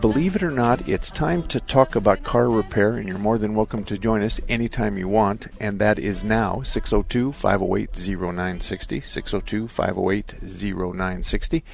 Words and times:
Believe 0.00 0.36
it 0.36 0.42
or 0.42 0.50
not, 0.50 0.86
it's 0.86 1.10
time 1.10 1.42
to 1.44 1.58
talk 1.58 1.96
about 1.96 2.22
car 2.22 2.50
repair, 2.50 2.96
and 2.96 3.08
you're 3.08 3.18
more 3.18 3.38
than 3.38 3.54
welcome 3.54 3.82
to 3.84 3.96
join 3.96 4.22
us 4.22 4.38
anytime 4.46 4.98
you 4.98 5.08
want, 5.08 5.46
and 5.58 5.78
that 5.78 5.98
is 5.98 6.22
now 6.22 6.60
602 6.60 7.32
508 7.32 7.96
0960. 7.96 9.00
602 9.00 9.68
508 9.68 10.34
0960. 10.42 11.64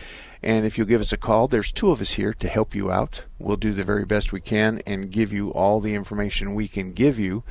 And 0.41 0.64
if 0.64 0.78
you'll 0.78 0.86
give 0.86 1.00
us 1.00 1.12
a 1.12 1.16
call, 1.16 1.48
there's 1.48 1.72
two 1.72 1.91
of 1.91 2.00
us 2.00 2.12
here 2.12 2.33
to 2.34 2.48
help 2.48 2.77
you 2.77 2.92
out. 2.92 3.24
We'll 3.41 3.56
do 3.56 3.72
the 3.72 3.83
very 3.83 4.05
best 4.05 4.33
we 4.33 4.41
can 4.41 4.80
and 4.86 5.11
give 5.11 5.33
you 5.33 5.50
all 5.50 5.80
the 5.80 5.94
information 5.94 6.55
we 6.55 6.68
can 6.68 6.92
give 6.92 7.18
you. 7.18 7.42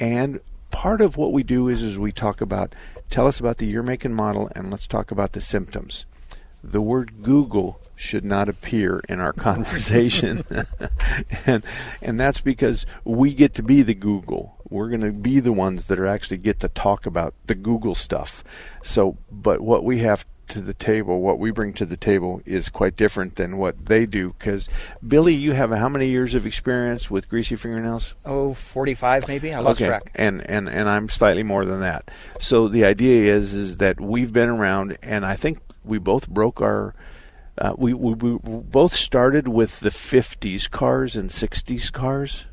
And 0.00 0.40
part 0.72 1.00
of 1.00 1.16
what 1.16 1.32
we 1.32 1.44
do 1.44 1.68
is, 1.68 1.84
is 1.84 2.00
we 2.00 2.10
talk 2.10 2.40
about 2.40 2.74
tell 3.10 3.28
us 3.28 3.38
about 3.38 3.58
the 3.58 3.66
year, 3.66 3.82
make, 3.82 4.04
and 4.04 4.16
model, 4.16 4.50
and 4.56 4.72
let's 4.72 4.88
talk 4.88 5.12
about 5.12 5.32
the 5.32 5.40
symptoms. 5.40 6.04
The 6.64 6.82
word 6.82 7.22
Google 7.22 7.80
should 8.00 8.24
not 8.24 8.48
appear 8.48 9.02
in 9.08 9.20
our 9.20 9.32
conversation. 9.48 10.42
and 11.46 11.62
and 12.00 12.18
that's 12.18 12.40
because 12.40 12.86
we 13.04 13.34
get 13.34 13.54
to 13.54 13.62
be 13.62 13.82
the 13.82 13.94
Google. 13.94 14.56
We're 14.68 14.88
going 14.88 15.00
to 15.00 15.12
be 15.12 15.40
the 15.40 15.52
ones 15.52 15.86
that 15.86 15.98
are 15.98 16.06
actually 16.06 16.38
get 16.38 16.60
to 16.60 16.68
talk 16.68 17.04
about 17.04 17.34
the 17.46 17.56
Google 17.56 17.96
stuff. 17.96 18.44
So, 18.84 19.18
but 19.30 19.60
what 19.60 19.84
we 19.84 19.98
have 19.98 20.24
to 20.50 20.60
the 20.60 20.74
table, 20.74 21.20
what 21.20 21.38
we 21.38 21.50
bring 21.50 21.72
to 21.74 21.86
the 21.86 21.96
table 21.96 22.40
is 22.44 22.68
quite 22.68 22.96
different 22.96 23.36
than 23.36 23.58
what 23.58 23.86
they 23.86 24.06
do. 24.06 24.34
Because 24.38 24.68
Billy, 25.06 25.34
you 25.34 25.52
have 25.52 25.70
how 25.70 25.88
many 25.88 26.08
years 26.08 26.34
of 26.34 26.46
experience 26.46 27.10
with 27.10 27.28
greasy 27.28 27.56
fingernails? 27.56 28.14
Oh, 28.24 28.54
45 28.54 29.28
maybe. 29.28 29.52
I 29.52 29.60
lost 29.60 29.80
okay. 29.80 29.88
track. 29.88 30.10
And 30.14 30.48
and 30.48 30.68
and 30.68 30.88
I'm 30.88 31.08
slightly 31.08 31.42
more 31.42 31.64
than 31.64 31.80
that. 31.80 32.10
So 32.38 32.68
the 32.68 32.84
idea 32.84 33.34
is 33.34 33.54
is 33.54 33.76
that 33.78 34.00
we've 34.00 34.32
been 34.32 34.48
around, 34.48 34.96
and 35.02 35.24
I 35.24 35.36
think 35.36 35.58
we 35.84 35.98
both 35.98 36.28
broke 36.28 36.60
our. 36.60 36.94
Uh, 37.60 37.74
we, 37.76 37.92
we 37.92 38.14
we 38.14 38.38
both 38.38 38.94
started 38.94 39.46
with 39.48 39.80
the 39.80 39.90
50s 39.90 40.70
cars 40.70 41.14
and 41.14 41.28
60s 41.30 41.92
cars. 41.92 42.46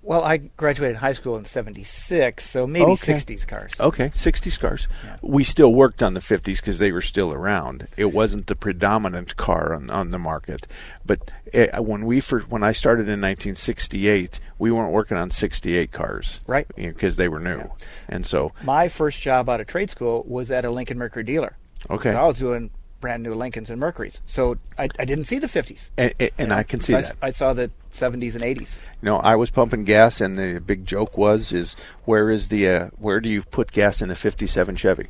Well, 0.00 0.22
I 0.22 0.36
graduated 0.36 0.96
high 0.98 1.14
school 1.14 1.38
in 1.38 1.46
76, 1.46 2.44
so 2.44 2.66
maybe 2.66 2.84
Okay. 2.84 3.14
60s 3.14 3.46
cars. 3.46 3.72
Okay, 3.80 4.10
60s 4.10 4.60
cars. 4.60 4.86
Yeah. 5.02 5.16
We 5.22 5.44
still 5.44 5.72
worked 5.72 6.02
on 6.02 6.12
the 6.12 6.20
50s 6.20 6.56
because 6.60 6.78
they 6.78 6.92
were 6.92 7.00
still 7.00 7.32
around. 7.32 7.88
It 7.96 8.12
wasn't 8.12 8.46
the 8.46 8.54
predominant 8.54 9.36
car 9.38 9.72
on, 9.74 9.88
on 9.90 10.10
the 10.10 10.18
market. 10.18 10.66
But 11.06 11.30
uh 11.54 11.82
when 11.82 12.04
we 12.04 12.20
first, 12.20 12.50
when 12.50 12.62
I 12.62 12.72
started 12.72 13.02
in 13.08 13.20
1968, 13.22 14.40
we 14.58 14.70
weren't 14.70 14.92
working 14.92 15.16
on 15.16 15.30
68 15.30 15.90
cars, 15.90 16.40
Right. 16.46 16.66
Because 16.76 17.16
they 17.16 17.28
were 17.28 17.40
new, 17.40 17.70
and 18.06 18.26
so 18.26 18.52
My 18.62 18.88
first 18.88 19.22
job 19.22 19.48
out 19.48 19.60
of 19.62 19.66
trade 19.66 19.90
school 19.90 20.22
was 20.26 20.50
at 20.50 20.66
a 20.66 20.70
Lincoln 20.70 20.98
Mercury 20.98 21.24
dealer. 21.24 21.56
Okay. 21.88 22.12
So 22.12 22.18
I 22.18 22.26
was 22.26 22.38
doing 22.38 22.70
brand 23.04 23.22
new 23.22 23.34
Lincolns 23.34 23.70
and 23.70 23.78
Mercuries. 23.78 24.22
So 24.24 24.56
I, 24.78 24.88
I 24.98 25.04
didn't 25.04 25.24
see 25.24 25.38
the 25.38 25.46
50s. 25.46 25.90
and, 25.98 26.14
and, 26.18 26.30
and 26.38 26.52
I 26.54 26.62
can 26.62 26.80
see 26.80 26.94
I, 26.94 27.02
that. 27.02 27.16
I 27.20 27.30
saw 27.32 27.52
the 27.52 27.70
70s 27.92 28.32
and 28.32 28.42
80s. 28.42 28.78
You 29.02 29.06
know, 29.06 29.18
I 29.18 29.36
was 29.36 29.50
pumping 29.50 29.84
gas, 29.84 30.22
and 30.22 30.38
the 30.38 30.58
big 30.58 30.86
joke 30.86 31.18
was, 31.18 31.52
is 31.52 31.76
where 32.06 32.30
is 32.30 32.48
the 32.48 32.66
uh, 32.66 32.86
where 32.96 33.20
do 33.20 33.28
you 33.28 33.42
put 33.42 33.72
gas 33.72 34.00
in 34.00 34.10
a 34.10 34.14
'57 34.14 34.76
Chevy? 34.76 35.02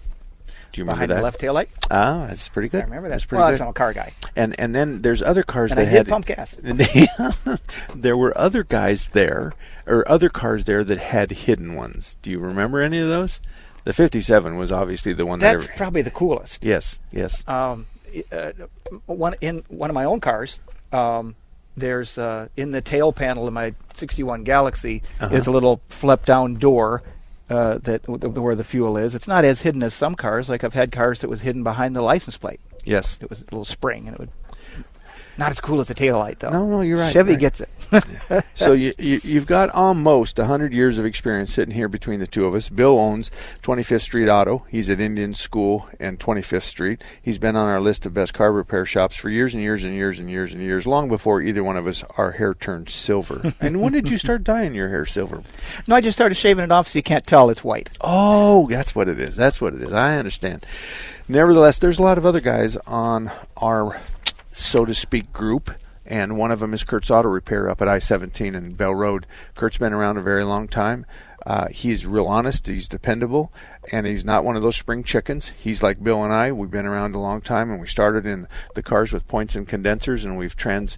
Do 0.73 0.81
you 0.81 0.83
remember 0.83 0.97
Behind 0.97 1.11
that? 1.13 1.15
the 1.19 1.23
left 1.23 1.39
tail 1.39 1.53
light. 1.55 1.69
Ah, 1.89 2.27
that's 2.27 2.49
pretty 2.49 2.69
good. 2.69 2.81
I 2.81 2.85
remember 2.87 3.09
that. 3.09 3.15
That's 3.15 3.27
pretty 3.27 3.43
well, 3.43 3.53
good. 3.53 3.61
I'm 3.61 3.69
a 3.69 3.73
car 3.73 3.93
guy. 3.93 4.13
And 4.35 4.59
and 4.59 4.75
then 4.75 5.03
there's 5.03 5.23
other 5.23 5.45
cars 5.45 5.71
And 5.71 5.79
that 5.79 5.87
I 5.87 5.91
did 5.91 5.97
had 5.99 6.09
pump 6.09 6.27
gas. 6.27 6.57
there 7.95 8.17
were 8.17 8.37
other 8.37 8.65
guys 8.65 9.11
there, 9.11 9.53
or 9.87 10.03
other 10.09 10.29
cars 10.29 10.65
there 10.65 10.83
that 10.83 10.99
had 10.99 11.31
hidden 11.31 11.77
ones. 11.77 12.17
Do 12.23 12.33
you 12.33 12.41
remember 12.41 12.81
any 12.81 12.99
of 12.99 13.07
those? 13.07 13.41
The 13.85 13.93
'57 13.93 14.57
was 14.57 14.73
obviously 14.73 15.13
the 15.13 15.27
one 15.27 15.39
That's 15.39 15.67
that. 15.67 15.77
Probably 15.77 16.03
the 16.03 16.11
coolest. 16.11 16.65
yes, 16.65 16.99
yes. 17.13 17.45
um, 17.47 17.87
uh, 18.33 18.53
one 19.07 19.35
in 19.41 19.63
one 19.69 19.91
of 19.91 19.95
my 19.95 20.05
own 20.05 20.21
cars. 20.21 20.59
Um, 20.93 21.35
there's 21.77 22.17
uh, 22.19 22.49
in 22.57 22.71
the 22.71 22.81
tail 22.81 23.13
panel 23.13 23.47
of 23.47 23.53
my 23.53 23.75
'61 23.95 24.45
Galaxie 24.45 25.03
Uh-huh. 25.21 25.35
is 25.35 25.47
a 25.47 25.51
little 25.51 25.81
flip 25.89 26.25
down 26.25 26.55
door 26.55 27.03
uh, 27.51 27.79
that 27.79 28.09
where 28.09 28.55
the 28.55 28.65
fuel 28.65 28.97
is. 28.97 29.15
It's 29.15 29.29
not 29.29 29.45
as 29.45 29.61
hidden 29.61 29.83
as 29.83 29.93
some 29.93 30.15
cars. 30.15 30.49
Like 30.49 30.65
I've 30.65 30.73
had 30.75 30.91
cars 30.93 31.21
that 31.21 31.29
was 31.29 31.41
hidden 31.41 31.63
behind 31.63 31.95
the 31.97 32.03
license 32.03 32.37
plate. 32.39 32.61
Yes. 32.85 33.19
It 33.21 33.29
was 33.29 33.41
a 33.41 33.45
little 33.45 33.65
spring, 33.65 34.07
and 34.07 34.15
it 34.15 34.21
would 34.21 34.31
not 35.37 35.51
as 35.51 35.61
cool 35.61 35.81
as 35.81 35.91
a 35.91 35.95
tail 35.95 36.19
light 36.19 36.39
though. 36.39 36.51
No, 36.51 36.67
no, 36.69 36.81
you're 36.81 36.97
right, 36.99 37.13
Chevy 37.13 37.33
right. 37.33 37.41
gets 37.41 37.61
it. 37.61 37.69
so 38.55 38.73
you, 38.73 38.93
you 38.99 39.21
you've 39.23 39.47
got 39.47 39.71
almost 39.71 40.39
100 40.39 40.73
years 40.73 40.99
of 40.99 41.05
experience 41.05 41.53
sitting 41.53 41.75
here 41.75 41.89
between 41.89 42.21
the 42.21 42.27
two 42.27 42.47
of 42.47 42.55
us. 42.55 42.69
Bill 42.69 42.99
owns 42.99 43.31
25th 43.63 44.03
Street 44.03 44.29
Auto. 44.29 44.65
He's 44.69 44.91
at 44.91 45.01
Indian 45.01 45.35
School 45.35 45.89
and 46.01 46.19
25th 46.19 46.63
Street. 46.63 47.03
He's 47.21 47.39
been 47.39 47.57
on 47.57 47.69
our 47.69 47.81
list 47.81 48.07
of 48.07 48.15
best 48.15 48.35
car 48.35 48.53
repair 48.53 48.87
shops 48.87 49.17
for 49.17 49.29
years 49.29 49.55
and 49.55 49.63
years 49.63 49.85
and 49.85 49.95
years 49.95 50.19
and 50.19 50.31
years 50.31 50.53
and 50.53 50.63
years, 50.63 50.87
long 50.87 51.09
before 51.09 51.41
either 51.41 51.63
one 51.63 51.77
of 51.77 51.87
us 51.87 52.05
our 52.17 52.33
hair 52.33 52.55
turned 52.55 52.89
silver. 52.89 53.53
and 53.61 53.81
when 53.81 53.93
did 53.93 54.11
you 54.11 54.19
start 54.19 54.45
dyeing 54.45 54.75
your 54.75 54.89
hair 54.89 55.07
silver? 55.07 55.43
no, 55.87 55.97
I 55.97 56.01
just 56.01 56.17
started 56.17 56.35
shaving 56.35 56.65
it 56.65 56.73
off 56.73 56.89
so 56.89 56.99
you 56.99 57.03
can't 57.03 57.27
tell 57.27 57.51
it's 57.51 57.65
white. 57.65 57.91
Oh, 58.01 58.69
that's 58.69 58.95
what 58.95 59.09
it 59.09 59.21
is. 59.21 59.37
That's 59.37 59.61
what 59.61 59.75
it 59.75 59.83
is. 59.83 59.93
I 59.93 60.17
understand. 60.17 60.67
Nevertheless, 61.29 61.79
there's 61.79 61.99
a 61.99 62.03
lot 62.03 62.19
of 62.19 62.27
other 62.27 62.41
guys 62.41 62.77
on 62.87 63.31
our, 63.57 64.01
so 64.53 64.85
to 64.85 64.95
speak, 64.95 65.33
group, 65.33 65.71
and 66.07 66.37
one 66.37 66.51
of 66.51 66.61
them 66.61 66.75
is 66.75 66.85
Kurt's 66.85 67.11
Auto 67.11 67.29
Repair 67.29 67.69
up 67.69 67.81
at 67.81 67.89
I-17 67.89 68.55
and 68.55 68.77
Bell 68.77 68.95
Road. 68.95 69.27
Kurt's 69.55 69.79
been 69.79 69.93
around 69.93 70.19
a 70.19 70.23
very 70.23 70.45
long 70.45 70.69
time. 70.69 71.07
Uh, 71.47 71.69
he's 71.69 72.07
real 72.07 72.27
honest. 72.27 72.67
He's 72.67 72.89
dependable, 72.89 73.53
and 73.93 74.07
he's 74.07 74.25
not 74.25 74.45
one 74.45 74.57
of 74.57 74.63
those 74.63 74.77
spring 74.77 75.05
chickens. 75.05 75.53
He's 75.57 75.83
like 75.83 76.03
Bill 76.03 76.25
and 76.25 76.33
I. 76.33 76.53
We've 76.53 76.71
been 76.71 76.87
around 76.87 77.15
a 77.15 77.21
long 77.21 77.43
time, 77.43 77.71
and 77.71 77.81
we 77.81 77.87
started 77.87 78.25
in 78.25 78.49
the 78.75 78.83
cars 78.83 79.13
with 79.13 79.29
points 79.29 79.55
and 79.55 79.69
condensers, 79.69 80.25
and 80.25 80.39
we've 80.39 80.57
trans. 80.57 80.97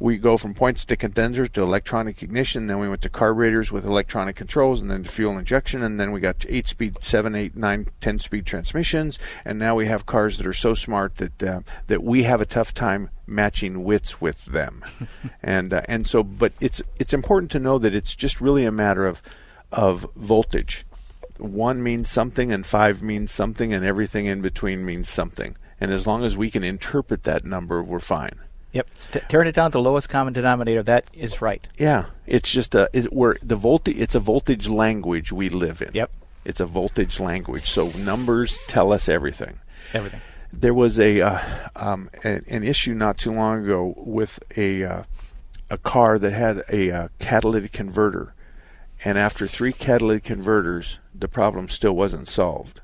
We 0.00 0.16
go 0.16 0.36
from 0.36 0.54
points 0.54 0.84
to 0.84 0.96
condensers 0.96 1.50
to 1.50 1.62
electronic 1.62 2.22
ignition. 2.22 2.68
Then 2.68 2.78
we 2.78 2.88
went 2.88 3.02
to 3.02 3.08
carburetors 3.08 3.72
with 3.72 3.84
electronic 3.84 4.36
controls, 4.36 4.80
and 4.80 4.88
then 4.88 5.02
to 5.02 5.10
fuel 5.10 5.36
injection, 5.36 5.82
and 5.82 5.98
then 5.98 6.12
we 6.12 6.20
got 6.20 6.46
eight 6.48 6.68
speed, 6.68 7.02
seven, 7.02 7.34
eight, 7.34 7.56
nine, 7.56 7.88
ten 8.00 8.20
speed 8.20 8.46
transmissions, 8.46 9.18
and 9.44 9.58
now 9.58 9.74
we 9.74 9.86
have 9.86 10.06
cars 10.06 10.38
that 10.38 10.46
are 10.46 10.52
so 10.52 10.74
smart 10.74 11.16
that 11.16 11.42
uh, 11.42 11.60
that 11.88 12.04
we 12.04 12.22
have 12.22 12.40
a 12.40 12.46
tough 12.46 12.72
time 12.72 13.10
matching 13.26 13.82
wits 13.82 14.20
with 14.20 14.44
them, 14.44 14.84
and 15.42 15.74
uh, 15.74 15.82
and 15.86 16.06
so. 16.06 16.22
But 16.22 16.52
it's 16.60 16.80
it's 17.00 17.12
important 17.12 17.50
to 17.50 17.58
know 17.58 17.78
that 17.78 17.94
it's 17.94 18.14
just 18.14 18.40
really 18.40 18.64
a 18.64 18.70
matter 18.70 19.04
of 19.04 19.20
of 19.72 20.06
voltage. 20.16 20.84
One 21.38 21.82
means 21.82 22.10
something, 22.10 22.52
and 22.52 22.66
five 22.66 23.02
means 23.02 23.30
something, 23.30 23.72
and 23.72 23.84
everything 23.84 24.26
in 24.26 24.42
between 24.42 24.84
means 24.84 25.08
something. 25.08 25.56
And 25.80 25.92
as 25.92 26.06
long 26.06 26.24
as 26.24 26.36
we 26.36 26.50
can 26.50 26.64
interpret 26.64 27.22
that 27.24 27.44
number, 27.44 27.82
we're 27.82 28.00
fine. 28.00 28.40
Yep. 28.72 28.88
T- 29.12 29.20
turn 29.28 29.46
it 29.46 29.54
down 29.54 29.70
to 29.70 29.78
the 29.78 29.82
lowest 29.82 30.08
common 30.08 30.32
denominator. 30.32 30.82
That 30.82 31.06
is 31.12 31.40
right. 31.40 31.66
Yeah, 31.78 32.06
it's 32.26 32.50
just 32.50 32.74
a 32.74 32.90
it, 32.92 33.12
we're 33.12 33.36
the 33.42 33.56
voltage. 33.56 33.96
It's 33.96 34.14
a 34.14 34.20
voltage 34.20 34.68
language 34.68 35.32
we 35.32 35.48
live 35.48 35.80
in. 35.80 35.90
Yep. 35.94 36.10
It's 36.44 36.60
a 36.60 36.66
voltage 36.66 37.18
language. 37.18 37.70
So 37.70 37.88
numbers 37.90 38.58
tell 38.66 38.92
us 38.92 39.08
everything. 39.08 39.58
Everything. 39.94 40.20
There 40.52 40.74
was 40.74 40.98
a 40.98 41.20
uh, 41.20 41.40
um, 41.76 42.10
an, 42.24 42.44
an 42.48 42.62
issue 42.62 42.94
not 42.94 43.18
too 43.18 43.32
long 43.32 43.64
ago 43.64 43.94
with 43.96 44.38
a 44.56 44.84
uh, 44.84 45.02
a 45.70 45.78
car 45.78 46.18
that 46.18 46.32
had 46.32 46.64
a 46.70 46.90
uh, 46.90 47.08
catalytic 47.18 47.72
converter, 47.72 48.34
and 49.04 49.18
after 49.18 49.46
three 49.46 49.72
catalytic 49.72 50.24
converters, 50.24 50.98
the 51.14 51.28
problem 51.28 51.68
still 51.68 51.94
wasn't 51.94 52.28
solved. 52.28 52.80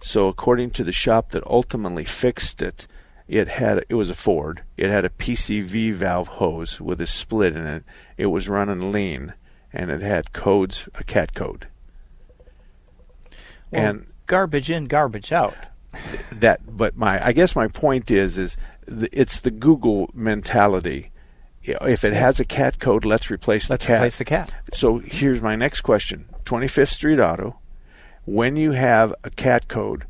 So 0.00 0.28
according 0.28 0.70
to 0.72 0.84
the 0.84 0.92
shop 0.92 1.30
that 1.30 1.46
ultimately 1.46 2.04
fixed 2.04 2.62
it, 2.62 2.86
it 3.28 3.48
had 3.48 3.84
it 3.88 3.94
was 3.94 4.10
a 4.10 4.14
Ford. 4.14 4.62
It 4.76 4.90
had 4.90 5.04
a 5.04 5.10
PCV 5.10 5.92
valve 5.94 6.28
hose 6.28 6.80
with 6.80 7.00
a 7.00 7.06
split 7.06 7.56
in 7.56 7.66
it. 7.66 7.84
It 8.16 8.26
was 8.26 8.48
running 8.48 8.92
lean, 8.92 9.34
and 9.72 9.90
it 9.90 10.00
had 10.00 10.32
codes, 10.32 10.88
a 10.94 11.02
cat 11.02 11.34
code. 11.34 11.66
Well, 13.70 13.82
and 13.82 14.06
garbage 14.26 14.70
in, 14.70 14.84
garbage 14.84 15.32
out. 15.32 15.56
that, 16.30 16.60
but 16.66 16.96
my 16.96 17.24
I 17.24 17.32
guess 17.32 17.56
my 17.56 17.68
point 17.68 18.10
is 18.10 18.38
is 18.38 18.56
the, 18.86 19.08
it's 19.12 19.40
the 19.40 19.50
Google 19.50 20.10
mentality. 20.14 21.10
If 21.66 22.04
it 22.04 22.12
has 22.14 22.38
a 22.40 22.44
cat 22.44 22.78
code, 22.78 23.04
let's 23.04 23.30
replace 23.30 23.68
Let's 23.68 23.84
the 23.84 23.88
cat. 23.88 23.96
replace 24.02 24.18
the 24.18 24.24
cat. 24.24 24.54
So 24.72 24.98
here's 24.98 25.42
my 25.42 25.56
next 25.56 25.80
question: 25.82 26.26
Twenty 26.44 26.68
Fifth 26.68 26.90
Street 26.90 27.18
Auto. 27.20 27.58
When 28.24 28.56
you 28.56 28.72
have 28.72 29.14
a 29.24 29.30
cat 29.30 29.68
code, 29.68 30.04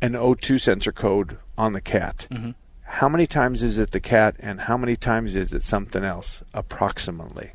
an 0.00 0.12
O2 0.12 0.60
sensor 0.60 0.92
code 0.92 1.38
on 1.58 1.72
the 1.72 1.80
cat, 1.80 2.26
Mm-hmm. 2.30 2.50
how 2.82 3.08
many 3.08 3.26
times 3.26 3.62
is 3.62 3.78
it 3.78 3.90
the 3.90 4.00
cat, 4.00 4.36
and 4.38 4.60
how 4.62 4.76
many 4.76 4.96
times 4.96 5.34
is 5.36 5.52
it 5.52 5.62
something 5.62 6.04
else, 6.04 6.42
approximately? 6.54 7.52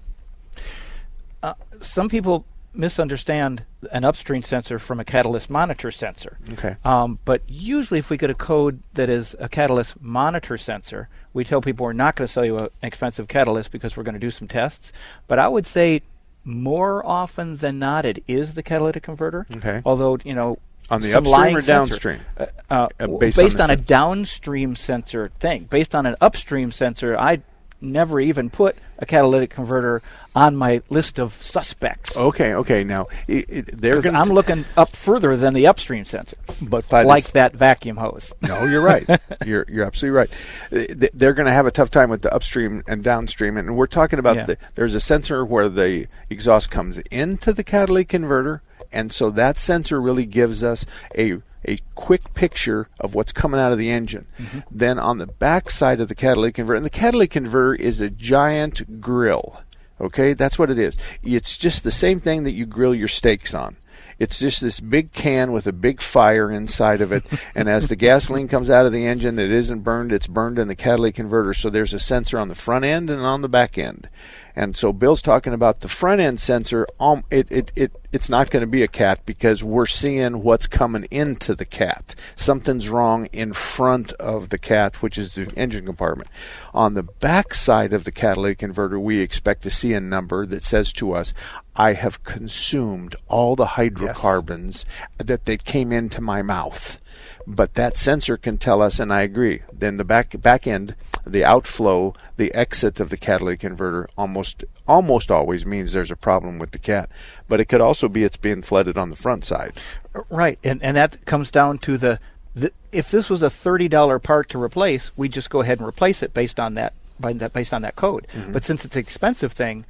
Some 1.81 2.09
people 2.09 2.45
misunderstand 2.77 3.63
an 3.91 4.03
upstream 4.03 4.43
sensor 4.43 4.79
from 4.79 4.99
a 4.99 5.05
catalyst 5.05 5.49
monitor 5.49 5.91
sensor. 5.91 6.37
Okay. 6.53 6.75
Um, 6.83 7.19
but 7.25 7.41
usually, 7.47 7.99
if 7.99 8.09
we 8.09 8.17
get 8.17 8.29
a 8.29 8.35
code 8.35 8.81
that 8.93 9.09
is 9.09 9.35
a 9.39 9.49
catalyst 9.49 10.01
monitor 10.01 10.57
sensor, 10.57 11.09
we 11.33 11.43
tell 11.43 11.61
people 11.61 11.85
we're 11.85 11.93
not 11.93 12.15
going 12.15 12.27
to 12.27 12.33
sell 12.33 12.45
you 12.45 12.57
a, 12.57 12.63
an 12.63 12.69
expensive 12.83 13.27
catalyst 13.27 13.71
because 13.71 13.95
we're 13.95 14.03
going 14.03 14.13
to 14.13 14.19
do 14.19 14.31
some 14.31 14.47
tests. 14.47 14.91
But 15.27 15.39
I 15.39 15.47
would 15.47 15.67
say 15.67 16.01
more 16.43 17.05
often 17.05 17.57
than 17.57 17.79
not, 17.79 18.05
it 18.05 18.23
is 18.27 18.53
the 18.53 18.63
catalytic 18.63 19.03
converter. 19.03 19.45
Okay. 19.51 19.81
Although 19.85 20.19
you 20.23 20.33
know. 20.33 20.59
On 20.87 21.01
the 21.01 21.11
some 21.11 21.25
upstream 21.25 21.57
or 21.57 21.61
downstream? 21.61 22.19
Uh, 22.37 22.45
uh, 22.69 22.87
Uh, 22.99 23.07
based 23.07 23.37
based 23.37 23.59
on 23.59 23.71
on, 23.71 23.71
a 23.71 23.75
downstream 23.75 24.75
sensor 24.75 25.31
thing. 25.39 25.63
Based 25.63 25.95
on 25.95 26.05
an 26.05 26.15
upstream 26.21 26.71
sensor, 26.71 27.17
I 27.17 27.41
never 27.81 28.19
even 28.19 28.49
put 28.49 28.75
a 28.97 29.05
catalytic 29.05 29.49
converter 29.49 30.01
on 30.35 30.55
my 30.55 30.81
list 30.89 31.19
of 31.19 31.33
suspects. 31.41 32.15
Okay, 32.15 32.53
okay. 32.53 32.83
Now 32.83 33.07
it, 33.27 33.45
it, 33.49 33.81
they're 33.81 34.01
going. 34.01 34.15
I'm 34.15 34.29
looking 34.29 34.65
up 34.77 34.89
further 34.95 35.35
than 35.37 35.53
the 35.53 35.67
upstream 35.67 36.05
sensor, 36.05 36.37
but 36.61 36.89
like 36.91 37.31
that 37.31 37.53
vacuum 37.53 37.97
hose. 37.97 38.33
No, 38.41 38.63
you're 38.65 38.81
right. 38.81 39.07
you're 39.45 39.65
you're 39.69 39.85
absolutely 39.85 40.17
right. 40.17 40.29
Uh, 40.71 41.07
they're 41.13 41.33
going 41.33 41.47
to 41.47 41.51
have 41.53 41.65
a 41.65 41.71
tough 41.71 41.91
time 41.91 42.09
with 42.09 42.21
the 42.21 42.33
upstream 42.33 42.83
and 42.87 43.03
downstream, 43.03 43.57
and 43.57 43.75
we're 43.75 43.87
talking 43.87 44.19
about 44.19 44.35
Yeah. 44.35 44.45
the, 44.45 44.57
there's 44.75 44.95
a 44.95 44.99
sensor 44.99 45.43
where 45.45 45.67
the 45.69 46.07
exhaust 46.29 46.69
comes 46.71 46.97
into 47.11 47.51
the 47.53 47.63
catalytic 47.63 48.09
converter, 48.09 48.61
and 48.91 49.11
so 49.11 49.29
that 49.31 49.57
sensor 49.59 49.99
really 50.01 50.25
gives 50.25 50.63
us 50.63 50.85
a 51.17 51.41
a 51.67 51.77
quick 51.95 52.33
picture 52.33 52.87
of 52.99 53.15
what's 53.15 53.31
coming 53.31 53.59
out 53.59 53.71
of 53.71 53.77
the 53.77 53.89
engine. 53.89 54.27
Mm-hmm. 54.37 54.59
Then 54.71 54.99
on 54.99 55.17
the 55.17 55.27
back 55.27 55.69
side 55.69 55.99
of 55.99 56.07
the 56.07 56.15
catalytic 56.15 56.55
converter, 56.55 56.77
and 56.77 56.85
the 56.85 56.89
catalytic 56.89 57.31
converter 57.31 57.75
is 57.75 57.99
a 57.99 58.09
giant 58.09 59.01
grill. 59.01 59.61
Okay, 59.99 60.33
that's 60.33 60.59
what 60.59 60.69
it 60.69 60.77
is. 60.77 60.97
It's 61.23 61.57
just 61.57 61.83
the 61.83 61.91
same 61.91 62.19
thing 62.19 62.43
that 62.43 62.51
you 62.51 62.65
grill 62.65 62.93
your 62.93 63.07
steaks 63.07 63.53
on. 63.53 63.77
It's 64.17 64.39
just 64.39 64.61
this 64.61 64.79
big 64.79 65.11
can 65.11 65.51
with 65.51 65.67
a 65.67 65.73
big 65.73 66.01
fire 66.01 66.49
inside 66.51 67.01
of 67.01 67.11
it, 67.11 67.25
and 67.55 67.67
as 67.67 67.87
the 67.87 67.95
gasoline 67.95 68.47
comes 68.47 68.69
out 68.69 68.85
of 68.85 68.93
the 68.93 69.05
engine, 69.05 69.39
it 69.39 69.51
isn't 69.51 69.81
burned; 69.81 70.11
it's 70.11 70.27
burned 70.27 70.57
in 70.57 70.67
the 70.67 70.75
catalytic 70.75 71.15
converter. 71.15 71.53
So 71.53 71.69
there's 71.69 71.93
a 71.93 71.99
sensor 71.99 72.37
on 72.37 72.47
the 72.47 72.55
front 72.55 72.85
end 72.85 73.09
and 73.09 73.21
on 73.21 73.41
the 73.41 73.49
back 73.49 73.77
end. 73.77 74.09
And 74.55 74.77
so 74.77 74.93
Bill's 74.93 75.21
talking 75.21 75.53
about 75.53 75.81
the 75.81 75.87
front 75.87 76.21
end 76.21 76.39
sensor. 76.39 76.87
Um, 76.99 77.23
it, 77.29 77.51
it, 77.51 77.71
it 77.75 77.91
it's 78.13 78.29
not 78.29 78.49
going 78.49 78.61
to 78.61 78.67
be 78.67 78.83
a 78.83 78.87
cat 78.87 79.19
because 79.25 79.61
we're 79.61 79.85
seeing 79.85 80.41
what's 80.41 80.67
coming 80.67 81.05
into 81.11 81.53
the 81.53 81.65
cat. 81.65 82.15
Something's 82.35 82.87
wrong 82.87 83.25
in 83.33 83.51
front 83.51 84.13
of 84.13 84.49
the 84.49 84.57
cat, 84.57 85.01
which 85.01 85.17
is 85.17 85.35
the 85.35 85.51
engine 85.57 85.85
compartment. 85.85 86.29
On 86.73 86.93
the 86.93 87.03
back 87.03 87.53
side 87.53 87.91
of 87.91 88.05
the 88.05 88.13
catalytic 88.13 88.59
converter, 88.59 88.97
we 88.97 89.19
expect 89.19 89.63
to 89.63 89.69
see 89.69 89.91
a 89.93 89.99
number 89.99 90.45
that 90.45 90.63
says 90.63 90.93
to 90.93 91.11
us, 91.11 91.33
"I 91.75 91.93
have 91.93 92.23
consumed 92.23 93.17
all 93.27 93.57
the 93.57 93.75
hydrocarbons 93.75 94.85
that 95.17 95.45
that 95.45 95.65
came 95.65 95.91
into 95.91 96.21
my 96.21 96.41
mouth." 96.41 96.99
But 97.47 97.75
that 97.75 97.95
sensor 97.95 98.37
can 98.37 98.57
tell 98.57 98.81
us, 98.81 98.99
and 98.99 99.13
I 99.13 99.21
agree. 99.21 99.61
Then 99.71 99.97
the 99.97 100.03
back 100.03 100.39
back 100.41 100.65
end, 100.65 100.95
the 101.25 101.45
outflow, 101.45 102.15
the 102.37 102.53
exit 102.55 102.99
of 102.99 103.09
the 103.09 103.17
catalytic 103.17 103.59
converter, 103.59 104.09
almost 104.17 104.63
almost 104.87 105.29
always 105.29 105.65
means 105.65 105.91
there's 105.91 106.11
a 106.11 106.15
problem 106.15 106.57
with 106.57 106.71
the 106.71 106.79
cat. 106.79 107.09
But 107.47 107.59
it 107.59 107.65
could 107.65 107.81
also 107.81 108.09
be 108.09 108.23
it's 108.23 108.37
being 108.37 108.63
flooded 108.63 108.97
on 108.97 109.11
the 109.11 109.15
front 109.15 109.45
side. 109.45 109.73
Uh, 110.15 110.21
right, 110.29 110.57
and 110.63 110.81
and 110.81 110.97
that 110.97 111.23
comes 111.25 111.51
down 111.51 111.77
to 111.79 111.97
the, 111.97 112.19
the 112.55 112.71
if 112.91 113.11
this 113.11 113.29
was 113.29 113.43
a 113.43 113.49
thirty 113.49 113.87
dollar 113.87 114.17
part 114.17 114.49
to 114.49 114.61
replace, 114.61 115.11
we 115.15 115.29
just 115.29 115.51
go 115.51 115.61
ahead 115.61 115.79
and 115.79 115.87
replace 115.87 116.23
it 116.23 116.33
based 116.33 116.59
on 116.59 116.73
that 116.75 116.93
by 117.19 117.33
that 117.33 117.53
based 117.53 117.73
on 117.73 117.83
that 117.83 117.95
code. 117.95 118.27
Mm-hmm. 118.33 118.53
But 118.53 118.63
since 118.63 118.85
it's 118.85 118.95
an 118.95 119.01
expensive 119.01 119.53
thing, 119.53 119.85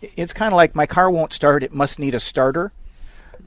it's 0.00 0.32
kind 0.32 0.52
of 0.52 0.56
like 0.56 0.74
my 0.74 0.86
car 0.86 1.10
won't 1.10 1.32
start; 1.32 1.62
it 1.62 1.72
must 1.72 2.00
need 2.00 2.14
a 2.14 2.20
starter. 2.20 2.72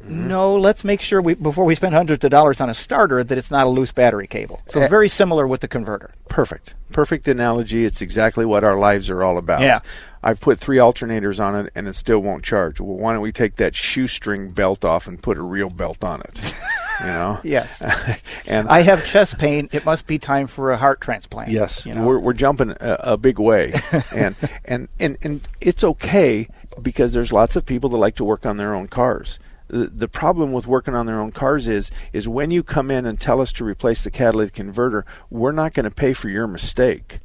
No, 0.07 0.55
let's 0.55 0.83
make 0.83 1.01
sure 1.01 1.21
we 1.21 1.33
before 1.35 1.65
we 1.65 1.75
spend 1.75 1.93
hundreds 1.95 2.23
of 2.23 2.31
dollars 2.31 2.59
on 2.59 2.69
a 2.69 2.73
starter 2.73 3.23
that 3.23 3.37
it's 3.37 3.51
not 3.51 3.67
a 3.67 3.69
loose 3.69 3.91
battery 3.91 4.27
cable. 4.27 4.61
So 4.67 4.81
Eh. 4.81 4.87
very 4.87 5.09
similar 5.09 5.47
with 5.47 5.61
the 5.61 5.67
converter. 5.67 6.11
Perfect, 6.29 6.73
perfect 6.91 7.27
analogy. 7.27 7.85
It's 7.85 8.01
exactly 8.01 8.45
what 8.45 8.63
our 8.63 8.77
lives 8.77 9.09
are 9.09 9.23
all 9.23 9.37
about. 9.37 9.61
Yeah. 9.61 9.79
I've 10.23 10.39
put 10.39 10.59
three 10.59 10.77
alternators 10.77 11.39
on 11.43 11.55
it, 11.55 11.71
and 11.73 11.87
it 11.87 11.95
still 11.95 12.19
won't 12.19 12.43
charge. 12.43 12.79
Well, 12.79 12.95
why 12.97 13.13
don't 13.13 13.21
we 13.23 13.31
take 13.31 13.55
that 13.55 13.75
shoestring 13.75 14.51
belt 14.51 14.85
off 14.85 15.07
and 15.07 15.21
put 15.21 15.37
a 15.37 15.41
real 15.41 15.69
belt 15.71 16.03
on 16.03 16.21
it? 16.21 16.53
You 17.01 17.07
know. 17.07 17.39
Yes. 17.43 17.81
and 18.47 18.69
I 18.69 18.81
have 18.81 19.03
chest 19.05 19.39
pain. 19.39 19.67
It 19.71 19.83
must 19.85 20.05
be 20.05 20.19
time 20.19 20.45
for 20.45 20.71
a 20.71 20.77
heart 20.77 21.01
transplant. 21.01 21.49
Yes, 21.49 21.85
you 21.85 21.93
know? 21.95 22.03
we're 22.05 22.19
we're 22.19 22.33
jumping 22.33 22.69
a, 22.71 22.97
a 22.99 23.17
big 23.17 23.39
way, 23.39 23.73
and, 24.15 24.35
and 24.65 24.87
and 24.99 25.17
and 25.23 25.47
it's 25.59 25.83
okay 25.83 26.47
because 26.81 27.13
there's 27.13 27.31
lots 27.33 27.55
of 27.55 27.65
people 27.65 27.89
that 27.89 27.97
like 27.97 28.15
to 28.15 28.23
work 28.23 28.45
on 28.45 28.57
their 28.57 28.75
own 28.75 28.87
cars. 28.87 29.39
The, 29.71 30.09
problem 30.09 30.51
with 30.51 30.67
working 30.67 30.95
on 30.95 31.05
their 31.05 31.21
own 31.21 31.31
cars 31.31 31.65
is 31.69 31.91
is 32.11 32.27
when 32.27 32.51
you 32.51 32.61
come 32.61 32.91
in 32.91 33.05
and 33.05 33.17
tell 33.17 33.39
us 33.39 33.53
to 33.53 33.63
replace 33.63 34.03
the 34.03 34.11
catalytic 34.11 34.53
converter, 34.53 35.05
we're 35.29 35.53
not 35.53 35.73
going 35.73 35.85
to 35.85 35.95
pay 35.95 36.11
for 36.11 36.27
your 36.27 36.45
mistake. 36.45 37.19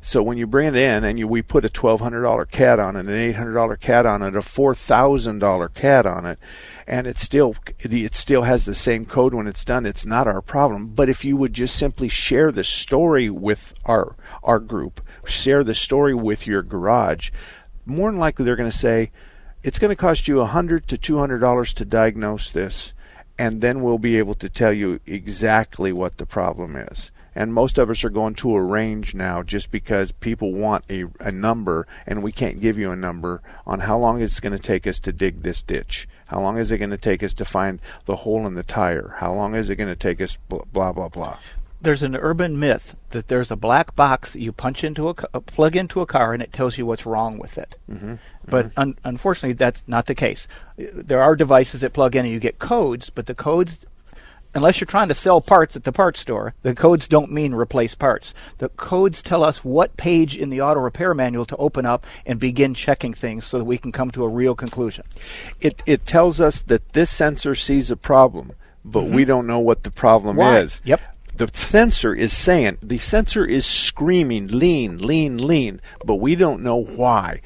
So 0.00 0.22
when 0.22 0.38
you 0.38 0.46
bring 0.46 0.68
it 0.68 0.76
in 0.76 1.02
and 1.02 1.18
you, 1.18 1.26
we 1.26 1.42
put 1.42 1.64
a 1.64 1.68
twelve 1.68 2.00
hundred 2.00 2.22
dollar 2.22 2.44
cat 2.44 2.78
on 2.78 2.94
it, 2.94 3.00
an 3.00 3.10
eight 3.10 3.34
hundred 3.34 3.54
dollar 3.54 3.76
cat 3.76 4.06
on 4.06 4.22
it, 4.22 4.36
a 4.36 4.42
four 4.42 4.76
thousand 4.76 5.40
dollar 5.40 5.68
cat 5.68 6.06
on 6.06 6.24
it, 6.24 6.38
and 6.86 7.08
it 7.08 7.18
still 7.18 7.56
it 7.80 8.14
still 8.14 8.42
has 8.42 8.64
the 8.64 8.76
same 8.76 9.04
code 9.04 9.34
when 9.34 9.48
it's 9.48 9.64
done. 9.64 9.84
It's 9.84 10.06
not 10.06 10.28
our 10.28 10.40
problem. 10.40 10.94
But 10.94 11.08
if 11.08 11.24
you 11.24 11.36
would 11.36 11.52
just 11.52 11.74
simply 11.74 12.08
share 12.08 12.52
the 12.52 12.62
story 12.62 13.28
with 13.28 13.74
our 13.86 14.14
our 14.44 14.60
group, 14.60 15.00
share 15.24 15.64
the 15.64 15.74
story 15.74 16.14
with 16.14 16.46
your 16.46 16.62
garage, 16.62 17.30
more 17.84 18.08
than 18.08 18.20
likely 18.20 18.44
they're 18.44 18.54
going 18.54 18.70
to 18.70 18.76
say 18.76 19.10
it's 19.62 19.78
going 19.78 19.90
to 19.90 20.00
cost 20.00 20.28
you 20.28 20.40
a 20.40 20.46
hundred 20.46 20.86
to 20.88 20.98
two 20.98 21.18
hundred 21.18 21.38
dollars 21.38 21.74
to 21.74 21.84
diagnose 21.84 22.50
this, 22.50 22.92
and 23.38 23.60
then 23.60 23.82
we'll 23.82 23.98
be 23.98 24.18
able 24.18 24.34
to 24.34 24.48
tell 24.48 24.72
you 24.72 25.00
exactly 25.06 25.92
what 25.92 26.18
the 26.18 26.26
problem 26.26 26.76
is. 26.76 27.10
And 27.34 27.54
most 27.54 27.78
of 27.78 27.88
us 27.88 28.02
are 28.02 28.10
going 28.10 28.34
to 28.36 28.56
a 28.56 28.62
range 28.62 29.14
now 29.14 29.44
just 29.44 29.70
because 29.70 30.10
people 30.10 30.52
want 30.52 30.84
a, 30.90 31.04
a 31.20 31.30
number, 31.30 31.86
and 32.04 32.20
we 32.22 32.32
can't 32.32 32.60
give 32.60 32.78
you 32.78 32.90
a 32.90 32.96
number 32.96 33.42
on 33.64 33.80
how 33.80 33.96
long 33.96 34.20
it's 34.20 34.40
going 34.40 34.56
to 34.56 34.62
take 34.62 34.88
us 34.88 34.98
to 35.00 35.12
dig 35.12 35.42
this 35.42 35.62
ditch. 35.62 36.08
How 36.26 36.40
long 36.40 36.58
is 36.58 36.72
it 36.72 36.78
going 36.78 36.90
to 36.90 36.96
take 36.96 37.22
us 37.22 37.34
to 37.34 37.44
find 37.44 37.78
the 38.06 38.16
hole 38.16 38.44
in 38.44 38.54
the 38.54 38.64
tire? 38.64 39.14
How 39.18 39.32
long 39.32 39.54
is 39.54 39.70
it 39.70 39.76
going 39.76 39.88
to 39.88 39.94
take 39.94 40.20
us 40.20 40.36
blah, 40.48 40.64
blah, 40.72 40.92
blah, 40.92 41.08
blah. 41.08 41.36
there's 41.80 42.02
an 42.02 42.16
urban 42.16 42.58
myth 42.58 42.96
that 43.10 43.28
there's 43.28 43.50
a 43.50 43.56
black 43.56 43.94
box 43.94 44.32
that 44.32 44.40
you 44.40 44.52
punch 44.52 44.82
into 44.82 45.08
a 45.08 45.14
uh, 45.32 45.40
plug 45.40 45.76
into 45.76 46.00
a 46.00 46.06
car 46.06 46.32
and 46.34 46.42
it 46.42 46.52
tells 46.52 46.76
you 46.76 46.84
what's 46.84 47.06
wrong 47.06 47.38
with 47.38 47.56
it. 47.56 47.76
Mm-hmm. 47.90 48.14
But 48.50 48.66
mm-hmm. 48.66 48.80
un- 48.80 48.98
unfortunately, 49.04 49.54
that's 49.54 49.84
not 49.86 50.06
the 50.06 50.14
case. 50.14 50.48
There 50.76 51.22
are 51.22 51.36
devices 51.36 51.80
that 51.80 51.92
plug 51.92 52.16
in 52.16 52.24
and 52.24 52.32
you 52.32 52.40
get 52.40 52.58
codes, 52.58 53.10
but 53.10 53.26
the 53.26 53.34
codes, 53.34 53.86
unless 54.54 54.80
you're 54.80 54.86
trying 54.86 55.08
to 55.08 55.14
sell 55.14 55.40
parts 55.40 55.76
at 55.76 55.84
the 55.84 55.92
parts 55.92 56.20
store, 56.20 56.54
the 56.62 56.74
codes 56.74 57.08
don't 57.08 57.30
mean 57.30 57.54
replace 57.54 57.94
parts. 57.94 58.34
The 58.58 58.70
codes 58.70 59.22
tell 59.22 59.44
us 59.44 59.64
what 59.64 59.96
page 59.96 60.36
in 60.36 60.50
the 60.50 60.60
auto 60.60 60.80
repair 60.80 61.14
manual 61.14 61.44
to 61.46 61.56
open 61.56 61.84
up 61.84 62.06
and 62.24 62.40
begin 62.40 62.74
checking 62.74 63.14
things 63.14 63.44
so 63.44 63.58
that 63.58 63.64
we 63.64 63.78
can 63.78 63.92
come 63.92 64.10
to 64.12 64.24
a 64.24 64.28
real 64.28 64.54
conclusion. 64.54 65.04
It, 65.60 65.82
it 65.86 66.06
tells 66.06 66.40
us 66.40 66.62
that 66.62 66.92
this 66.92 67.10
sensor 67.10 67.54
sees 67.54 67.90
a 67.90 67.96
problem, 67.96 68.52
but 68.84 69.04
we 69.04 69.22
mm-hmm. 69.22 69.28
don't 69.28 69.46
know 69.46 69.60
what 69.60 69.82
the 69.82 69.90
problem 69.90 70.36
Why? 70.36 70.60
is. 70.60 70.80
Yep. 70.84 71.00
The 71.36 71.50
sensor 71.54 72.14
is 72.14 72.36
saying, 72.36 72.78
the 72.82 72.98
sensor 72.98 73.44
is 73.44 73.64
screaming, 73.64 74.48
lean, 74.48 74.98
lean, 74.98 75.38
lean, 75.38 75.80
but 76.04 76.16
we 76.16 76.34
don't 76.34 76.64
know 76.64 76.82
why. 76.82 77.42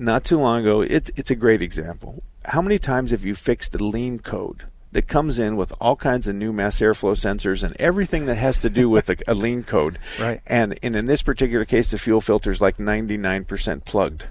Not 0.00 0.24
too 0.24 0.38
long 0.38 0.60
ago, 0.62 0.80
it's, 0.80 1.10
it's 1.16 1.30
a 1.30 1.34
great 1.36 1.60
example. 1.60 2.22
How 2.44 2.62
many 2.62 2.78
times 2.78 3.10
have 3.10 3.24
you 3.24 3.34
fixed 3.34 3.74
a 3.74 3.78
lean 3.78 4.20
code 4.20 4.62
that 4.92 5.08
comes 5.08 5.38
in 5.38 5.56
with 5.56 5.72
all 5.80 5.96
kinds 5.96 6.26
of 6.28 6.34
new 6.36 6.52
mass 6.52 6.78
airflow 6.80 7.12
sensors 7.14 7.62
and 7.64 7.76
everything 7.80 8.26
that 8.26 8.36
has 8.36 8.56
to 8.58 8.70
do 8.70 8.88
with 8.88 9.10
a, 9.10 9.16
a 9.26 9.34
lean 9.34 9.64
code? 9.64 9.98
Right. 10.20 10.40
And, 10.46 10.78
and 10.82 10.94
in 10.96 11.06
this 11.06 11.22
particular 11.22 11.64
case, 11.64 11.90
the 11.90 11.98
fuel 11.98 12.20
filter 12.20 12.50
is 12.50 12.60
like 12.60 12.76
99% 12.78 13.84
plugged. 13.84 14.24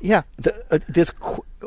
Yeah, 0.00 0.22
the, 0.36 0.64
uh, 0.70 0.78
this 0.88 1.12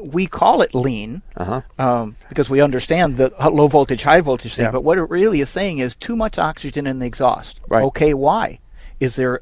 we 0.01 0.27
call 0.27 0.62
it 0.62 0.75
lean 0.75 1.22
Uh-huh. 1.38 1.62
um, 1.80 2.15
because 2.27 2.50
we 2.50 2.60
understand 2.62 3.15
the 3.18 3.32
low 3.51 3.68
voltage, 3.68 4.04
high 4.04 4.20
voltage 4.22 4.56
thing. 4.56 4.65
Yeah. 4.65 4.72
But 4.72 4.84
what 4.84 4.98
it 4.98 5.04
really 5.10 5.39
is 5.42 5.50
saying 5.50 5.80
is 5.80 5.96
too 5.96 6.15
much 6.15 6.38
oxygen 6.38 6.86
in 6.88 7.00
the 7.00 7.06
exhaust. 7.06 7.60
Right. 7.70 7.84
Okay, 7.86 8.13
why? 8.13 8.60
Is 9.00 9.15
there 9.15 9.42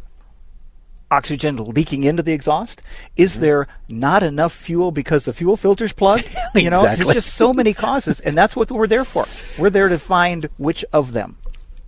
oxygen 1.13 1.55
leaking 1.57 2.03
into 2.03 2.23
the 2.23 2.33
exhaust? 2.33 2.81
Mm-hmm. 2.81 3.23
Is 3.23 3.39
there 3.39 3.67
not 3.87 4.23
enough 4.23 4.53
fuel 4.53 4.91
because 4.91 5.25
the 5.25 5.33
fuel 5.33 5.57
filter's 5.57 5.93
plugged? 5.93 6.29
You 6.55 6.69
know, 6.69 6.81
Exactly. 6.81 7.05
there's 7.05 7.25
just 7.25 7.35
so 7.35 7.51
many 7.53 7.73
causes, 7.73 8.19
and 8.19 8.37
that's 8.37 8.55
what 8.55 8.69
we're 8.71 8.87
there 8.87 9.03
for. 9.05 9.25
We're 9.57 9.71
there 9.71 9.89
to 9.89 9.97
find 9.97 10.49
which 10.57 10.85
of 10.93 11.13
them 11.13 11.37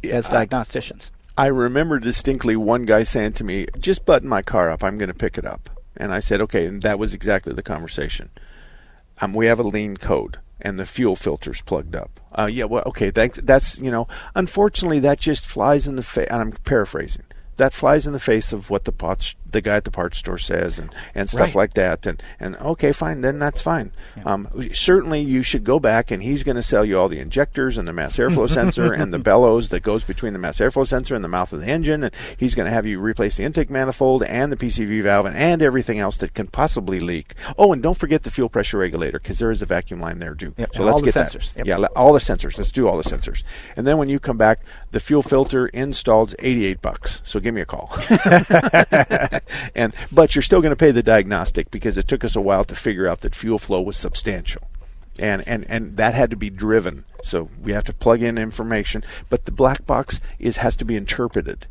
as 0.03 0.25
diagnosticians. 0.25 1.11
I 1.37 1.47
remember 1.47 1.99
distinctly 1.99 2.55
one 2.55 2.85
guy 2.85 3.03
saying 3.03 3.33
to 3.33 3.43
me, 3.43 3.67
"Just 3.79 4.05
button 4.05 4.27
my 4.29 4.41
car 4.41 4.69
up. 4.71 4.83
I'm 4.83 4.97
going 4.97 5.09
to 5.11 5.13
pick 5.25 5.37
it 5.37 5.45
up." 5.45 5.69
And 5.97 6.11
I 6.13 6.19
said, 6.19 6.41
"Okay." 6.41 6.65
And 6.65 6.81
that 6.81 6.97
was 6.97 7.13
exactly 7.13 7.53
the 7.53 7.61
conversation. 7.63 8.29
Um, 9.21 9.33
we 9.33 9.45
have 9.47 9.59
a 9.59 9.63
lean 9.63 9.97
code, 9.97 10.39
and 10.61 10.79
the 10.79 10.85
fuel 10.85 11.15
filter's 11.15 11.61
plugged 11.61 11.95
up. 11.95 12.19
Uh, 12.33 12.49
yeah, 12.51 12.63
well, 12.65 12.83
okay. 12.87 13.09
That, 13.11 13.33
that's 13.45 13.77
you 13.77 13.91
know, 13.91 14.07
unfortunately, 14.33 14.99
that 14.99 15.19
just 15.19 15.45
flies 15.45 15.87
in 15.87 15.95
the 15.95 16.03
face. 16.03 16.27
And 16.31 16.41
I'm 16.41 16.51
paraphrasing. 16.63 17.23
That 17.57 17.73
flies 17.73 18.05
in 18.05 18.13
the 18.13 18.19
face 18.19 18.51
of 18.51 18.69
what 18.69 18.83
the 18.85 18.91
parts, 18.91 19.35
the 19.49 19.61
guy 19.61 19.77
at 19.77 19.85
the 19.85 19.91
parts 19.91 20.17
store 20.17 20.37
says, 20.37 20.77
and, 20.79 20.93
and 21.13 21.29
stuff 21.29 21.47
Right. 21.49 21.55
like 21.55 21.73
that. 21.75 22.05
And 22.05 22.21
and 22.39 22.57
okay, 22.57 22.91
fine, 22.91 23.21
then 23.21 23.39
that's 23.39 23.61
fine. 23.61 23.91
Um, 24.25 24.49
certainly, 24.73 25.21
you 25.21 25.41
should 25.41 25.63
go 25.63 25.79
back, 25.79 26.11
and 26.11 26.21
he's 26.21 26.43
going 26.43 26.55
to 26.57 26.61
sell 26.61 26.83
you 26.83 26.97
all 26.99 27.07
the 27.07 27.19
injectors 27.19 27.77
and 27.77 27.87
the 27.87 27.93
mass 27.93 28.17
airflow 28.17 28.49
sensor 28.49 28.91
and 28.93 29.13
the 29.13 29.19
bellows 29.31 29.69
that 29.69 29.83
goes 29.83 30.03
between 30.03 30.33
the 30.33 30.39
mass 30.39 30.57
airflow 30.57 30.85
sensor 30.85 31.15
and 31.15 31.23
the 31.23 31.29
mouth 31.29 31.53
of 31.53 31.61
the 31.61 31.67
engine, 31.67 32.03
and 32.03 32.13
he's 32.37 32.55
going 32.55 32.65
to 32.65 32.71
have 32.73 32.85
you 32.85 32.99
replace 32.99 33.37
the 33.37 33.43
intake 33.43 33.69
manifold 33.69 34.23
and 34.23 34.51
the 34.51 34.57
PCV 34.57 35.01
valve 35.03 35.25
and, 35.25 35.37
and 35.37 35.61
everything 35.61 35.99
else 35.99 36.17
that 36.17 36.33
can 36.33 36.47
possibly 36.47 36.99
leak. 36.99 37.33
Oh, 37.57 37.71
and 37.71 37.81
don't 37.81 37.97
forget 37.97 38.23
the 38.23 38.31
fuel 38.31 38.49
pressure 38.49 38.77
regulator 38.77 39.19
because 39.19 39.39
there 39.39 39.51
is 39.51 39.61
a 39.61 39.65
vacuum 39.65 39.99
line 40.01 40.19
there 40.19 40.35
too. 40.35 40.53
Yep, 40.57 40.71
So 40.73 40.77
and 40.79 40.85
let's 40.87 40.93
all 40.95 40.99
the 40.99 41.05
get 41.05 41.13
that. 41.31 41.51
Yep. 41.55 41.65
Yeah, 41.67 41.85
all 41.95 42.11
the 42.13 42.19
sensors. 42.19 42.57
Let's 42.57 42.71
do 42.71 42.87
all 42.87 42.97
the 42.97 43.03
sensors. 43.03 43.43
And 43.77 43.87
then 43.87 43.97
when 43.97 44.09
you 44.09 44.19
come 44.19 44.37
back, 44.37 44.59
the 44.91 44.99
fuel 44.99 45.21
filter 45.21 45.67
installed 45.67 46.35
88 46.39 46.81
bucks. 46.81 47.21
So 47.25 47.39
give 47.45 47.53
me 47.53 47.61
a 47.61 47.65
call. 47.65 47.93
and 49.75 49.95
but 50.11 50.35
you're 50.35 50.41
still 50.41 50.61
going 50.61 50.71
to 50.71 50.75
pay 50.75 50.91
the 50.91 51.03
diagnostic 51.03 51.71
because 51.71 51.97
it 51.97 52.07
took 52.07 52.23
us 52.23 52.35
a 52.35 52.41
while 52.41 52.65
to 52.65 52.75
figure 52.75 53.07
out 53.07 53.21
that 53.21 53.35
fuel 53.35 53.59
flow 53.59 53.81
was 53.81 53.95
substantial. 53.95 54.67
And, 55.17 55.47
and 55.47 55.65
and 55.69 55.95
that 55.95 56.13
had 56.13 56.29
to 56.31 56.35
be 56.35 56.49
driven. 56.49 57.05
So 57.23 57.49
we 57.63 57.71
have 57.71 57.85
to 57.85 57.93
plug 57.93 58.21
in 58.21 58.37
information, 58.37 59.05
but 59.29 59.45
the 59.45 59.51
black 59.51 59.85
box 59.85 60.19
is 60.39 60.57
has 60.57 60.75
to 60.77 60.85
be 60.85 60.97
interpreted. 60.97 61.67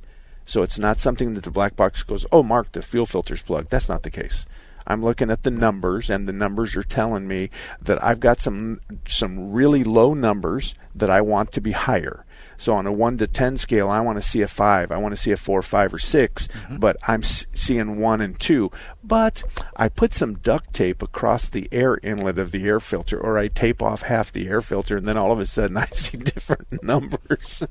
So 0.46 0.62
it's 0.62 0.78
not 0.78 0.98
something 0.98 1.34
that 1.34 1.44
the 1.44 1.50
black 1.50 1.76
box 1.76 2.02
goes, 2.02 2.24
"Oh, 2.32 2.42
Mark, 2.42 2.72
the 2.72 2.80
fuel 2.80 3.04
filter's 3.04 3.42
plugged." 3.42 3.70
That's 3.70 3.88
not 3.88 4.02
the 4.02 4.10
case. 4.10 4.46
I'm 4.86 5.02
looking 5.02 5.30
at 5.30 5.42
the 5.42 5.50
numbers, 5.50 6.08
and 6.08 6.26
the 6.26 6.32
numbers 6.32 6.76
are 6.76 6.82
telling 6.82 7.26
me 7.26 7.50
that 7.82 8.02
I've 8.02 8.20
got 8.20 8.40
some 8.40 8.80
some 9.06 9.52
really 9.52 9.84
low 9.84 10.14
numbers 10.14 10.74
that 10.94 11.10
I 11.10 11.20
want 11.20 11.52
to 11.52 11.60
be 11.60 11.72
higher. 11.72 12.24
So 12.56 12.72
on 12.72 12.86
a 12.86 12.92
one 12.92 13.18
to 13.18 13.26
ten 13.26 13.56
scale, 13.58 13.88
I 13.90 14.00
want 14.00 14.16
to 14.16 14.22
see 14.22 14.40
a 14.42 14.48
five. 14.48 14.92
I 14.92 14.98
want 14.98 15.12
to 15.12 15.20
see 15.20 15.32
a 15.32 15.36
four, 15.36 15.60
five, 15.62 15.92
or 15.92 15.98
6 15.98 16.46
mm-hmm. 16.48 16.76
But 16.78 16.96
I'm 17.06 17.20
s- 17.22 17.46
seeing 17.54 17.98
one 17.98 18.20
and 18.20 18.38
two. 18.38 18.70
But 19.02 19.42
I 19.76 19.88
put 19.88 20.12
some 20.12 20.34
duct 20.36 20.72
tape 20.72 21.02
across 21.02 21.48
the 21.48 21.68
air 21.72 21.98
inlet 22.02 22.38
of 22.38 22.52
the 22.52 22.64
air 22.64 22.80
filter, 22.80 23.18
or 23.20 23.36
I 23.38 23.48
tape 23.48 23.82
off 23.82 24.02
half 24.02 24.32
the 24.32 24.48
air 24.48 24.60
filter, 24.62 24.96
and 24.96 25.06
then 25.06 25.16
all 25.16 25.32
of 25.32 25.40
a 25.40 25.46
sudden 25.46 25.76
I 25.76 25.86
see 25.86 26.16
different 26.18 26.82
numbers. 26.82 27.62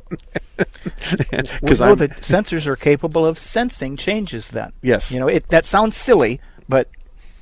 Because 1.61 1.81
I'm 1.81 1.95
that 1.97 2.11
sensors 2.21 2.65
are 2.67 2.75
capable 2.75 3.25
of 3.25 3.39
sensing 3.39 3.97
changes. 3.97 4.49
Then, 4.49 4.71
Yes. 4.81 5.11
you 5.11 5.19
know, 5.19 5.27
it 5.27 5.47
that 5.49 5.65
sounds 5.65 5.95
silly, 5.97 6.39
but 6.69 6.89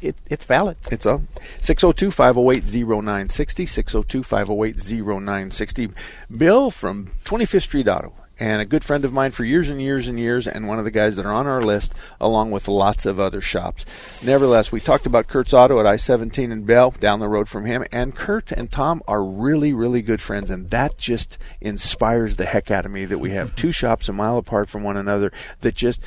it, 0.02 0.16
it's 0.30 0.46
valid. 0.46 0.78
It's 0.92 1.06
a 1.06 1.22
602 1.62 2.12
508 2.12 2.64
0960. 2.64 3.66
602 3.66 4.24
508 4.24 4.76
0960. 5.22 5.90
Bill 6.36 6.72
from 6.72 7.08
25th 7.26 7.62
Street 7.64 7.88
Auto. 7.88 8.14
And 8.40 8.60
a 8.60 8.66
good 8.66 8.84
friend 8.84 9.06
of 9.06 9.14
mine 9.14 9.30
for 9.30 9.46
years 9.46 9.70
and 9.70 9.80
years 9.80 10.08
and 10.08 10.18
years, 10.18 10.48
and 10.48 10.68
one 10.68 10.80
of 10.80 10.84
the 10.84 10.90
guys 10.90 11.16
that 11.16 11.28
are 11.28 11.32
on 11.32 11.46
our 11.46 11.62
list, 11.62 11.94
along 12.20 12.50
with 12.50 12.68
lots 12.68 13.06
of 13.06 13.20
other 13.20 13.40
shops. 13.40 13.86
Nevertheless, 14.26 14.72
we 14.72 14.80
talked 14.80 15.06
about 15.06 15.28
Kurt's 15.28 15.54
Auto 15.54 15.80
at 15.80 15.86
I 15.86 15.96
17 15.96 16.52
in 16.52 16.64
Bell, 16.64 16.90
down 16.90 17.20
the 17.20 17.30
road 17.30 17.48
from 17.48 17.66
him. 17.66 17.86
And 17.92 18.16
Kurt 18.16 18.52
and 18.52 18.72
Tom 18.72 19.04
are 19.08 19.24
really, 19.24 19.74
really 19.74 20.02
good 20.02 20.22
friends, 20.22 20.50
and 20.50 20.72
that 20.72 20.98
just 20.98 21.38
inspires 21.60 22.38
the 22.38 22.46
heck 22.46 22.72
out 22.72 22.84
of 22.84 22.92
me 22.92 23.06
that 23.06 23.20
we 23.20 23.30
have 23.30 23.56
two 23.56 23.72
shops 23.72 24.10
a 24.10 24.14
mile 24.14 24.40
apart 24.40 24.70
from 24.70 24.82
one 24.82 24.98
another 24.98 25.32
that 25.60 25.76
just 25.76 26.02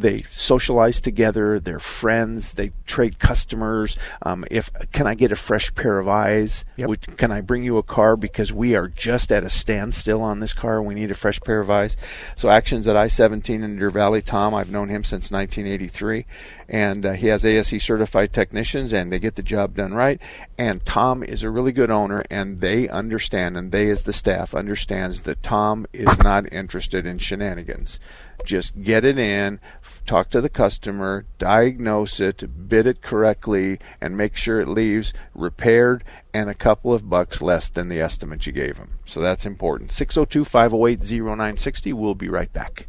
they 0.00 0.24
socialize 0.30 1.00
together. 1.00 1.58
They're 1.58 1.78
friends. 1.78 2.54
They 2.54 2.72
trade 2.86 3.18
customers. 3.18 3.96
Um, 4.22 4.44
if 4.50 4.70
can 4.92 5.06
I 5.06 5.14
get 5.14 5.32
a 5.32 5.36
fresh 5.36 5.74
pair 5.74 5.98
of 5.98 6.08
eyes? 6.08 6.64
Yep. 6.76 6.88
Would, 6.88 7.16
can 7.16 7.32
I 7.32 7.40
bring 7.40 7.62
you 7.62 7.78
a 7.78 7.82
car 7.82 8.16
because 8.16 8.52
we 8.52 8.74
are 8.74 8.88
just 8.88 9.32
at 9.32 9.44
a 9.44 9.50
standstill 9.50 10.22
on 10.22 10.40
this 10.40 10.52
car? 10.52 10.82
We 10.82 10.94
need 10.94 11.10
a 11.10 11.14
fresh 11.14 11.40
pair 11.40 11.60
of 11.60 11.70
eyes. 11.70 11.96
So 12.36 12.48
actions 12.48 12.86
at 12.86 12.96
I-17 12.96 13.62
in 13.62 13.78
Deer 13.78 13.90
Valley. 13.90 14.22
Tom, 14.22 14.54
I've 14.54 14.70
known 14.70 14.88
him 14.88 15.04
since 15.04 15.30
1983, 15.30 16.26
and 16.68 17.06
uh, 17.06 17.12
he 17.12 17.28
has 17.28 17.44
ASE 17.44 17.82
certified 17.82 18.32
technicians, 18.32 18.92
and 18.92 19.10
they 19.10 19.18
get 19.18 19.36
the 19.36 19.42
job 19.42 19.74
done 19.74 19.94
right. 19.94 20.20
And 20.58 20.84
Tom 20.84 21.22
is 21.22 21.42
a 21.42 21.50
really 21.50 21.72
good 21.72 21.90
owner, 21.90 22.24
and 22.30 22.60
they 22.60 22.88
understand, 22.88 23.56
and 23.56 23.72
they 23.72 23.90
as 23.90 24.02
the 24.02 24.12
staff 24.12 24.54
understands 24.54 25.22
that 25.22 25.42
Tom 25.42 25.86
is 25.92 26.18
not 26.18 26.52
interested 26.52 27.06
in 27.06 27.18
shenanigans 27.18 27.98
just 28.44 28.80
get 28.82 29.04
it 29.04 29.18
in, 29.18 29.60
talk 30.06 30.30
to 30.30 30.40
the 30.40 30.48
customer, 30.48 31.26
diagnose 31.38 32.20
it, 32.20 32.68
bid 32.68 32.86
it 32.86 33.02
correctly, 33.02 33.78
and 34.00 34.16
make 34.16 34.36
sure 34.36 34.60
it 34.60 34.68
leaves 34.68 35.12
repaired 35.34 36.04
and 36.32 36.48
a 36.48 36.54
couple 36.54 36.92
of 36.92 37.08
bucks 37.08 37.42
less 37.42 37.68
than 37.68 37.88
the 37.88 38.00
estimate 38.00 38.46
you 38.46 38.52
gave 38.52 38.76
him. 38.76 38.98
So 39.04 39.20
that's 39.20 39.46
important. 39.46 39.92
602 39.92 40.44
508 40.44 41.00
0960. 41.00 41.92
We'll 41.92 42.14
be 42.14 42.28
right 42.28 42.52
back. 42.52 42.86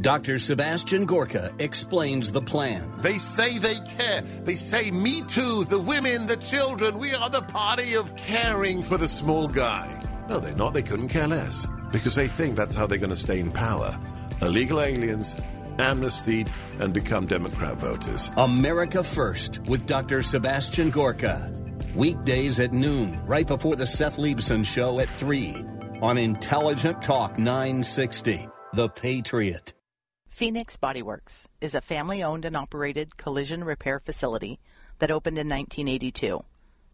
Dr. 0.00 0.38
Sebastian 0.38 1.04
Gorka 1.04 1.52
explains 1.58 2.32
the 2.32 2.40
plan. 2.40 2.88
They 3.02 3.18
say 3.18 3.58
they 3.58 3.78
care. 3.80 4.22
They 4.22 4.56
say, 4.56 4.90
Me 4.90 5.20
too, 5.22 5.64
the 5.64 5.78
women, 5.78 6.26
the 6.26 6.36
children. 6.36 6.98
We 6.98 7.12
are 7.14 7.28
the 7.28 7.42
party 7.42 7.94
of 7.94 8.16
caring 8.16 8.82
for 8.82 8.96
the 8.96 9.08
small 9.08 9.48
guy. 9.48 10.02
No, 10.28 10.38
they're 10.38 10.54
not. 10.54 10.74
They 10.74 10.82
couldn't 10.82 11.08
care 11.08 11.28
less 11.28 11.66
because 11.92 12.14
they 12.14 12.28
think 12.28 12.56
that's 12.56 12.74
how 12.74 12.86
they're 12.86 12.98
going 12.98 13.10
to 13.10 13.16
stay 13.16 13.40
in 13.40 13.50
power. 13.50 13.98
Illegal 14.40 14.80
aliens, 14.80 15.36
amnestied, 15.80 16.52
and 16.78 16.92
become 16.92 17.26
Democrat 17.26 17.78
voters. 17.80 18.30
America 18.36 19.02
First 19.02 19.60
with 19.66 19.86
Dr. 19.86 20.22
Sebastian 20.22 20.90
Gorka. 20.90 21.52
Weekdays 21.94 22.60
at 22.60 22.72
noon, 22.72 23.18
right 23.26 23.46
before 23.46 23.74
the 23.74 23.86
Seth 23.86 24.16
Leibsohn 24.16 24.64
Show 24.64 25.00
at 25.00 25.08
3 25.10 25.64
on 26.02 26.18
Intelligent 26.18 27.02
Talk 27.02 27.38
960. 27.38 28.46
The 28.74 28.88
Patriot. 28.88 29.74
Phoenix 30.28 30.76
Bodyworks 30.76 31.46
is 31.60 31.74
a 31.74 31.80
family 31.80 32.22
owned 32.22 32.44
and 32.44 32.56
operated 32.56 33.16
collision 33.16 33.64
repair 33.64 33.98
facility 33.98 34.58
that 35.00 35.10
opened 35.10 35.36
in 35.36 35.48
1982. 35.48 36.40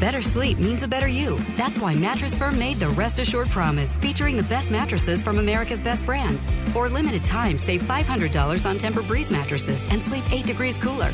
Better 0.00 0.22
sleep 0.22 0.58
means 0.58 0.82
a 0.82 0.88
better 0.88 1.06
you. 1.06 1.38
That's 1.56 1.78
why 1.78 1.94
Mattress 1.94 2.34
Firm 2.34 2.58
made 2.58 2.78
the 2.78 2.88
Rest 2.88 3.18
Assured 3.18 3.50
Promise, 3.50 3.98
featuring 3.98 4.36
the 4.36 4.42
best 4.44 4.70
mattresses 4.70 5.22
from 5.22 5.38
America's 5.38 5.80
best 5.80 6.04
brands. 6.06 6.46
For 6.72 6.86
a 6.86 6.88
limited 6.88 7.24
time, 7.24 7.58
save 7.58 7.82
$500 7.82 8.66
on 8.66 8.78
Tempur-Breeze 8.78 9.30
mattresses 9.30 9.84
and 9.90 10.02
sleep 10.02 10.24
8 10.32 10.46
degrees 10.46 10.78
cooler. 10.78 11.12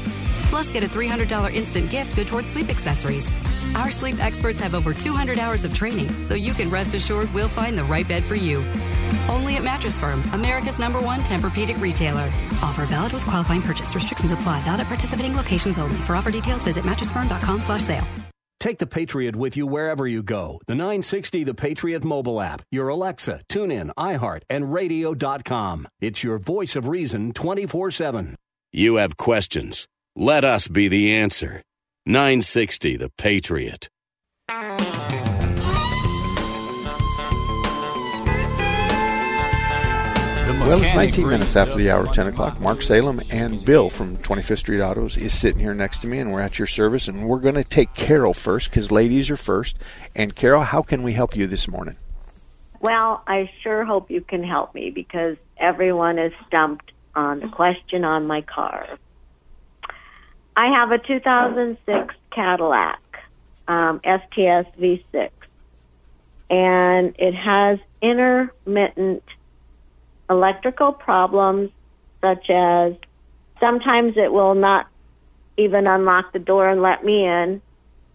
Plus, 0.49 0.71
get 0.71 0.85
a 0.85 0.87
$300 0.87 1.53
instant 1.53 1.91
gift 1.91 2.15
good 2.15 2.29
towards 2.29 2.49
sleep 2.49 2.69
accessories. 2.69 3.29
Our 3.75 3.91
sleep 3.91 4.23
experts 4.23 4.61
have 4.61 4.75
over 4.75 4.95
200 4.95 5.39
hours 5.39 5.65
of 5.65 5.75
training, 5.75 6.23
so 6.23 6.35
you 6.35 6.55
can 6.55 6.71
rest 6.71 6.95
assured 6.95 7.33
we'll 7.35 7.49
find 7.49 7.77
the 7.77 7.85
right 7.85 8.07
bed 8.07 8.25
for 8.25 8.37
you. 8.37 8.59
Only 9.29 9.57
at 9.57 9.65
Mattress 9.65 9.99
Firm, 9.99 10.23
America's 10.33 10.79
number 10.79 11.01
one 11.01 11.23
Tempur-Pedic 11.23 11.81
retailer. 11.81 12.33
Offer 12.63 12.87
valid 12.87 13.13
with 13.13 13.27
qualifying 13.27 13.63
purchase. 13.63 13.95
Restrictions 13.95 14.33
apply. 14.33 14.63
Valid 14.63 14.81
at 14.81 14.87
participating 14.87 15.37
locations 15.37 15.79
only. 15.79 15.97
For 16.03 16.15
offer 16.15 16.31
details, 16.31 16.63
visit 16.63 16.85
mattressfirm.com 16.85 17.63
slash 17.63 17.83
sale. 17.83 18.07
Take 18.59 18.79
the 18.79 18.87
Patriot 18.87 19.37
with 19.37 19.57
you 19.57 19.67
wherever 19.67 20.07
you 20.07 20.23
go. 20.23 20.61
The 20.67 20.75
960 20.75 21.45
The 21.45 21.55
Patriot 21.55 22.05
mobile 22.05 22.41
app, 22.41 22.63
your 22.71 22.89
Alexa, 22.89 23.43
TuneIn, 23.49 23.91
iHeart, 23.99 24.43
and 24.49 24.73
radio.com. 24.73 25.89
It's 26.01 26.25
your 26.25 26.39
voice 26.39 26.77
of 26.77 26.89
reason 26.89 27.33
24 27.33 27.91
7. 27.91 28.37
You 28.73 28.97
have 28.97 29.17
questions. 29.17 29.87
Let 30.15 30.45
us 30.45 30.69
be 30.69 30.89
the 30.89 31.15
answer. 31.15 31.63
960 32.07 32.97
The 32.97 33.11
Patriot. 33.19 33.89
Well, 40.47 40.81
it's 40.81 40.95
19 40.95 41.29
minutes 41.29 41.57
after 41.57 41.77
the 41.77 41.91
hour, 41.91 42.07
10 42.07 42.29
o'clock. 42.29 42.61
Mark 42.61 42.81
Salem 42.81 43.21
and 43.33 43.65
Bill 43.65 43.91
from 43.91 44.17
25th 44.19 44.59
Street 44.59 44.81
Autos 44.81 45.17
is 45.17 45.37
sitting 45.37 45.61
here 45.61 45.75
next 45.75 45.99
to 46.01 46.07
me, 46.07 46.21
and 46.21 46.33
we're 46.33 46.41
at 46.41 46.57
your 46.57 46.67
service. 46.67 47.09
And 47.09 47.29
we're 47.29 47.41
going 47.41 47.57
to 47.57 47.65
take 47.65 47.95
Carol 47.95 48.33
first 48.33 48.71
because 48.71 48.93
ladies 48.93 49.29
are 49.29 49.37
first. 49.37 49.81
And 50.15 50.37
Carol, 50.37 50.63
how 50.63 50.83
can 50.83 51.03
we 51.03 51.15
help 51.15 51.35
you 51.35 51.49
this 51.49 51.67
morning? 51.67 51.97
Well, 52.81 53.25
I 53.27 53.51
sure 53.65 53.85
hope 53.85 54.09
you 54.09 54.21
can 54.21 54.45
help 54.45 54.73
me 54.73 54.91
because 54.91 55.37
everyone 55.57 56.17
is 56.17 56.33
stumped 56.47 56.93
on 57.17 57.41
the 57.41 57.49
question 57.49 58.05
on 58.05 58.29
my 58.29 58.43
car. 58.43 58.99
I 60.57 60.69
have 60.69 60.93
a 60.93 60.99
2006 60.99 62.15
Cadillac 62.31 63.01
um, 63.67 64.01
STS 64.05 64.69
V6, 64.79 65.31
and 66.51 67.17
it 67.19 67.35
has 67.35 67.81
intermittent 68.01 69.25
electrical 70.29 70.93
problems, 70.93 71.71
such 72.21 72.51
as 72.51 72.95
sometimes 73.61 74.15
it 74.17 74.33
will 74.33 74.55
not 74.55 74.87
even 75.57 75.87
unlock 75.87 76.33
the 76.33 76.39
door 76.39 76.69
and 76.69 76.83
let 76.83 77.05
me 77.05 77.25
in. 77.25 77.63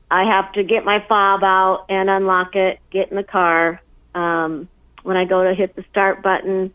I 0.09 0.25
have 0.25 0.51
to 0.53 0.63
get 0.63 0.83
my 0.83 1.03
fob 1.07 1.43
out 1.43 1.85
and 1.89 2.09
unlock 2.09 2.55
it, 2.55 2.79
get 2.91 3.09
in 3.09 3.15
the 3.15 3.23
car. 3.23 3.81
Um, 4.13 4.67
when 5.03 5.15
I 5.17 5.25
go 5.25 5.43
to 5.43 5.55
hit 5.55 5.75
the 5.75 5.85
start 5.89 6.21
button, 6.21 6.73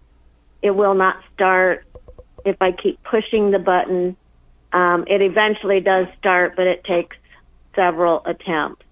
it 0.62 0.71
will 0.71 0.95
not 0.95 1.16
start. 1.35 1.85
If 2.45 2.57
I 2.61 2.73
keep 2.73 3.02
pushing 3.05 3.50
the 3.50 3.59
button, 3.59 4.16
um, 4.73 5.05
it 5.07 5.21
eventually 5.21 5.81
does 5.81 6.07
start, 6.19 6.57
but 6.57 6.66
it 6.66 6.83
takes 6.85 7.16
several 7.75 8.23
attempts. 8.25 8.85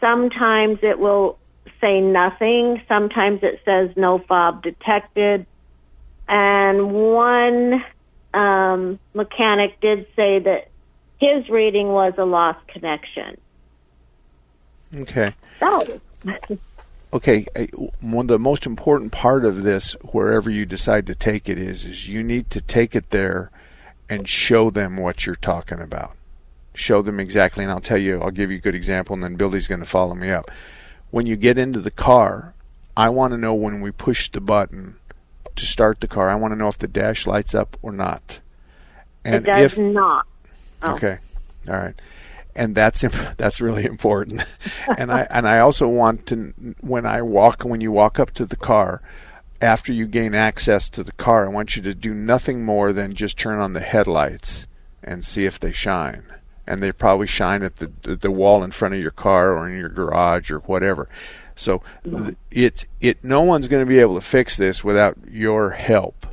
Sometimes 0.00 0.78
it 0.82 0.98
will 0.98 1.38
say 1.80 2.00
nothing. 2.00 2.82
Sometimes 2.88 3.40
it 3.42 3.60
says 3.64 3.90
no 3.96 4.18
fob 4.18 4.62
detected. 4.62 5.46
And 6.28 6.92
one 6.92 7.84
um, 8.34 8.98
mechanic 9.14 9.80
did 9.80 10.06
say 10.14 10.38
that 10.40 10.68
his 11.18 11.48
reading 11.48 11.88
was 11.88 12.14
a 12.18 12.24
lost 12.24 12.66
connection. 12.68 13.38
Okay. 14.94 15.34
So, 15.60 16.00
Okay, 17.10 17.46
one 18.00 18.26
of 18.26 18.28
the 18.28 18.38
most 18.38 18.66
important 18.66 19.12
part 19.12 19.46
of 19.46 19.62
this, 19.62 19.94
wherever 20.12 20.50
you 20.50 20.66
decide 20.66 21.06
to 21.06 21.14
take 21.14 21.48
it, 21.48 21.56
is 21.56 21.86
is 21.86 22.06
you 22.06 22.22
need 22.22 22.50
to 22.50 22.60
take 22.60 22.94
it 22.94 23.08
there 23.08 23.50
and 24.10 24.28
show 24.28 24.68
them 24.68 24.98
what 24.98 25.24
you're 25.24 25.34
talking 25.34 25.80
about. 25.80 26.14
Show 26.74 27.00
them 27.00 27.18
exactly, 27.18 27.64
and 27.64 27.72
I'll 27.72 27.80
tell 27.80 27.96
you, 27.96 28.20
I'll 28.20 28.30
give 28.30 28.50
you 28.50 28.58
a 28.58 28.60
good 28.60 28.74
example, 28.74 29.14
and 29.14 29.22
then 29.22 29.36
Billy's 29.36 29.66
going 29.66 29.80
to 29.80 29.86
follow 29.86 30.14
me 30.14 30.30
up. 30.30 30.50
When 31.10 31.26
you 31.26 31.36
get 31.36 31.58
into 31.58 31.80
the 31.80 31.90
car, 31.90 32.54
I 32.96 33.08
want 33.08 33.32
to 33.32 33.38
know 33.38 33.54
when 33.54 33.80
we 33.80 33.90
push 33.90 34.30
the 34.30 34.40
button 34.40 34.96
to 35.56 35.66
start 35.66 36.00
the 36.00 36.08
car. 36.08 36.28
I 36.28 36.34
want 36.34 36.52
to 36.52 36.58
know 36.58 36.68
if 36.68 36.78
the 36.78 36.88
dash 36.88 37.26
lights 37.26 37.54
up 37.54 37.76
or 37.82 37.92
not. 37.92 38.40
it 39.24 39.44
does 39.44 39.72
if 39.72 39.78
not. 39.78 40.26
Oh. 40.82 40.94
Okay. 40.94 41.18
All 41.68 41.74
right. 41.74 41.94
And 42.54 42.74
that's 42.74 43.04
imp- 43.04 43.14
that's 43.36 43.60
really 43.60 43.84
important. 43.84 44.42
and 44.98 45.12
I 45.12 45.26
and 45.30 45.48
I 45.48 45.60
also 45.60 45.88
want 45.88 46.26
to 46.26 46.52
when 46.80 47.06
I 47.06 47.22
walk 47.22 47.62
when 47.62 47.80
you 47.80 47.92
walk 47.92 48.18
up 48.18 48.32
to 48.32 48.46
the 48.46 48.56
car 48.56 49.02
after 49.60 49.92
you 49.92 50.06
gain 50.06 50.34
access 50.34 50.88
to 50.90 51.02
the 51.02 51.12
car, 51.12 51.46
I 51.46 51.48
want 51.48 51.76
you 51.76 51.82
to 51.82 51.94
do 51.94 52.14
nothing 52.14 52.64
more 52.64 52.92
than 52.92 53.14
just 53.14 53.38
turn 53.38 53.58
on 53.58 53.72
the 53.72 53.80
headlights 53.80 54.66
and 55.02 55.24
see 55.24 55.46
if 55.46 55.58
they 55.58 55.72
shine. 55.72 56.24
And 56.68 56.82
they 56.82 56.92
probably 56.92 57.26
shine 57.26 57.62
at 57.62 57.76
the 57.76 57.90
the, 58.02 58.30
wall 58.30 58.62
in 58.62 58.70
front 58.70 58.94
of 58.94 59.00
your 59.00 59.10
car 59.10 59.56
or 59.56 59.68
in 59.68 59.78
your 59.78 59.88
garage 59.88 60.50
or 60.50 60.58
whatever. 60.60 61.08
So 61.54 61.82
it's 62.50 62.84
it 63.00 63.24
no 63.24 63.40
one's 63.40 63.68
going 63.68 63.84
to 63.84 63.88
be 63.88 63.98
able 63.98 64.14
to 64.16 64.20
fix 64.20 64.56
this 64.56 64.84
without 64.84 65.16
your 65.28 65.70
help. 65.70 66.26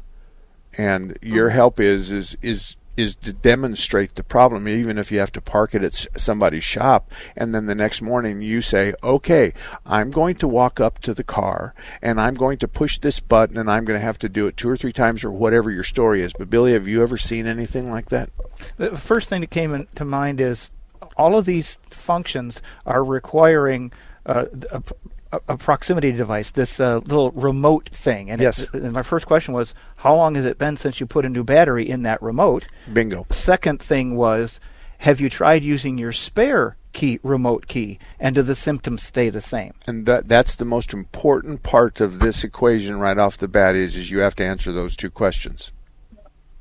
And 0.77 1.17
your 1.21 1.49
oh. 1.49 1.53
help 1.53 1.79
is 1.79 2.11
is 2.11 2.37
is 2.41 2.75
is 2.97 3.15
to 3.15 3.33
demonstrate 3.33 4.15
the 4.15 4.23
problem, 4.23 4.67
even 4.67 4.97
if 4.97 5.11
you 5.11 5.19
have 5.19 5.31
to 5.33 5.41
park 5.41 5.75
it 5.75 5.83
at 5.83 5.93
somebody's 6.17 6.63
shop, 6.63 7.11
and 7.35 7.53
then 7.53 7.65
the 7.65 7.75
next 7.75 8.01
morning 8.01 8.41
you 8.41 8.61
say, 8.61 8.93
"Okay, 9.03 9.53
I'm 9.85 10.11
going 10.11 10.35
to 10.35 10.47
walk 10.47 10.79
up 10.79 10.99
to 10.99 11.13
the 11.13 11.23
car 11.23 11.73
and 12.01 12.19
I'm 12.19 12.35
going 12.35 12.57
to 12.59 12.67
push 12.67 12.99
this 12.99 13.19
button, 13.19 13.57
and 13.57 13.69
I'm 13.69 13.85
going 13.85 13.99
to 13.99 14.05
have 14.05 14.19
to 14.19 14.29
do 14.29 14.47
it 14.47 14.57
two 14.57 14.69
or 14.69 14.77
three 14.77 14.93
times, 14.93 15.23
or 15.23 15.31
whatever 15.31 15.71
your 15.71 15.83
story 15.83 16.21
is." 16.21 16.33
But 16.33 16.49
Billy, 16.49 16.73
have 16.73 16.87
you 16.87 17.01
ever 17.01 17.17
seen 17.17 17.47
anything 17.47 17.91
like 17.91 18.07
that? 18.07 18.29
The 18.77 18.97
first 18.97 19.29
thing 19.29 19.41
that 19.41 19.51
came 19.51 19.87
to 19.95 20.05
mind 20.05 20.41
is 20.41 20.71
all 21.17 21.37
of 21.37 21.45
these 21.45 21.79
functions 21.89 22.61
are 22.85 23.03
requiring 23.03 23.91
uh, 24.25 24.45
a, 24.71 24.83
a, 25.31 25.39
a 25.49 25.57
proximity 25.57 26.11
device, 26.11 26.51
this 26.51 26.79
uh, 26.79 26.97
little 26.99 27.31
remote 27.31 27.89
thing. 27.89 28.29
And, 28.29 28.41
Yes. 28.41 28.59
it, 28.59 28.73
and 28.73 28.93
my 28.93 29.03
first 29.03 29.25
question 29.25 29.53
was, 29.53 29.73
how 29.97 30.15
long 30.15 30.35
has 30.35 30.45
it 30.45 30.57
been 30.57 30.77
since 30.77 30.99
you 30.99 31.05
put 31.05 31.25
a 31.25 31.29
new 31.29 31.43
battery 31.43 31.89
in 31.89 32.03
that 32.03 32.21
remote? 32.21 32.67
Bingo. 32.91 33.25
Second 33.31 33.81
thing 33.81 34.15
was, 34.15 34.59
have 34.99 35.19
you 35.19 35.29
tried 35.29 35.63
using 35.63 35.97
your 35.97 36.11
spare 36.11 36.77
key, 36.93 37.19
remote 37.23 37.67
key, 37.67 37.99
and 38.19 38.35
do 38.35 38.41
the 38.41 38.55
symptoms 38.55 39.03
stay 39.03 39.29
the 39.29 39.41
same? 39.41 39.73
And 39.85 40.05
that 40.05 40.27
that's 40.29 40.55
the 40.55 40.63
most 40.65 40.93
important 40.93 41.61
part 41.63 41.99
of 41.99 42.19
this 42.19 42.43
equation 42.43 42.97
right 42.99 43.17
off 43.17 43.37
the 43.37 43.49
bat 43.49 43.75
is 43.75 43.97
is 43.97 44.09
you 44.09 44.19
have 44.19 44.35
to 44.37 44.43
answer 44.45 44.71
those 44.71 44.95
two 44.95 45.09
questions. 45.11 45.71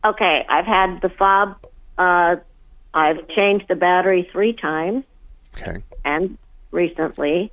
Okay, 0.05 0.45
I've 0.49 0.67
had 0.67 1.01
the 1.01 1.09
fob. 1.09 1.57
Uh, 1.97 2.37
I've 2.93 3.27
changed 3.29 3.67
the 3.69 3.77
battery 3.77 4.29
three 4.33 4.53
times, 4.53 5.05
Okay. 5.57 5.79
and 6.05 6.37
recently, 6.73 7.53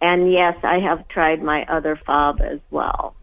and 0.00 0.32
yes, 0.32 0.56
I 0.62 0.78
have 0.80 1.06
tried 1.08 1.42
my 1.42 1.64
other 1.64 1.96
fob 1.96 2.40
as 2.40 2.60
well. 2.70 3.14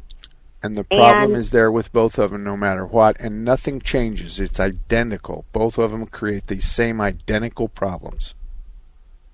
And 0.63 0.75
the 0.77 0.83
problem 0.83 1.31
And- 1.31 1.37
is 1.37 1.51
there 1.51 1.71
with 1.71 1.93
both 1.93 2.17
of 2.17 2.31
them 2.31 2.43
no 2.43 2.57
matter 2.57 2.85
what, 2.85 3.19
and 3.19 3.45
nothing 3.45 3.79
changes. 3.79 4.39
It's 4.39 4.59
identical. 4.59 5.45
Both 5.53 5.77
of 5.77 5.91
them 5.91 6.07
create 6.07 6.47
these 6.47 6.65
same 6.65 6.99
identical 6.99 7.67
problems. 7.67 8.33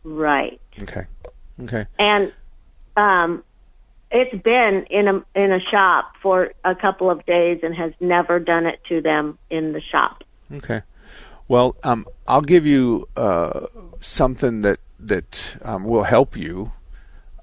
Right, 0.03 0.59
Okay. 0.81 1.05
Okay. 1.63 1.85
and 1.99 2.33
um, 2.97 3.43
it's 4.09 4.35
been 4.43 4.85
in 4.89 5.07
a 5.07 5.23
in 5.35 5.51
a 5.53 5.59
shop 5.59 6.15
for 6.21 6.51
a 6.65 6.75
couple 6.75 7.09
of 7.09 7.25
days 7.25 7.59
and 7.63 7.73
has 7.75 7.93
never 7.99 8.39
done 8.39 8.65
it 8.65 8.79
to 8.89 8.99
them 9.01 9.37
in 9.49 9.71
the 9.73 9.79
shop. 9.81 10.23
Okay. 10.53 10.81
Well, 11.47 11.75
um, 11.83 12.05
I'll 12.27 12.41
give 12.41 12.65
you 12.65 13.07
uh, 13.15 13.67
something 13.99 14.63
that 14.63 14.79
that 14.99 15.55
um, 15.61 15.83
will 15.83 16.03
help 16.03 16.35
you. 16.35 16.71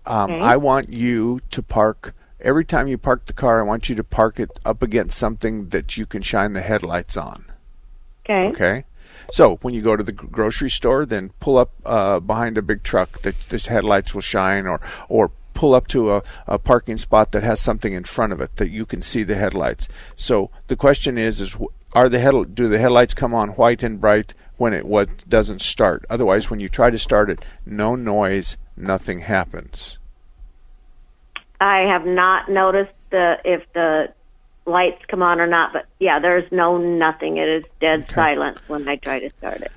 Um, 0.09 0.33
Okay. 0.33 0.41
I 0.41 0.57
want 0.57 0.89
you 0.89 1.41
to 1.51 1.63
park 1.63 2.15
every 2.41 2.65
time 2.65 2.89
you 2.89 2.99
park 2.99 3.27
the 3.27 3.33
car. 3.33 3.61
I 3.61 3.63
want 3.63 3.89
you 3.89 3.95
to 3.95 4.05
park 4.05 4.41
it 4.41 4.51
up 4.65 4.83
against 4.83 5.19
something 5.19 5.69
that 5.69 5.97
you 5.97 6.07
can 6.07 6.23
shine 6.23 6.55
the 6.55 6.63
headlights 6.63 7.17
on. 7.17 7.45
Okay. 8.25 8.49
Okay. 8.49 8.85
So 9.31 9.57
when 9.63 9.75
you 9.75 9.83
go 9.83 9.97
to 9.97 10.03
the 10.03 10.13
grocery 10.13 10.71
store, 10.71 11.05
then 11.05 11.31
pull 11.41 11.59
up 11.59 11.71
uh, 11.85 12.21
behind 12.21 12.57
a 12.57 12.63
big 12.63 12.83
truck 12.83 13.23
that 13.23 13.39
this 13.51 13.67
headlights 13.67 14.15
will 14.15 14.23
shine, 14.23 14.67
or 14.67 14.81
or 15.09 15.31
pull 15.53 15.75
up 15.75 15.87
to 15.89 16.13
a, 16.13 16.23
a 16.47 16.59
parking 16.59 16.97
spot 16.97 17.33
that 17.33 17.43
has 17.43 17.61
something 17.61 17.93
in 17.93 18.05
front 18.05 18.33
of 18.33 18.41
it 18.41 18.57
that 18.57 18.71
you 18.71 18.87
can 18.87 19.03
see 19.03 19.25
the 19.25 19.35
headlights. 19.35 19.89
So 20.15 20.51
the 20.69 20.77
question 20.77 21.19
is: 21.19 21.41
is 21.41 21.57
are 21.93 22.09
the 22.09 22.21
head 22.21 22.55
do 22.55 22.69
the 22.69 22.79
headlights 22.79 23.13
come 23.13 23.35
on 23.35 23.51
white 23.51 23.83
and 23.83 24.01
bright 24.01 24.33
when 24.57 24.73
it 24.73 24.87
what 24.87 25.29
doesn't 25.29 25.61
start? 25.61 26.07
Otherwise, 26.09 26.49
when 26.49 26.61
you 26.61 26.69
try 26.69 26.91
to 26.91 26.99
start 26.99 27.29
it, 27.29 27.45
no 27.67 27.97
noise, 27.97 28.57
nothing 28.81 29.21
happens. 29.21 29.99
I 31.61 31.81
have 31.81 32.07
not 32.07 32.51
noticed 32.51 32.93
the 33.11 33.37
if 33.45 33.65
the 33.73 34.13
lights 34.67 35.03
come 35.09 35.23
on 35.23 35.41
or 35.41 35.47
not, 35.47 35.73
but 35.73 35.87
yeah, 35.99 36.19
there's 36.21 36.51
no 36.53 36.79
nothing. 36.79 37.39
It 37.39 37.49
is 37.49 37.65
dead 37.81 38.09
silence 38.11 38.59
when 38.69 38.89
I 38.89 38.97
try 38.97 39.19
to 39.21 39.31
start 39.39 39.63
it. 39.63 39.73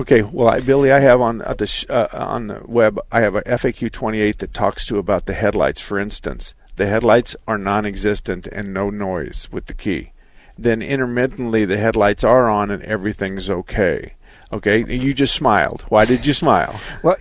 Okay, 0.00 0.22
well, 0.22 0.48
I, 0.48 0.60
Billy, 0.60 0.92
I 0.92 1.00
have 1.00 1.20
on 1.20 1.42
at 1.42 1.58
the 1.58 1.66
sh- 1.66 1.86
uh, 1.88 2.06
on 2.12 2.46
the 2.46 2.62
web. 2.66 3.00
I 3.10 3.20
have 3.20 3.34
a 3.34 3.42
FAQ 3.42 3.90
28 3.90 4.38
that 4.38 4.54
talks 4.54 4.86
to 4.86 4.98
about 4.98 5.26
the 5.26 5.34
headlights. 5.34 5.80
For 5.80 5.98
instance, 5.98 6.54
the 6.76 6.86
headlights 6.86 7.34
are 7.48 7.58
non-existent 7.58 8.46
and 8.46 8.72
no 8.72 8.90
noise 8.90 9.48
with 9.50 9.66
the 9.66 9.74
key. 9.74 10.12
Then 10.56 10.82
intermittently, 10.82 11.64
the 11.64 11.78
headlights 11.78 12.22
are 12.22 12.48
on 12.48 12.70
and 12.70 12.82
everything's 12.84 13.50
okay. 13.50 14.14
Okay, 14.52 14.84
you 14.92 15.12
just 15.12 15.34
smiled. 15.34 15.82
Why 15.88 16.04
did 16.04 16.24
you 16.24 16.32
smile? 16.32 16.78
Well, 17.02 17.16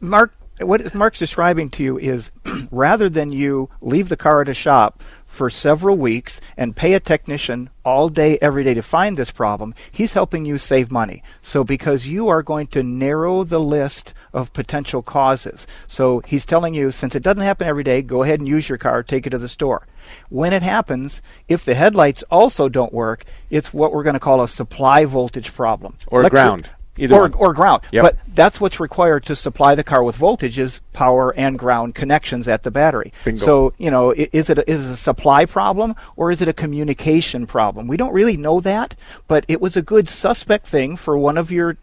Mark, 0.00 0.32
what 0.60 0.94
Mark's 0.94 1.18
describing 1.18 1.68
to 1.70 1.82
you 1.82 1.98
is 1.98 2.30
rather 2.70 3.08
than 3.08 3.32
you 3.32 3.70
leave 3.80 4.08
the 4.08 4.16
car 4.16 4.40
at 4.40 4.48
a 4.48 4.54
shop 4.54 5.02
for 5.24 5.50
several 5.50 5.96
weeks 5.96 6.40
and 6.56 6.74
pay 6.74 6.94
a 6.94 7.00
technician 7.00 7.70
all 7.84 8.08
day, 8.08 8.38
every 8.40 8.64
day 8.64 8.74
to 8.74 8.82
find 8.82 9.16
this 9.16 9.30
problem, 9.30 9.74
he's 9.92 10.14
helping 10.14 10.44
you 10.44 10.58
save 10.58 10.90
money. 10.90 11.22
So, 11.42 11.62
because 11.62 12.06
you 12.06 12.28
are 12.28 12.42
going 12.42 12.66
to 12.68 12.82
narrow 12.82 13.44
the 13.44 13.60
list 13.60 14.14
of 14.32 14.52
potential 14.52 15.02
causes. 15.02 15.66
So, 15.86 16.20
he's 16.26 16.46
telling 16.46 16.74
you, 16.74 16.90
since 16.90 17.14
it 17.14 17.22
doesn't 17.22 17.42
happen 17.42 17.68
every 17.68 17.84
day, 17.84 18.02
go 18.02 18.22
ahead 18.22 18.40
and 18.40 18.48
use 18.48 18.68
your 18.68 18.78
car, 18.78 19.02
take 19.02 19.26
it 19.26 19.30
to 19.30 19.38
the 19.38 19.48
store. 19.48 19.86
When 20.28 20.52
it 20.52 20.62
happens, 20.62 21.20
if 21.46 21.64
the 21.64 21.74
headlights 21.74 22.24
also 22.30 22.68
don't 22.68 22.92
work, 22.92 23.24
it's 23.50 23.72
what 23.72 23.92
we're 23.92 24.02
going 24.02 24.14
to 24.14 24.20
call 24.20 24.42
a 24.42 24.48
supply 24.48 25.04
voltage 25.04 25.52
problem. 25.54 25.98
Or 26.08 26.22
Electri- 26.22 26.30
ground. 26.30 26.70
Either 26.98 27.14
or, 27.14 27.20
one. 27.22 27.34
or 27.34 27.52
ground. 27.54 27.82
Yep. 27.92 28.02
But 28.02 28.16
that's 28.34 28.60
what's 28.60 28.80
required 28.80 29.24
to 29.26 29.36
supply 29.36 29.74
the 29.74 29.84
car 29.84 30.02
with 30.02 30.16
voltage 30.16 30.58
is 30.58 30.80
power 30.92 31.34
and 31.34 31.58
ground 31.58 31.94
connections 31.94 32.48
at 32.48 32.62
the 32.62 32.70
battery. 32.70 33.12
Bingo. 33.24 33.44
So, 33.44 33.74
you 33.78 33.90
know, 33.90 34.12
is 34.12 34.50
it 34.50 34.58
a, 34.58 34.70
is 34.70 34.86
it 34.86 34.92
a 34.92 34.96
supply 34.96 35.44
problem 35.44 35.94
or 36.16 36.30
is 36.30 36.42
it 36.42 36.48
a 36.48 36.52
communication 36.52 37.46
problem? 37.46 37.88
We 37.88 37.96
don't 37.96 38.12
really 38.12 38.36
know 38.36 38.60
that, 38.60 38.96
but 39.26 39.44
it 39.48 39.60
was 39.60 39.76
a 39.76 39.82
good 39.82 40.08
suspect 40.08 40.66
thing 40.66 40.96
for 40.96 41.16
one 41.16 41.38
of 41.38 41.50
your 41.50 41.76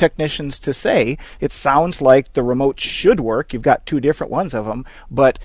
technicians 0.00 0.58
to 0.60 0.72
say. 0.72 1.18
It 1.40 1.52
sounds 1.52 2.00
like 2.00 2.32
the 2.32 2.42
remote 2.42 2.80
should 2.80 3.20
work. 3.20 3.52
You've 3.52 3.62
got 3.62 3.86
two 3.86 4.00
different 4.00 4.32
ones 4.32 4.54
of 4.54 4.64
them, 4.64 4.86
but 5.10 5.38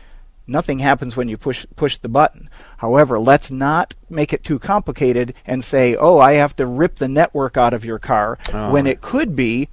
nothing 0.48 0.80
happens 0.80 1.16
when 1.16 1.28
you 1.28 1.38
push 1.38 1.66
push 1.76 1.98
the 1.98 2.10
button. 2.10 2.50
However, 2.78 3.20
let's 3.20 3.52
not 3.52 3.96
make 4.10 4.34
it 4.34 4.44
too 4.44 4.60
complicated 4.60 5.34
and 5.46 5.64
say, 5.64 5.96
"Oh, 5.96 6.20
I 6.20 6.34
have 6.34 6.56
to 6.58 6.66
rip 6.66 6.96
the 6.96 7.08
network 7.08 7.58
out 7.58 7.74
of 7.74 7.86
your 7.86 8.00
car," 8.00 8.38
Oh. 8.54 8.72
when 8.72 8.88
it 8.88 9.02
could 9.02 9.36
be 9.36 9.70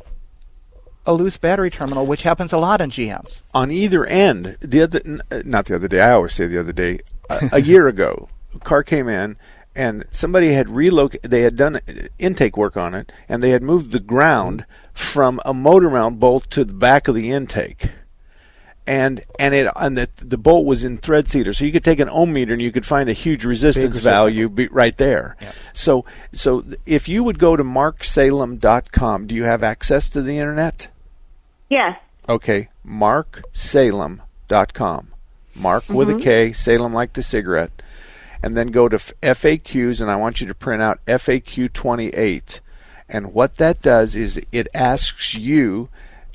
a 1.04 1.12
loose 1.12 1.36
battery 1.36 1.70
terminal, 1.70 2.06
which 2.06 2.22
happens 2.22 2.52
a 2.52 2.58
lot 2.58 2.80
in 2.80 2.90
GMs. 2.90 3.42
on 3.52 3.70
either 3.70 4.04
end. 4.06 4.56
The 4.60 4.82
other, 4.82 5.00
n- 5.04 5.22
not 5.44 5.66
the 5.66 5.74
other 5.74 5.88
day. 5.88 6.00
I 6.00 6.12
always 6.12 6.34
say 6.34 6.46
the 6.46 6.60
other 6.60 6.72
day. 6.72 7.00
A, 7.28 7.50
a 7.54 7.60
year 7.60 7.88
ago, 7.88 8.28
a 8.54 8.58
car 8.60 8.82
came 8.82 9.08
in 9.08 9.36
and 9.74 10.04
somebody 10.10 10.52
had 10.52 10.68
relocated. 10.68 11.30
They 11.30 11.42
had 11.42 11.56
done 11.56 11.80
intake 12.18 12.56
work 12.56 12.76
on 12.76 12.94
it, 12.94 13.10
and 13.28 13.42
they 13.42 13.50
had 13.50 13.62
moved 13.62 13.90
the 13.90 14.00
ground 14.00 14.60
mm-hmm. 14.62 14.94
from 14.94 15.40
a 15.44 15.54
motor 15.54 15.90
mount 15.90 16.20
bolt 16.20 16.50
to 16.50 16.64
the 16.64 16.74
back 16.74 17.08
of 17.08 17.14
the 17.14 17.30
intake. 17.32 17.90
And 18.84 19.22
and 19.38 19.54
it 19.54 19.70
and 19.76 19.96
the 19.96 20.08
the 20.16 20.36
bolt 20.36 20.66
was 20.66 20.82
in 20.82 20.98
thread 20.98 21.28
sealer, 21.28 21.52
so 21.52 21.64
you 21.64 21.70
could 21.70 21.84
take 21.84 22.00
an 22.00 22.08
ohm 22.08 22.32
meter 22.32 22.52
and 22.52 22.60
you 22.60 22.72
could 22.72 22.84
find 22.84 23.08
a 23.08 23.12
huge 23.12 23.44
resistance 23.44 23.84
resistance. 23.84 24.04
value 24.04 24.48
be 24.48 24.66
right 24.68 24.96
there. 24.98 25.36
So 25.72 26.04
so 26.32 26.64
if 26.84 27.08
you 27.08 27.22
would 27.22 27.38
go 27.38 27.54
to 27.54 27.62
marksalem.com, 27.62 29.28
do 29.28 29.36
you 29.36 29.44
have 29.44 29.62
access 29.62 30.10
to 30.10 30.20
the 30.20 30.36
internet? 30.38 30.88
Yes. 31.70 31.96
Okay, 32.28 32.70
marksalem.com. 32.84 35.08
Mark 35.54 35.88
with 35.88 36.10
a 36.10 36.14
Mhm. 36.14 36.22
K, 36.22 36.52
Salem 36.52 36.92
like 36.94 37.12
the 37.12 37.22
cigarette. 37.22 37.70
And 38.42 38.56
then 38.56 38.68
go 38.68 38.88
to 38.88 38.96
FAQs, 39.22 40.00
and 40.00 40.10
I 40.10 40.16
want 40.16 40.40
you 40.40 40.46
to 40.48 40.54
print 40.54 40.82
out 40.82 40.98
FAQ 41.06 41.68
28. 41.68 42.60
And 43.08 43.32
what 43.34 43.58
that 43.58 43.82
does 43.82 44.16
is 44.16 44.40
it 44.50 44.66
asks 44.74 45.34
you 45.34 45.88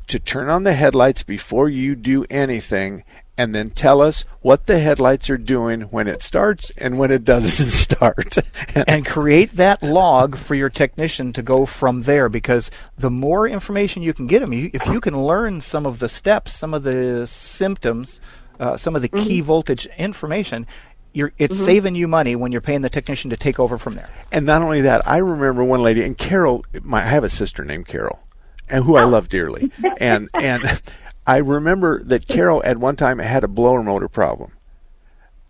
to 0.07 0.19
turn 0.19 0.49
on 0.49 0.63
the 0.63 0.73
headlights 0.73 1.23
before 1.23 1.69
you 1.69 1.95
do 1.95 2.25
anything, 2.29 3.03
and 3.37 3.53
then 3.53 3.69
tell 3.69 4.01
us 4.01 4.23
what 4.41 4.65
the 4.65 4.79
headlights 4.79 5.29
are 5.29 5.37
doing 5.37 5.81
when 5.83 6.07
it 6.07 6.21
starts 6.21 6.71
and 6.77 6.97
when 6.97 7.11
it 7.11 7.23
doesn't 7.23 7.67
start. 7.67 8.37
and 8.75 9.05
create 9.05 9.55
that 9.57 9.83
log 9.83 10.35
for 10.37 10.55
your 10.55 10.69
technician 10.69 11.31
to 11.33 11.41
go 11.43 11.65
from 11.65 12.03
there 12.03 12.29
because 12.29 12.71
the 12.97 13.11
more 13.11 13.47
information 13.47 14.01
you 14.01 14.13
can 14.13 14.25
get 14.27 14.39
them, 14.39 14.53
if 14.53 14.85
you 14.87 14.99
can 14.99 15.21
learn 15.23 15.61
some 15.61 15.85
of 15.85 15.99
the 15.99 16.09
steps, 16.09 16.55
some 16.55 16.73
of 16.73 16.83
the 16.83 17.27
symptoms, 17.27 18.19
uh, 18.59 18.75
some 18.75 18.95
of 18.95 19.01
the 19.01 19.09
key 19.09 19.41
voltage 19.41 19.85
information, 19.97 20.65
you're, 21.13 21.31
it's 21.37 21.57
Mhm. 21.59 21.65
saving 21.65 21.95
you 21.95 22.07
money 22.07 22.35
when 22.35 22.51
you're 22.51 22.61
paying 22.61 22.81
the 22.81 22.89
technician 22.89 23.29
to 23.29 23.37
take 23.37 23.59
over 23.59 23.77
from 23.77 23.95
there. 23.95 24.09
And 24.31 24.45
not 24.45 24.61
only 24.61 24.81
that, 24.81 25.07
I 25.07 25.17
remember 25.17 25.63
one 25.63 25.81
lady, 25.81 26.03
and 26.03 26.17
Carol. 26.17 26.63
My, 26.83 26.99
I 27.01 27.05
have 27.07 27.23
a 27.23 27.29
sister 27.29 27.63
named 27.63 27.87
Carol, 27.87 28.19
and 28.69 28.83
who 28.83 28.95
I 28.95 29.03
love 29.05 29.29
dearly. 29.29 29.71
And 29.97 30.29
and 30.39 30.81
I 31.25 31.37
remember 31.37 32.01
that 32.03 32.27
Carol 32.27 32.61
at 32.65 32.77
one 32.77 32.95
time 32.95 33.19
had 33.19 33.43
a 33.43 33.47
blower 33.47 33.83
motor 33.83 34.07
problem, 34.07 34.51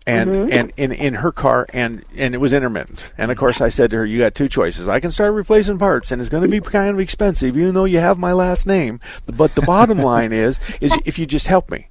and 0.06 0.30
Mhm. 0.30 0.52
and 0.52 0.72
in 0.76 0.92
in 0.92 1.14
her 1.14 1.32
car, 1.32 1.66
and 1.72 2.02
and 2.16 2.34
it 2.34 2.38
was 2.38 2.52
intermittent. 2.52 3.10
And 3.18 3.30
of 3.30 3.36
course, 3.36 3.60
I 3.60 3.68
said 3.68 3.90
to 3.90 3.98
her, 3.98 4.06
"You 4.06 4.18
got 4.18 4.34
two 4.34 4.48
choices. 4.48 4.88
I 4.88 5.00
can 5.00 5.10
start 5.10 5.34
replacing 5.34 5.78
parts, 5.78 6.10
and 6.10 6.20
it's 6.20 6.30
going 6.30 6.42
to 6.42 6.48
be 6.48 6.60
kind 6.60 6.90
of 6.90 6.98
expensive, 7.00 7.56
even 7.56 7.74
though 7.74 7.84
you 7.84 7.98
have 8.00 8.18
my 8.18 8.32
last 8.32 8.66
name. 8.66 9.00
But 9.26 9.54
the 9.54 9.62
bottom 9.62 9.98
line 9.98 10.32
is, 10.32 10.60
is 10.80 10.96
if 11.04 11.18
you 11.18 11.26
just 11.26 11.46
help 11.46 11.70
me." 11.70 11.88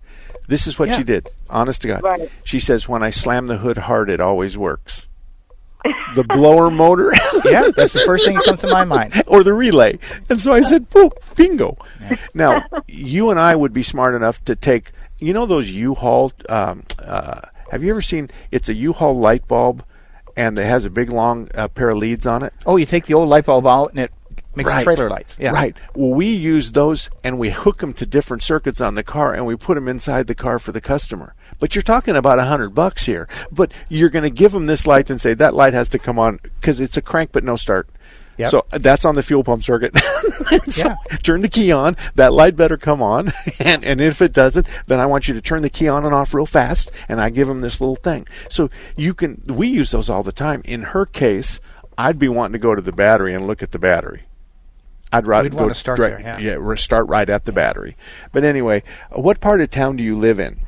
This 0.50 0.66
is 0.66 0.80
what 0.80 0.88
Yeah. 0.90 0.98
she 0.98 1.04
did. 1.04 1.30
Honest 1.50 1.82
to 1.82 1.90
God. 1.90 2.04
Right. 2.04 2.32
She 2.44 2.60
says, 2.60 2.88
"When 2.88 3.04
I 3.04 3.10
slam 3.10 3.48
the 3.48 3.58
hood 3.58 3.78
hard, 3.78 4.10
it 4.10 4.22
always 4.22 4.58
works." 4.58 5.08
The 6.16 6.24
blower 6.24 6.70
motor. 6.72 7.12
yeah, 7.46 7.70
that's 7.76 7.94
the 7.94 8.04
first 8.06 8.26
thing 8.26 8.36
that 8.36 8.44
comes 8.46 8.60
to 8.62 8.68
my 8.68 8.84
mind. 8.84 9.22
or 9.28 9.44
the 9.44 9.54
relay. 9.54 10.00
And 10.30 10.40
so 10.40 10.52
I 10.54 10.62
said, 10.62 10.86
"Oh, 10.96 11.12
bingo." 11.36 11.78
Now, 12.34 12.64
you 12.88 13.30
and 13.32 13.40
I 13.40 13.56
would 13.56 13.74
be 13.74 13.84
smart 13.84 14.16
enough 14.16 14.44
to 14.46 14.56
take, 14.56 14.92
you 15.20 15.34
know, 15.34 15.46
those 15.46 15.70
U-Haul. 15.70 16.32
Um, 16.50 16.84
uh, 17.00 17.42
have 17.72 17.84
you 17.84 17.90
ever 17.90 18.02
seen? 18.02 18.30
It's 18.52 18.70
a 18.70 18.74
U-Haul 18.74 19.20
light 19.20 19.48
bulb, 19.48 19.84
and 20.38 20.58
it 20.58 20.66
has 20.66 20.86
a 20.86 20.90
big 20.90 21.12
long 21.12 21.50
uh, 21.56 21.68
pair 21.68 21.90
of 21.90 21.98
leads 21.98 22.26
on 22.26 22.44
it. 22.44 22.54
Oh, 22.66 22.78
you 22.78 22.86
take 22.86 23.06
the 23.06 23.14
old 23.14 23.28
light 23.30 23.46
bulb 23.46 23.68
out 23.68 23.92
and 23.92 24.00
it 24.00 24.12
makes 24.56 24.70
Right. 24.70 24.84
trailer 24.84 25.10
lights. 25.10 25.36
Yeah. 25.40 25.52
Right. 25.52 25.76
Well, 25.96 26.12
we 26.12 26.28
use 26.28 26.72
those 26.72 27.10
and 27.24 27.38
we 27.38 27.50
hook 27.50 27.80
them 27.80 27.94
to 27.94 28.06
different 28.06 28.42
circuits 28.44 28.80
on 28.80 28.96
the 28.96 29.04
car 29.04 29.34
and 29.34 29.46
we 29.46 29.56
put 29.56 29.76
them 29.76 29.88
inside 29.88 30.28
the 30.28 30.36
car 30.36 30.60
for 30.60 30.72
the 30.72 30.82
customer. 30.82 31.36
But 31.60 31.76
you're 31.76 31.82
talking 31.82 32.16
about 32.16 32.40
a 32.40 32.44
hundred 32.44 32.70
bucks 32.70 33.06
here. 33.06 33.28
But 33.52 33.72
you're 33.90 34.10
going 34.10 34.24
to 34.24 34.30
give 34.30 34.52
them 34.52 34.68
this 34.68 34.86
light 34.86 35.10
and 35.10 35.20
say 35.20 35.34
that 35.36 35.54
light 35.56 35.74
has 35.74 35.90
to 35.90 36.00
come 36.00 36.20
on 36.20 36.40
because 36.44 36.80
it's 36.80 36.98
a 36.98 37.02
crank 37.02 37.32
but 37.32 37.44
no 37.44 37.56
start. 37.56 37.90
Yep. 38.38 38.50
So 38.52 38.66
that's 38.72 39.04
on 39.06 39.16
the 39.16 39.24
fuel 39.24 39.44
pump 39.44 39.64
circuit. 39.64 39.96
So 40.70 40.94
Turn 41.24 41.42
the 41.42 41.50
key 41.50 41.72
on. 41.72 41.98
That 42.16 42.32
light 42.34 42.56
better 42.56 42.78
come 42.78 43.02
on. 43.02 43.34
And 43.60 43.84
and 43.84 44.00
if 44.00 44.22
it 44.22 44.34
doesn't, 44.34 44.68
then 44.86 45.00
I 45.00 45.06
want 45.06 45.28
you 45.28 45.34
to 45.34 45.42
turn 45.42 45.62
the 45.62 45.70
key 45.70 45.88
on 45.88 46.06
and 46.06 46.14
off 46.14 46.34
real 46.34 46.46
fast. 46.46 46.92
And 47.10 47.20
I 47.20 47.30
give 47.30 47.48
them 47.48 47.62
this 47.62 47.82
little 47.82 47.96
thing. 47.96 48.28
So 48.50 48.70
you 48.96 49.14
can. 49.14 49.42
We 49.48 49.68
use 49.68 49.92
those 49.92 50.10
all 50.10 50.24
the 50.24 50.32
time. 50.32 50.62
In 50.64 50.84
her 50.84 51.06
case, 51.06 51.60
I'd 51.98 52.20
be 52.20 52.28
wanting 52.30 52.54
to 52.54 52.60
go 52.60 52.76
to 52.76 52.82
the 52.82 52.92
battery 52.92 53.34
and 53.34 53.48
look 53.48 53.64
at 53.64 53.72
the 53.72 53.80
battery. 53.80 54.24
I'd 55.12 55.26
rather 55.28 55.50
go 55.50 55.72
start 55.74 55.98
direct- 55.98 56.24
there, 56.24 56.42
yeah. 56.42 56.56
re- 56.60 56.78
start 56.78 57.08
right 57.08 57.30
at 57.30 57.46
the 57.46 57.52
battery. 57.52 57.96
But 58.32 58.44
anyway, 58.44 58.84
what 59.12 59.40
part 59.40 59.62
of 59.62 59.70
town 59.70 59.96
do 59.96 60.04
you 60.04 60.18
live 60.18 60.40
in? 60.40 60.60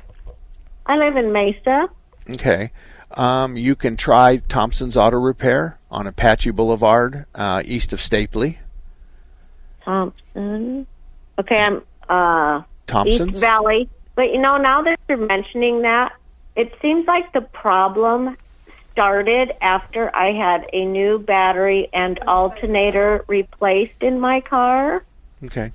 I 0.89 0.97
live 0.97 1.17
in 1.17 1.32
Mesa. 1.32 1.88
Okay. 2.32 2.71
Um, 3.12 3.56
you 3.56 3.75
can 3.75 3.95
try 3.95 4.38
Thompson's 4.38 4.97
Auto 4.97 5.17
Repair 5.17 5.78
on 5.91 6.08
Apache 6.08 6.49
Boulevard, 6.49 7.25
uh, 7.36 7.62
east 7.63 7.93
of 7.93 7.99
Stapley. 7.99 8.58
Thompson. 9.86 10.88
Okay, 11.38 11.58
I'm 11.58 11.84
uh 12.10 12.63
Thompson's? 12.88 13.34
East 13.34 13.39
Valley. 13.39 13.88
But 14.15 14.34
you 14.34 14.39
know, 14.39 14.58
now 14.58 14.82
that 14.82 14.99
you're 15.08 15.17
mentioning 15.17 15.84
that, 15.84 16.13
it 16.56 16.73
seems 16.82 17.06
like 17.06 17.34
the 17.34 17.41
problem 17.41 18.36
started 18.91 19.54
after 19.62 20.13
I 20.15 20.32
had 20.32 20.65
a 20.73 20.86
new 20.86 21.19
battery 21.19 21.88
and 21.93 22.17
alternator 22.28 23.23
replaced 23.28 24.02
in 24.02 24.19
my 24.19 24.41
car. 24.41 25.04
Okay. 25.45 25.71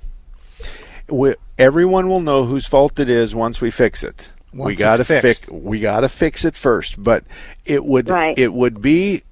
We, 1.07 1.35
everyone 1.57 2.09
will 2.09 2.19
know 2.19 2.43
whose 2.43 2.67
fault 2.67 2.99
it 2.99 3.09
is 3.09 3.33
once 3.33 3.61
we 3.61 3.71
fix 3.71 4.03
it. 4.03 4.29
We 4.55 4.75
got 4.75 4.97
to 4.97 5.05
fix. 5.05 5.47
We 5.49 5.79
got 5.79 5.99
to 6.01 6.09
fix 6.09 6.45
it 6.45 6.55
first. 6.55 7.01
But 7.03 7.23
it 7.65 7.85
would. 7.85 8.09
Right. 8.09 8.37
It 8.37 8.53
would 8.53 8.81
be 8.81 9.23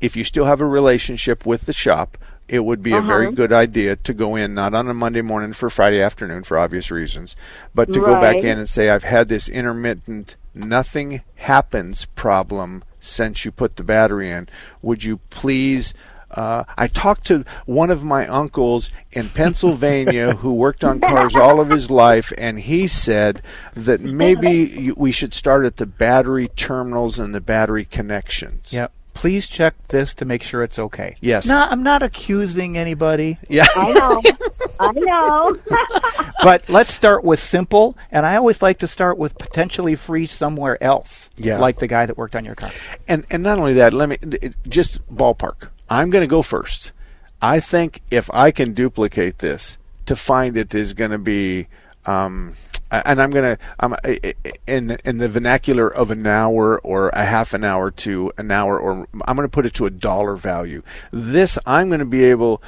if 0.00 0.16
you 0.16 0.24
still 0.24 0.44
have 0.44 0.60
a 0.60 0.66
relationship 0.66 1.46
with 1.46 1.66
the 1.66 1.72
shop. 1.72 2.18
It 2.48 2.64
would 2.64 2.80
be 2.80 2.92
a 2.92 3.00
very 3.00 3.26
Uh-huh. 3.26 3.34
good 3.34 3.52
idea 3.52 3.96
to 3.96 4.14
go 4.14 4.36
in, 4.36 4.54
not 4.54 4.72
on 4.72 4.88
a 4.88 4.94
Monday 4.94 5.20
morning 5.22 5.52
for 5.52 5.68
Friday 5.68 6.00
afternoon 6.00 6.44
for 6.44 6.56
obvious 6.56 6.92
reasons, 6.92 7.34
but 7.74 7.92
to 7.92 7.98
go 7.98 8.20
back 8.20 8.36
in 8.36 8.56
and 8.56 8.68
say, 8.68 8.88
I've 8.88 9.02
had 9.02 9.28
this 9.28 9.48
intermittent, 9.48 10.36
nothing 10.54 11.22
happens 11.34 12.04
problem 12.04 12.84
since 13.00 13.44
you 13.44 13.50
put 13.50 13.74
the 13.74 13.82
battery 13.82 14.30
in. 14.30 14.48
Would 14.80 15.02
you 15.02 15.16
please? 15.30 15.92
Uh, 16.36 16.64
I 16.76 16.86
talked 16.86 17.26
to 17.26 17.44
one 17.64 17.90
of 17.90 18.04
my 18.04 18.26
uncles 18.28 18.90
in 19.12 19.30
Pennsylvania 19.30 20.34
who 20.36 20.52
worked 20.52 20.84
on 20.84 21.00
cars 21.00 21.34
all 21.34 21.60
of 21.60 21.70
his 21.70 21.90
life, 21.90 22.32
and 22.36 22.60
he 22.60 22.86
said 22.86 23.42
that 23.74 24.02
maybe 24.02 24.92
we 24.92 25.10
should 25.10 25.32
start 25.32 25.64
at 25.64 25.78
the 25.78 25.86
battery 25.86 26.48
terminals 26.48 27.18
and 27.18 27.34
the 27.34 27.40
battery 27.40 27.86
connections. 27.86 28.72
Yep. 28.72 28.92
please 29.14 29.48
check 29.48 29.74
this 29.88 30.12
to 30.14 30.26
make 30.26 30.42
sure 30.42 30.62
it's 30.62 30.78
okay. 30.78 31.16
Yes. 31.22 31.46
No, 31.46 31.56
I'm 31.56 31.82
not 31.82 32.02
accusing 32.02 32.76
anybody. 32.76 33.38
Yeah. 33.48 33.64
I 33.74 33.92
know. 33.94 34.22
I 34.78 34.92
know. 34.92 35.56
but 36.42 36.68
let's 36.68 36.92
start 36.92 37.24
with 37.24 37.40
simple, 37.40 37.96
and 38.12 38.26
I 38.26 38.36
always 38.36 38.60
like 38.60 38.80
to 38.80 38.86
start 38.86 39.16
with 39.16 39.38
potentially 39.38 39.94
free 39.94 40.26
somewhere 40.26 40.82
else. 40.82 41.30
Yeah. 41.38 41.58
Like 41.58 41.78
the 41.78 41.86
guy 41.86 42.04
that 42.04 42.18
worked 42.18 42.36
on 42.36 42.44
your 42.44 42.56
car. 42.56 42.70
And 43.08 43.24
and 43.30 43.42
not 43.42 43.58
only 43.58 43.72
that, 43.74 43.94
let 43.94 44.10
me 44.10 44.18
just 44.68 45.00
ballpark. 45.08 45.68
I'm 45.88 46.10
going 46.10 46.22
to 46.22 46.28
go 46.28 46.42
first. 46.42 46.92
I 47.40 47.60
think 47.60 48.02
if 48.10 48.30
I 48.32 48.50
can 48.50 48.72
duplicate 48.72 49.38
this, 49.38 49.78
to 50.06 50.16
find 50.16 50.56
it 50.56 50.74
is 50.74 50.94
going 50.94 51.10
to 51.10 51.18
be, 51.18 51.66
um, 52.06 52.54
and 52.90 53.20
I'm 53.20 53.30
going 53.30 53.56
to, 53.56 53.64
I'm 53.78 53.94
in 54.66 54.96
in 55.04 55.18
the 55.18 55.28
vernacular 55.28 55.88
of 55.88 56.10
an 56.10 56.26
hour 56.26 56.78
or 56.78 57.08
a 57.10 57.24
half 57.24 57.52
an 57.52 57.64
hour 57.64 57.90
to 57.90 58.32
an 58.38 58.50
hour, 58.50 58.78
or 58.78 59.06
I'm 59.26 59.36
going 59.36 59.46
to 59.46 59.52
put 59.52 59.66
it 59.66 59.74
to 59.74 59.86
a 59.86 59.90
dollar 59.90 60.36
value. 60.36 60.82
This 61.10 61.58
I'm 61.66 61.88
going 61.88 62.00
to 62.00 62.06
be 62.06 62.24
able 62.24 62.62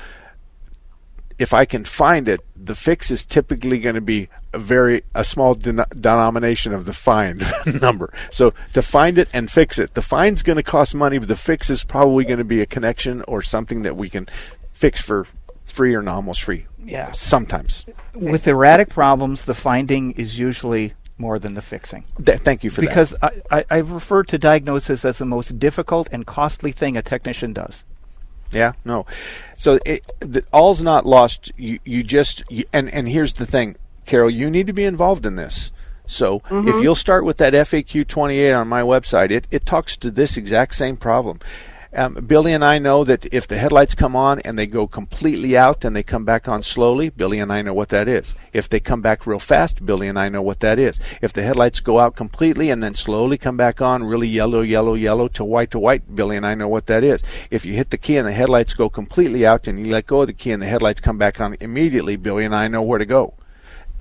if 1.39 1.55
I 1.55 1.65
can 1.65 1.85
find 1.85 2.29
it, 2.29 2.41
the 2.57 2.75
fix 2.75 3.11
is 3.11 3.25
typically 3.25 3.79
going 3.79 3.95
to 3.95 4.01
be 4.01 4.29
a 4.53 4.59
very 4.59 5.05
a 5.15 5.23
small 5.23 5.55
den- 5.55 5.85
denomination 5.99 6.75
of 6.75 6.85
the 6.85 6.93
find 6.93 7.43
number. 7.81 8.13
So 8.31 8.53
to 8.75 8.83
find 8.83 9.19
it 9.19 9.29
and 9.33 9.51
fix 9.51 9.79
it, 9.79 9.95
the 9.95 10.03
find's 10.03 10.43
going 10.43 10.57
to 10.57 10.63
cost 10.63 10.95
money, 10.95 11.19
but 11.19 11.29
the 11.29 11.37
fix 11.37 11.71
is 11.71 11.85
probably 11.85 12.25
going 12.25 12.39
to 12.39 12.45
be 12.45 12.61
a 12.61 12.67
connection 12.67 13.23
or 13.29 13.43
something 13.43 13.83
that 13.83 13.97
we 13.97 14.09
can 14.09 14.29
fix 14.73 15.01
for 15.01 15.27
free 15.65 15.95
or 15.95 16.07
almost 16.09 16.43
free. 16.43 16.67
Yeah. 16.85 17.13
Sometimes. 17.13 17.85
With 18.15 18.49
erratic 18.49 18.89
problems, 18.89 19.43
the 19.43 19.55
finding 19.55 20.13
is 20.13 20.39
usually 20.39 20.95
more 21.19 21.39
than 21.39 21.55
the 21.55 21.63
fixing. 21.63 22.05
Th- 22.25 22.39
thank 22.39 22.65
you 22.65 22.71
for 22.71 22.81
because 22.81 23.11
that. 23.11 23.35
I, 23.51 23.59
I, 23.59 23.65
I've 23.71 23.91
referred 23.91 24.29
to 24.29 24.39
diagnosis 24.39 25.05
as 25.05 25.19
the 25.19 25.25
most 25.25 25.59
difficult 25.59 26.09
and 26.11 26.27
costly 26.27 26.73
thing 26.73 26.97
a 26.97 27.03
technician 27.03 27.53
does. 27.53 27.85
Yeah, 28.51 28.73
no. 28.85 29.07
So 29.57 29.79
it, 29.85 30.05
the, 30.21 30.45
all's 30.53 30.83
not 30.83 31.05
lost. 31.07 31.53
You 31.57 31.79
you 31.85 32.03
just 32.03 32.43
you, 32.51 32.65
and 32.73 32.89
and 32.91 33.09
here's 33.09 33.35
the 33.35 33.47
thing, 33.47 33.77
Carol. 34.07 34.31
You 34.31 34.51
need 34.51 34.67
to 34.67 34.73
be 34.73 34.85
involved 34.85 35.27
in 35.27 35.37
this. 35.37 35.71
So 36.07 36.37
if 36.37 36.43
mm-hmm. 36.45 36.83
you'll 36.83 36.95
start 36.95 37.25
with 37.25 37.37
that 37.37 37.53
FAQ 37.53 38.07
28 38.07 38.53
on 38.53 38.67
my 38.67 38.81
website, 38.81 39.31
it 39.31 39.47
it 39.51 39.67
talks 39.67 39.97
to 39.99 40.11
this 40.11 40.37
exact 40.37 40.75
same 40.75 40.97
problem. 40.97 41.41
Um, 41.95 42.15
Billy 42.27 42.53
and 42.53 42.63
I 42.63 42.79
know 42.79 43.03
that 43.05 43.33
if 43.33 43.49
the 43.49 43.57
headlights 43.57 43.95
come 43.95 44.15
on 44.15 44.41
and 44.41 44.59
they 44.59 44.67
go 44.67 44.87
completely 44.87 45.57
out 45.57 45.87
and 45.87 45.97
they 45.97 46.03
come 46.03 46.27
back 46.27 46.47
on 46.47 46.63
slowly, 46.63 47.09
Billy 47.09 47.41
and 47.41 47.51
I 47.51 47.63
know 47.63 47.73
what 47.73 47.89
that 47.89 48.07
is. 48.09 48.35
If 48.53 48.69
they 48.69 48.79
come 48.79 49.01
back 49.01 49.27
real 49.27 49.39
fast, 49.39 49.87
Billy 49.87 50.07
and 50.07 50.19
I 50.19 50.29
know 50.29 50.43
what 50.43 50.61
that 50.61 50.79
is. 50.79 51.01
If 51.23 51.33
the 51.33 51.43
headlights 51.43 51.81
go 51.81 51.99
out 51.99 52.15
completely 52.15 52.69
and 52.71 52.83
then 52.83 52.95
slowly 52.95 53.39
come 53.39 53.57
back 53.57 53.81
on, 53.81 54.05
really 54.05 54.29
yellow, 54.29 54.61
yellow, 54.61 54.93
yellow 54.95 55.29
to 55.29 55.45
white 55.45 55.71
to 55.71 55.79
white, 55.79 56.15
Billy 56.15 56.37
and 56.37 56.45
I 56.45 56.55
know 56.55 56.69
what 56.69 56.87
that 56.87 57.03
is. 57.03 57.23
If 57.51 57.65
you 57.65 57.73
hit 57.73 57.89
the 57.89 57.97
key 57.97 58.19
and 58.19 58.29
the 58.29 58.33
headlights 58.33 58.75
go 58.75 58.91
completely 58.91 59.47
out 59.47 59.67
and 59.67 59.79
you 59.79 59.91
let 59.91 60.07
go 60.07 60.21
of 60.21 60.27
the 60.27 60.35
key 60.35 60.53
and 60.53 60.63
the 60.63 60.67
headlights 60.67 61.01
come 61.01 61.17
back 61.17 61.41
on 61.41 61.57
immediately, 61.59 62.17
Billy 62.17 62.45
and 62.45 62.55
I 62.55 62.69
know 62.69 62.83
where 62.83 62.99
to 62.99 63.07
go. 63.07 63.33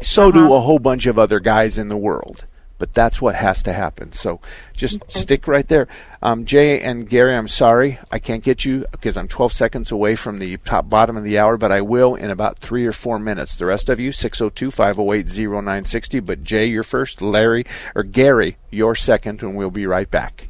So 0.02 0.32
do 0.32 0.54
a 0.54 0.60
whole 0.60 0.80
bunch 0.80 1.06
of 1.06 1.18
other 1.18 1.40
guys 1.40 1.78
in 1.78 1.88
the 1.88 1.98
world. 1.98 2.46
But 2.78 2.94
that's 2.94 3.22
what 3.22 3.36
has 3.36 3.64
to 3.64 3.74
happen. 3.74 4.12
So 4.12 4.40
just 4.76 5.00
stick 5.12 5.48
right 5.48 5.68
there. 5.68 5.88
Um, 6.22 6.46
Jay 6.46 6.80
and 6.82 7.08
Gary, 7.08 7.36
I'm 7.36 7.48
sorry 7.48 8.00
I 8.12 8.20
can't 8.20 8.44
get 8.44 8.66
you 8.66 8.86
because 8.92 9.18
I'm 9.18 9.28
12 9.28 9.52
seconds 9.54 9.92
away 9.92 10.16
from 10.16 10.40
the 10.40 10.58
top 10.58 10.90
bottom 10.90 11.18
of 11.18 11.24
the 11.24 11.40
hour, 11.40 11.58
but 11.58 11.72
I 11.72 11.82
will 11.82 12.16
in 12.16 12.30
about 12.30 12.60
three 12.60 12.86
or 12.86 12.92
four 12.92 13.20
minutes. 13.20 13.56
The 13.56 13.66
rest 13.66 13.90
of 13.90 14.00
you, 14.00 14.12
602 14.12 14.72
508 14.72 15.28
0960. 15.28 16.20
But 16.20 16.44
Jay, 16.44 16.66
you're 16.66 16.84
first. 16.84 17.22
Larry, 17.22 17.66
or 17.96 18.04
Gary, 18.04 18.58
you're 18.70 18.96
second, 18.96 19.42
and 19.42 19.56
we'll 19.56 19.72
be 19.72 19.88
right 19.88 20.10
back. 20.10 20.50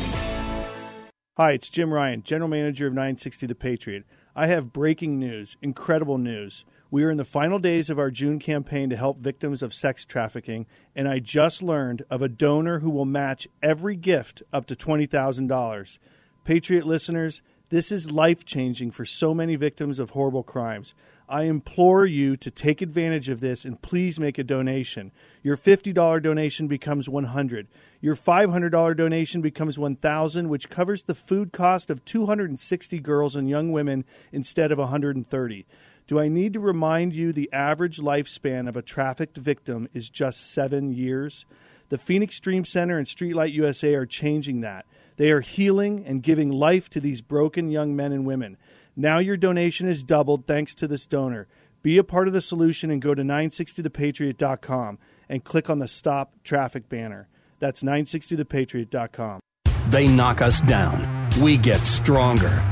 Hi, 1.41 1.53
it's 1.53 1.71
Jim 1.71 1.91
Ryan, 1.91 2.21
General 2.21 2.51
Manager 2.51 2.85
of 2.85 2.93
960 2.93 3.47
The 3.47 3.55
Patriot. 3.55 4.03
I 4.35 4.45
have 4.45 4.71
breaking 4.71 5.17
news, 5.17 5.57
incredible 5.59 6.19
news. 6.19 6.65
We 6.91 7.03
are 7.03 7.09
in 7.09 7.17
the 7.17 7.25
final 7.25 7.57
days 7.57 7.89
of 7.89 7.97
our 7.97 8.11
June 8.11 8.37
campaign 8.37 8.91
to 8.91 8.95
help 8.95 9.17
victims 9.17 9.63
of 9.63 9.73
sex 9.73 10.05
trafficking, 10.05 10.67
and 10.95 11.07
I 11.07 11.17
just 11.17 11.63
learned 11.63 12.03
of 12.11 12.21
a 12.21 12.29
donor 12.29 12.81
who 12.81 12.91
will 12.91 13.05
match 13.05 13.47
every 13.63 13.95
gift 13.95 14.43
up 14.53 14.67
to 14.67 14.75
$20,000. 14.75 15.97
Patriot 16.43 16.85
listeners, 16.85 17.41
this 17.71 17.91
is 17.91 18.11
life 18.11 18.45
changing 18.45 18.91
for 18.91 19.05
so 19.05 19.33
many 19.33 19.55
victims 19.55 19.97
of 19.97 20.11
horrible 20.11 20.43
crimes. 20.43 20.93
I 21.27 21.43
implore 21.43 22.05
you 22.05 22.35
to 22.35 22.51
take 22.51 22.81
advantage 22.81 23.29
of 23.29 23.39
this 23.39 23.63
and 23.63 23.81
please 23.81 24.19
make 24.19 24.37
a 24.37 24.43
donation. 24.43 25.13
Your 25.41 25.55
$50 25.55 26.21
donation 26.21 26.67
becomes 26.67 27.07
100. 27.07 27.67
Your 28.01 28.17
$500 28.17 28.97
donation 28.97 29.41
becomes 29.41 29.79
1000, 29.79 30.49
which 30.49 30.69
covers 30.69 31.03
the 31.03 31.15
food 31.15 31.53
cost 31.53 31.89
of 31.89 32.03
260 32.03 32.99
girls 32.99 33.37
and 33.37 33.49
young 33.49 33.71
women 33.71 34.03
instead 34.33 34.73
of 34.73 34.77
130. 34.77 35.65
Do 36.07 36.19
I 36.19 36.27
need 36.27 36.51
to 36.51 36.59
remind 36.59 37.15
you 37.15 37.31
the 37.31 37.51
average 37.53 37.99
lifespan 37.99 38.67
of 38.67 38.75
a 38.75 38.81
trafficked 38.81 39.37
victim 39.37 39.87
is 39.93 40.09
just 40.09 40.51
7 40.51 40.91
years? 40.91 41.45
The 41.87 41.97
Phoenix 41.97 42.37
Dream 42.41 42.65
Center 42.65 42.97
and 42.97 43.07
Streetlight 43.07 43.53
USA 43.53 43.95
are 43.95 44.05
changing 44.05 44.59
that. 44.61 44.85
They 45.21 45.29
are 45.29 45.41
healing 45.41 46.03
and 46.07 46.23
giving 46.23 46.49
life 46.49 46.89
to 46.89 46.99
these 46.99 47.21
broken 47.21 47.69
young 47.69 47.95
men 47.95 48.11
and 48.11 48.25
women. 48.25 48.57
Now 48.95 49.19
your 49.19 49.37
donation 49.37 49.87
is 49.87 50.01
doubled 50.01 50.47
thanks 50.47 50.73
to 50.73 50.87
this 50.87 51.05
donor. 51.05 51.47
Be 51.83 51.99
a 51.99 52.03
part 52.03 52.25
of 52.25 52.33
the 52.33 52.41
solution 52.41 52.89
and 52.89 52.99
go 52.99 53.13
to 53.13 53.21
960thepatriot.com 53.21 54.97
and 55.29 55.43
click 55.43 55.69
on 55.69 55.77
the 55.77 55.87
Stop 55.87 56.33
Traffic 56.43 56.89
banner. 56.89 57.27
That's 57.59 57.83
960thepatriot.com. 57.83 59.41
They 59.89 60.07
knock 60.07 60.41
us 60.41 60.59
down. 60.61 61.29
We 61.39 61.55
get 61.55 61.85
stronger. 61.85 62.63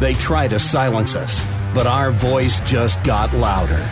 They 0.00 0.14
try 0.14 0.48
to 0.48 0.58
silence 0.58 1.14
us, 1.14 1.44
but 1.76 1.86
our 1.86 2.10
voice 2.10 2.58
just 2.62 3.00
got 3.04 3.32
louder. 3.34 3.86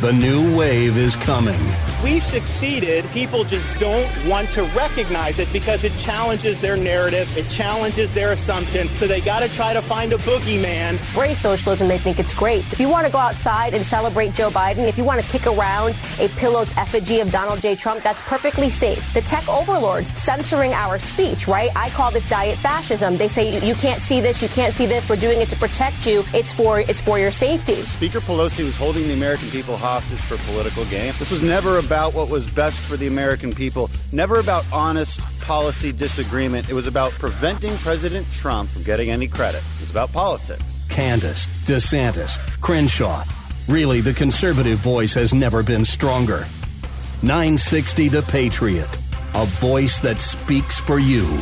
The 0.00 0.14
new 0.14 0.56
wave 0.56 0.96
is 0.96 1.14
coming. 1.16 1.60
We've 2.04 2.22
succeeded. 2.22 3.06
People 3.12 3.44
just 3.44 3.66
don't 3.80 4.06
want 4.28 4.50
to 4.50 4.64
recognize 4.76 5.38
it 5.38 5.50
because 5.54 5.84
it 5.84 5.92
challenges 5.96 6.60
their 6.60 6.76
narrative, 6.76 7.34
it 7.34 7.48
challenges 7.48 8.12
their 8.12 8.32
assumption. 8.32 8.88
So 8.88 9.06
they 9.06 9.22
got 9.22 9.40
to 9.40 9.48
try 9.48 9.72
to 9.72 9.80
find 9.80 10.12
a 10.12 10.18
boogeyman. 10.18 10.98
Embrace 11.14 11.40
socialism, 11.40 11.88
they 11.88 11.96
think 11.96 12.18
it's 12.18 12.34
great. 12.34 12.60
If 12.70 12.78
you 12.78 12.90
want 12.90 13.06
to 13.06 13.12
go 13.12 13.16
outside 13.16 13.72
and 13.72 13.82
celebrate 13.86 14.34
Joe 14.34 14.50
Biden, 14.50 14.86
if 14.86 14.98
you 14.98 15.04
want 15.04 15.22
to 15.22 15.26
kick 15.32 15.46
around 15.46 15.98
a 16.20 16.28
pillowed 16.36 16.70
effigy 16.76 17.20
of 17.20 17.32
Donald 17.32 17.62
J. 17.62 17.74
Trump, 17.74 18.02
that's 18.02 18.20
perfectly 18.28 18.68
safe. 18.68 19.14
The 19.14 19.22
tech 19.22 19.48
overlords 19.48 20.12
censoring 20.20 20.74
our 20.74 20.98
speech, 20.98 21.48
right? 21.48 21.70
I 21.74 21.88
call 21.88 22.10
this 22.10 22.28
diet 22.28 22.58
fascism. 22.58 23.16
They 23.16 23.28
say 23.28 23.66
you 23.66 23.74
can't 23.76 24.02
see 24.02 24.20
this, 24.20 24.42
you 24.42 24.48
can't 24.50 24.74
see 24.74 24.84
this. 24.84 25.08
We're 25.08 25.16
doing 25.16 25.40
it 25.40 25.48
to 25.48 25.56
protect 25.56 26.06
you. 26.06 26.22
It's 26.34 26.52
for 26.52 26.80
it's 26.80 27.00
for 27.00 27.18
your 27.18 27.32
safety. 27.32 27.76
Speaker 27.76 28.20
Pelosi 28.20 28.62
was 28.62 28.76
holding 28.76 29.08
the 29.08 29.14
American 29.14 29.48
people 29.48 29.78
hostage 29.78 30.20
for 30.20 30.36
political 30.52 30.84
gain. 30.84 31.14
This 31.18 31.30
was 31.30 31.42
never 31.42 31.78
about 31.78 31.93
what 31.94 32.28
was 32.28 32.50
best 32.50 32.76
for 32.80 32.96
the 32.96 33.06
American 33.06 33.54
people, 33.54 33.88
never 34.10 34.40
about 34.40 34.64
honest 34.72 35.20
policy 35.40 35.92
disagreement. 35.92 36.68
It 36.68 36.74
was 36.74 36.88
about 36.88 37.12
preventing 37.12 37.76
President 37.76 38.26
Trump 38.32 38.68
from 38.68 38.82
getting 38.82 39.10
any 39.10 39.28
credit. 39.28 39.62
It 39.76 39.80
was 39.80 39.90
about 39.92 40.12
politics. 40.12 40.84
Candace, 40.88 41.46
DeSantis, 41.66 42.38
Crenshaw. 42.60 43.22
Really, 43.68 44.00
the 44.00 44.12
conservative 44.12 44.78
voice 44.78 45.14
has 45.14 45.32
never 45.32 45.62
been 45.62 45.84
stronger. 45.84 46.46
960 47.22 48.08
The 48.08 48.22
Patriot, 48.22 48.92
a 49.34 49.46
voice 49.46 50.00
that 50.00 50.20
speaks 50.20 50.80
for 50.80 50.98
you. 50.98 51.38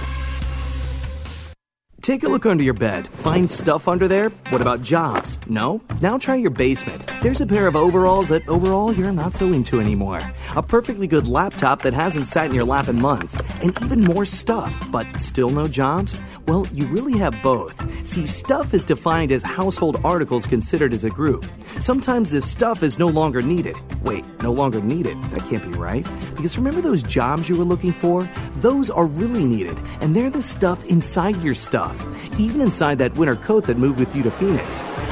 Take 2.02 2.24
a 2.24 2.28
look 2.28 2.46
under 2.46 2.64
your 2.64 2.74
bed. 2.74 3.08
Find 3.08 3.48
stuff 3.48 3.88
under 3.88 4.06
there? 4.06 4.28
What 4.50 4.60
about 4.60 4.82
jobs? 4.82 5.38
No? 5.48 5.80
Now 6.00 6.18
try 6.18 6.34
your 6.34 6.50
basement. 6.50 7.11
There's 7.22 7.40
a 7.40 7.46
pair 7.46 7.68
of 7.68 7.76
overalls 7.76 8.30
that 8.30 8.48
overall 8.48 8.92
you're 8.92 9.12
not 9.12 9.34
so 9.34 9.46
into 9.52 9.78
anymore. 9.78 10.20
A 10.56 10.62
perfectly 10.62 11.06
good 11.06 11.28
laptop 11.28 11.82
that 11.82 11.94
hasn't 11.94 12.26
sat 12.26 12.46
in 12.46 12.54
your 12.54 12.64
lap 12.64 12.88
in 12.88 13.00
months. 13.00 13.38
And 13.62 13.80
even 13.80 14.00
more 14.00 14.24
stuff, 14.24 14.74
but 14.90 15.20
still 15.20 15.48
no 15.48 15.68
jobs? 15.68 16.18
Well, 16.48 16.66
you 16.72 16.86
really 16.86 17.16
have 17.18 17.40
both. 17.40 17.78
See, 18.04 18.26
stuff 18.26 18.74
is 18.74 18.84
defined 18.84 19.30
as 19.30 19.44
household 19.44 20.00
articles 20.02 20.46
considered 20.48 20.92
as 20.92 21.04
a 21.04 21.10
group. 21.10 21.46
Sometimes 21.78 22.32
this 22.32 22.50
stuff 22.50 22.82
is 22.82 22.98
no 22.98 23.06
longer 23.06 23.40
needed. 23.40 23.76
Wait, 24.02 24.26
no 24.42 24.50
longer 24.50 24.80
needed? 24.80 25.16
That 25.30 25.48
can't 25.48 25.62
be 25.62 25.78
right. 25.78 26.04
Because 26.34 26.58
remember 26.58 26.80
those 26.80 27.04
jobs 27.04 27.48
you 27.48 27.56
were 27.56 27.62
looking 27.62 27.92
for? 27.92 28.28
Those 28.56 28.90
are 28.90 29.06
really 29.06 29.44
needed, 29.44 29.78
and 30.00 30.16
they're 30.16 30.28
the 30.28 30.42
stuff 30.42 30.84
inside 30.86 31.36
your 31.36 31.54
stuff 31.54 32.04
even 32.38 32.60
inside 32.60 32.98
that 32.98 33.14
winter 33.16 33.36
coat 33.36 33.64
that 33.64 33.78
moved 33.78 34.00
with 34.00 34.14
you 34.16 34.22
to 34.22 34.30
Phoenix. 34.30 35.01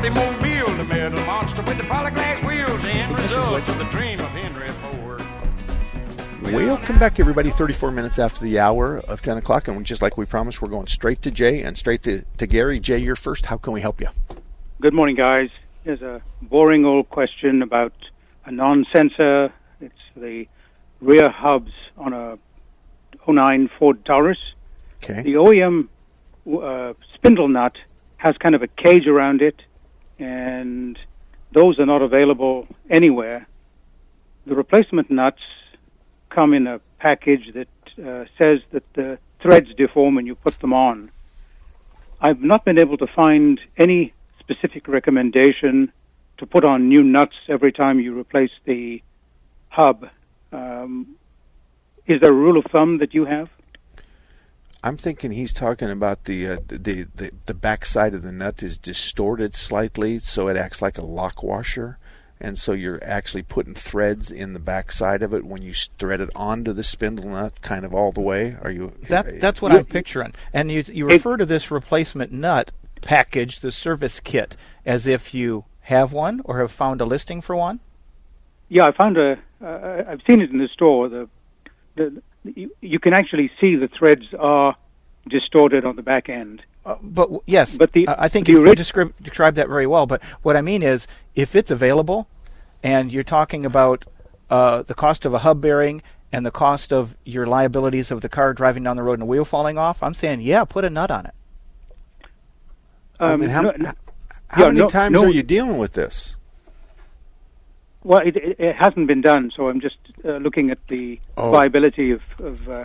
demon 0.00 0.18
automobile, 0.18 0.76
the 0.76 0.84
metal 0.84 1.24
monster 1.24 1.62
with 1.62 1.76
the 1.76 1.84
polyglass 1.84 2.42
wheels, 2.44 2.82
the 2.82 2.88
end 2.88 3.16
result 3.18 3.68
of 3.68 3.78
the 3.78 3.84
dream 3.84 4.18
of 4.18 4.28
Henry 4.30 4.68
Ford. 4.68 5.22
Welcome 6.42 6.98
back, 6.98 7.20
everybody. 7.20 7.50
34 7.50 7.90
minutes 7.92 8.18
after 8.18 8.44
the 8.44 8.58
hour 8.58 8.98
of 8.98 9.22
10 9.22 9.38
o'clock. 9.38 9.68
And 9.68 9.84
just 9.86 10.02
like 10.02 10.16
we 10.18 10.26
promised, 10.26 10.60
we're 10.60 10.68
going 10.68 10.88
straight 10.88 11.22
to 11.22 11.30
Jay 11.30 11.62
and 11.62 11.76
straight 11.76 12.02
to, 12.02 12.24
to 12.38 12.46
Gary. 12.46 12.80
Jay, 12.80 12.98
you're 12.98 13.16
first. 13.16 13.46
How 13.46 13.56
can 13.56 13.72
we 13.72 13.80
help 13.80 14.00
you? 14.00 14.08
Good 14.80 14.94
morning, 14.94 15.16
guys. 15.16 15.48
Here's 15.84 16.02
a 16.02 16.20
boring 16.42 16.84
old 16.84 17.08
question 17.08 17.62
about 17.62 17.92
a 18.44 18.50
non-sensor. 18.50 19.52
It's 19.80 19.94
the 20.16 20.46
rear 21.00 21.30
hubs 21.30 21.72
on 21.96 22.12
a 22.12 22.38
09 23.26 23.70
Ford 23.78 24.04
Taurus. 24.04 24.38
Okay. 25.02 25.22
The 25.22 25.34
OEM 25.34 25.88
uh, 26.52 26.94
spindle 27.14 27.48
nut 27.48 27.76
has 28.16 28.36
kind 28.38 28.54
of 28.54 28.62
a 28.62 28.68
cage 28.68 29.06
around 29.06 29.42
it, 29.42 29.62
and 30.24 30.98
those 31.52 31.78
are 31.78 31.86
not 31.86 32.02
available 32.02 32.66
anywhere. 32.90 33.46
The 34.46 34.54
replacement 34.54 35.10
nuts 35.10 35.42
come 36.30 36.52
in 36.54 36.66
a 36.66 36.80
package 36.98 37.52
that 37.54 37.68
uh, 37.98 38.24
says 38.40 38.58
that 38.72 38.82
the 38.94 39.18
threads 39.40 39.68
deform 39.76 40.14
when 40.16 40.26
you 40.26 40.34
put 40.34 40.58
them 40.60 40.72
on. 40.72 41.10
I've 42.20 42.40
not 42.40 42.64
been 42.64 42.80
able 42.80 42.96
to 42.98 43.06
find 43.14 43.60
any 43.76 44.14
specific 44.40 44.88
recommendation 44.88 45.92
to 46.38 46.46
put 46.46 46.64
on 46.64 46.88
new 46.88 47.02
nuts 47.02 47.36
every 47.48 47.72
time 47.72 48.00
you 48.00 48.18
replace 48.18 48.50
the 48.64 49.02
hub. 49.68 50.08
Um, 50.52 51.16
is 52.06 52.20
there 52.20 52.30
a 52.30 52.34
rule 52.34 52.58
of 52.58 52.64
thumb 52.72 52.98
that 52.98 53.14
you 53.14 53.24
have? 53.24 53.48
I'm 54.84 54.98
thinking 54.98 55.32
he's 55.32 55.54
talking 55.54 55.90
about 55.90 56.24
the, 56.24 56.46
uh, 56.46 56.56
the 56.68 57.06
the 57.16 57.32
the 57.46 57.54
back 57.54 57.86
side 57.86 58.12
of 58.12 58.22
the 58.22 58.30
nut 58.30 58.62
is 58.62 58.76
distorted 58.76 59.54
slightly, 59.54 60.18
so 60.18 60.48
it 60.48 60.58
acts 60.58 60.82
like 60.82 60.98
a 60.98 61.02
lock 61.02 61.42
washer, 61.42 61.96
and 62.38 62.58
so 62.58 62.72
you're 62.72 63.02
actually 63.02 63.44
putting 63.44 63.72
threads 63.72 64.30
in 64.30 64.52
the 64.52 64.58
back 64.58 64.92
side 64.92 65.22
of 65.22 65.32
it 65.32 65.46
when 65.46 65.62
you 65.62 65.72
thread 65.72 66.20
it 66.20 66.28
onto 66.36 66.74
the 66.74 66.84
spindle 66.84 67.30
nut, 67.30 67.62
kind 67.62 67.86
of 67.86 67.94
all 67.94 68.12
the 68.12 68.20
way. 68.20 68.58
Are 68.60 68.70
you? 68.70 68.92
That 69.08 69.40
that's 69.40 69.62
what 69.62 69.72
I'm 69.72 69.86
picturing. 69.86 70.34
And 70.52 70.70
you 70.70 70.84
you 70.86 71.06
refer 71.06 71.38
to 71.38 71.46
this 71.46 71.70
replacement 71.70 72.30
nut 72.30 72.70
package, 73.00 73.60
the 73.60 73.72
service 73.72 74.20
kit, 74.20 74.54
as 74.84 75.06
if 75.06 75.32
you 75.32 75.64
have 75.80 76.12
one 76.12 76.42
or 76.44 76.60
have 76.60 76.70
found 76.70 77.00
a 77.00 77.06
listing 77.06 77.40
for 77.40 77.56
one. 77.56 77.80
Yeah, 78.68 78.84
I 78.84 78.92
found 78.92 79.16
a. 79.16 79.38
Uh, 79.62 80.04
I've 80.06 80.20
seen 80.26 80.42
it 80.42 80.50
in 80.50 80.58
the 80.58 80.68
store. 80.68 81.08
The, 81.08 81.26
the 81.96 82.22
you, 82.44 82.70
you 82.80 82.98
can 82.98 83.12
actually 83.14 83.50
see 83.60 83.76
the 83.76 83.88
threads 83.88 84.24
are 84.38 84.76
distorted 85.28 85.84
on 85.84 85.96
the 85.96 86.02
back 86.02 86.28
end. 86.28 86.62
Uh, 86.86 86.96
but 87.02 87.30
yes, 87.46 87.76
but 87.76 87.92
the, 87.92 88.06
I 88.08 88.28
think 88.28 88.46
the 88.46 88.52
you 88.52 88.60
ori- 88.60 88.74
describe, 88.74 89.14
described 89.22 89.56
that 89.56 89.68
very 89.68 89.86
well. 89.86 90.06
But 90.06 90.22
what 90.42 90.56
I 90.56 90.60
mean 90.60 90.82
is, 90.82 91.06
if 91.34 91.56
it's 91.56 91.70
available, 91.70 92.28
and 92.82 93.10
you're 93.10 93.22
talking 93.22 93.64
about 93.64 94.04
uh, 94.50 94.82
the 94.82 94.94
cost 94.94 95.24
of 95.24 95.32
a 95.32 95.38
hub 95.38 95.62
bearing 95.62 96.02
and 96.30 96.44
the 96.44 96.50
cost 96.50 96.92
of 96.92 97.16
your 97.24 97.46
liabilities 97.46 98.10
of 98.10 98.20
the 98.20 98.28
car 98.28 98.52
driving 98.52 98.82
down 98.82 98.96
the 98.96 99.02
road 99.02 99.14
and 99.14 99.22
a 99.22 99.26
wheel 99.26 99.46
falling 99.46 99.78
off, 99.78 100.02
I'm 100.02 100.12
saying, 100.12 100.42
yeah, 100.42 100.64
put 100.64 100.84
a 100.84 100.90
nut 100.90 101.10
on 101.10 101.24
it. 101.26 101.34
I 103.18 103.36
mean, 103.36 103.48
how, 103.48 103.60
Um, 103.70 103.74
no- 103.78 103.92
how 104.48 104.62
yeah, 104.62 104.66
many 104.68 104.78
no- 104.80 104.88
times 104.88 105.12
no- 105.14 105.24
are 105.24 105.30
you 105.30 105.42
dealing 105.42 105.78
with 105.78 105.94
this? 105.94 106.36
Well, 108.04 108.20
it, 108.20 108.36
it, 108.36 108.76
hasn't 108.76 109.06
been 109.06 109.22
done, 109.22 109.50
so 109.56 109.68
I'm 109.68 109.80
just 109.80 109.96
uh, 110.24 110.36
looking 110.36 110.70
at 110.70 110.78
the 110.88 111.18
Oh. 111.38 111.50
viability 111.50 112.10
of, 112.10 112.20
of 112.38 112.68
uh, 112.68 112.84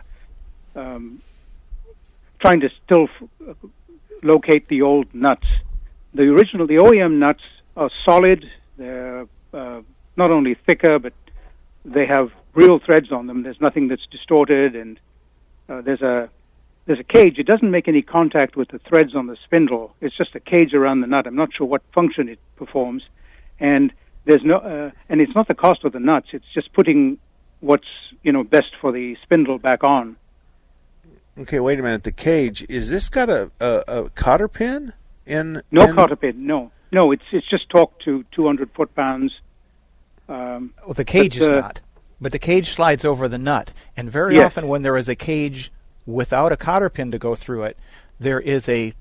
um, 0.76 1.22
trying 2.40 2.62
to 2.62 2.70
still 2.86 3.10
f- 3.22 3.30
uh, 3.50 3.68
locate 4.24 4.70
the 4.70 4.82
old 4.82 5.14
nuts. 5.14 5.46
The 6.14 6.24
original, 6.24 6.68
the 6.68 6.78
OEM 6.78 7.20
nuts 7.20 7.44
are 7.76 7.92
solid. 8.06 8.50
They're 8.78 9.28
uh, 9.54 9.82
not 10.16 10.32
only 10.32 10.56
thicker, 10.66 11.00
but 11.00 11.14
they 11.84 12.06
have 12.06 12.32
real 12.54 12.80
threads 12.80 13.12
on 13.12 13.28
them. 13.28 13.44
There's 13.44 13.60
nothing 13.60 13.90
that's 13.90 14.06
distorted, 14.10 14.74
and 14.76 15.00
uh, 15.68 15.82
there's 15.82 16.02
a 16.02 16.30
there's 16.86 17.00
a 17.00 17.04
cage. 17.04 17.38
It 17.38 17.46
doesn't 17.46 17.70
make 17.70 17.88
any 17.90 18.02
contact 18.02 18.56
with 18.56 18.70
the 18.70 18.80
threads 18.80 19.14
on 19.16 19.28
the 19.28 19.36
spindle. 19.44 19.94
It's 20.02 20.18
just 20.18 20.34
a 20.34 20.40
cage 20.40 20.74
around 20.74 21.02
the 21.02 21.08
nut. 21.08 21.28
I'm 21.28 21.36
not 21.36 21.54
sure 21.54 21.68
what 21.68 21.82
function 21.94 22.30
it 22.30 22.40
performs, 22.56 23.04
and 23.60 23.92
there's 24.30 24.44
no 24.44 24.58
uh, 24.58 24.92
and 25.10 25.22
it's 25.22 25.34
not 25.34 25.48
the 25.48 25.56
cost 25.56 25.84
of 25.84 25.92
the 25.92 26.00
nuts. 26.00 26.28
It's 26.34 26.46
just 26.54 26.72
putting 26.74 27.18
what's 27.62 27.88
you 28.22 28.32
know 28.32 28.44
best 28.44 28.72
for 28.80 28.92
the 28.92 29.18
spindle 29.24 29.58
back 29.58 29.84
on. 29.84 30.16
Okay, 31.38 31.60
wait 31.60 31.80
a 31.80 31.82
minute. 31.82 32.04
The 32.04 32.12
cage 32.12 32.66
is 32.70 32.90
this 32.90 33.10
got 33.10 33.30
a 33.30 33.52
a, 33.60 33.84
a 33.88 34.10
cotter 34.12 34.48
pin 34.48 34.94
in? 35.26 35.64
No 35.72 35.86
in, 35.86 35.96
cotter 35.96 36.16
pin. 36.16 36.46
No, 36.46 36.72
no. 36.92 37.12
It's 37.12 37.24
it's 37.32 37.50
just 37.50 37.70
torqued 37.70 38.00
to 38.06 38.24
200 38.36 38.72
foot 38.72 38.94
pounds. 38.96 39.32
Um, 40.28 40.76
Well, 40.86 40.94
the 40.94 41.06
cage 41.06 41.40
but, 41.40 41.46
is 41.46 41.50
uh, 41.52 41.60
not, 41.62 41.82
but 42.22 42.32
the 42.32 42.40
cage 42.40 42.70
slides 42.70 43.04
over 43.04 43.28
the 43.28 43.40
nut. 43.40 43.74
And 43.98 44.12
very 44.12 44.36
Yes. 44.36 44.46
often, 44.46 44.68
when 44.68 44.84
there 44.84 44.96
is 44.96 45.10
a 45.10 45.16
cage 45.16 45.72
without 46.06 46.52
a 46.52 46.58
cotter 46.58 46.90
pin 46.90 47.10
to 47.12 47.18
go 47.18 47.34
through 47.34 47.64
it, 47.64 47.78
there 48.20 48.40
is 48.40 48.70
a 48.70 48.94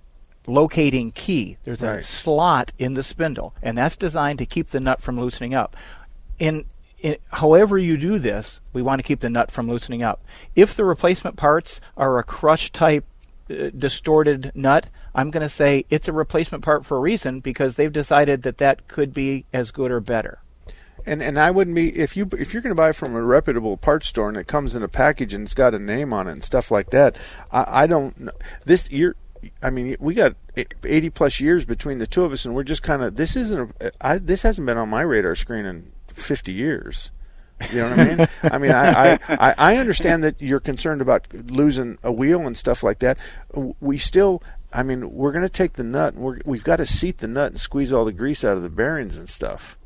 locating 0.49 1.11
key. 1.11 1.59
There's 1.65 1.83
a 1.83 2.03
slot 2.03 2.73
in 2.79 2.95
the 2.95 3.03
spindle, 3.03 3.55
and 3.63 3.77
that's 3.77 3.97
designed 3.97 4.39
to 4.39 4.47
keep 4.47 4.71
the 4.71 4.81
nut 4.81 5.03
from 5.03 5.21
loosening 5.21 5.55
up. 5.55 5.77
In, 6.39 6.65
in 6.99 7.17
however 7.29 7.79
you 7.79 7.97
do 7.97 8.19
this, 8.19 8.61
we 8.73 8.83
want 8.83 8.99
to 8.99 9.03
keep 9.03 9.21
the 9.21 9.31
nut 9.31 9.51
from 9.51 9.69
loosening 9.69 10.03
up. 10.03 10.25
If 10.57 10.75
the 10.75 10.85
replacement 10.85 11.37
parts 11.37 11.81
are 11.97 12.19
a 12.19 12.25
crush 12.25 12.73
type 12.73 13.05
uh, 13.51 13.71
distorted 13.77 14.53
nut, 14.55 14.89
I'm 15.15 15.31
going 15.31 15.43
to 15.43 15.49
say 15.49 15.85
it's 15.91 16.09
a 16.09 16.13
replacement 16.13 16.65
part 16.65 16.85
for 16.85 16.97
a 16.97 17.01
reason 17.01 17.41
because 17.41 17.75
they've 17.75 17.93
decided 17.93 18.43
that 18.43 18.59
that 18.59 18.89
could 18.89 19.15
be 19.15 19.47
as 19.53 19.71
good 19.71 19.91
or 19.91 20.01
better. 20.01 20.41
And 21.07 21.23
and 21.23 21.39
I 21.39 21.51
wouldn't 21.51 21.75
be 21.75 21.97
if 21.97 22.17
you 22.17 22.29
if 22.37 22.53
you're 22.53 22.63
going 22.63 22.75
to 22.75 22.81
buy 22.81 22.93
from 22.93 23.15
a 23.15 23.23
reputable 23.23 23.77
parts 23.77 24.09
store 24.09 24.29
and 24.29 24.37
it 24.37 24.47
comes 24.47 24.75
in 24.75 24.83
a 24.83 24.89
package 24.89 25.33
and 25.33 25.45
it's 25.45 25.55
got 25.55 25.75
a 25.75 25.79
name 25.79 26.13
on 26.13 26.27
it 26.29 26.33
and 26.33 26.45
stuff 26.45 26.71
like 26.71 26.91
that. 26.91 27.17
I, 27.51 27.83
I 27.83 27.87
don't 27.87 28.19
know 28.19 28.33
this 28.65 28.91
year. 28.91 29.17
I 29.63 29.71
mean, 29.71 29.97
we 30.01 30.15
got 30.15 30.35
80 30.85 31.11
plus 31.11 31.41
years 31.41 31.65
between 31.65 31.99
the 31.99 32.07
two 32.07 32.25
of 32.25 32.33
us, 32.33 32.45
and 32.45 32.55
we're 32.55 32.65
just 32.65 32.83
kind 32.83 33.03
of 33.03 33.17
this 33.17 33.37
isn't 33.37 33.75
a, 33.81 33.93
I, 34.01 34.19
this 34.19 34.43
hasn't 34.43 34.67
been 34.67 34.79
on 34.79 34.89
my 34.89 35.03
radar 35.03 35.35
screen 35.35 35.65
in 35.67 35.93
50 36.09 36.53
years. 36.53 37.11
You 37.73 37.83
know 37.83 37.91
what 37.91 37.99
I 37.99 38.05
mean? 38.15 38.29
I 38.45 38.59
mean, 38.59 38.71
I, 38.73 39.19
I, 39.29 39.55
I 39.59 39.77
understand 39.79 40.23
that 40.23 40.41
you're 40.41 40.61
concerned 40.61 41.01
about 41.01 41.27
losing 41.33 41.99
a 42.03 42.13
wheel 42.13 42.47
and 42.47 42.57
stuff 42.57 42.83
like 42.83 43.01
that. 43.01 43.19
We 43.81 43.99
still, 43.99 44.43
I 44.73 44.83
mean, 44.85 45.11
we're 45.13 45.33
going 45.33 45.43
to 45.43 45.49
take 45.49 45.73
the 45.73 45.83
nut 45.83 46.15
and 46.15 46.23
we're, 46.23 46.39
we've 46.45 46.63
got 46.63 46.77
to 46.77 46.87
seat 46.87 47.19
the 47.19 47.27
nut 47.27 47.53
and 47.53 47.61
squeeze 47.61 47.93
all 47.93 48.05
the 48.05 48.13
grease 48.13 48.45
out 48.45 48.57
of 48.57 48.63
the 48.63 48.69
bearings 48.69 49.17
and 49.17 49.29
stuff. 49.29 49.77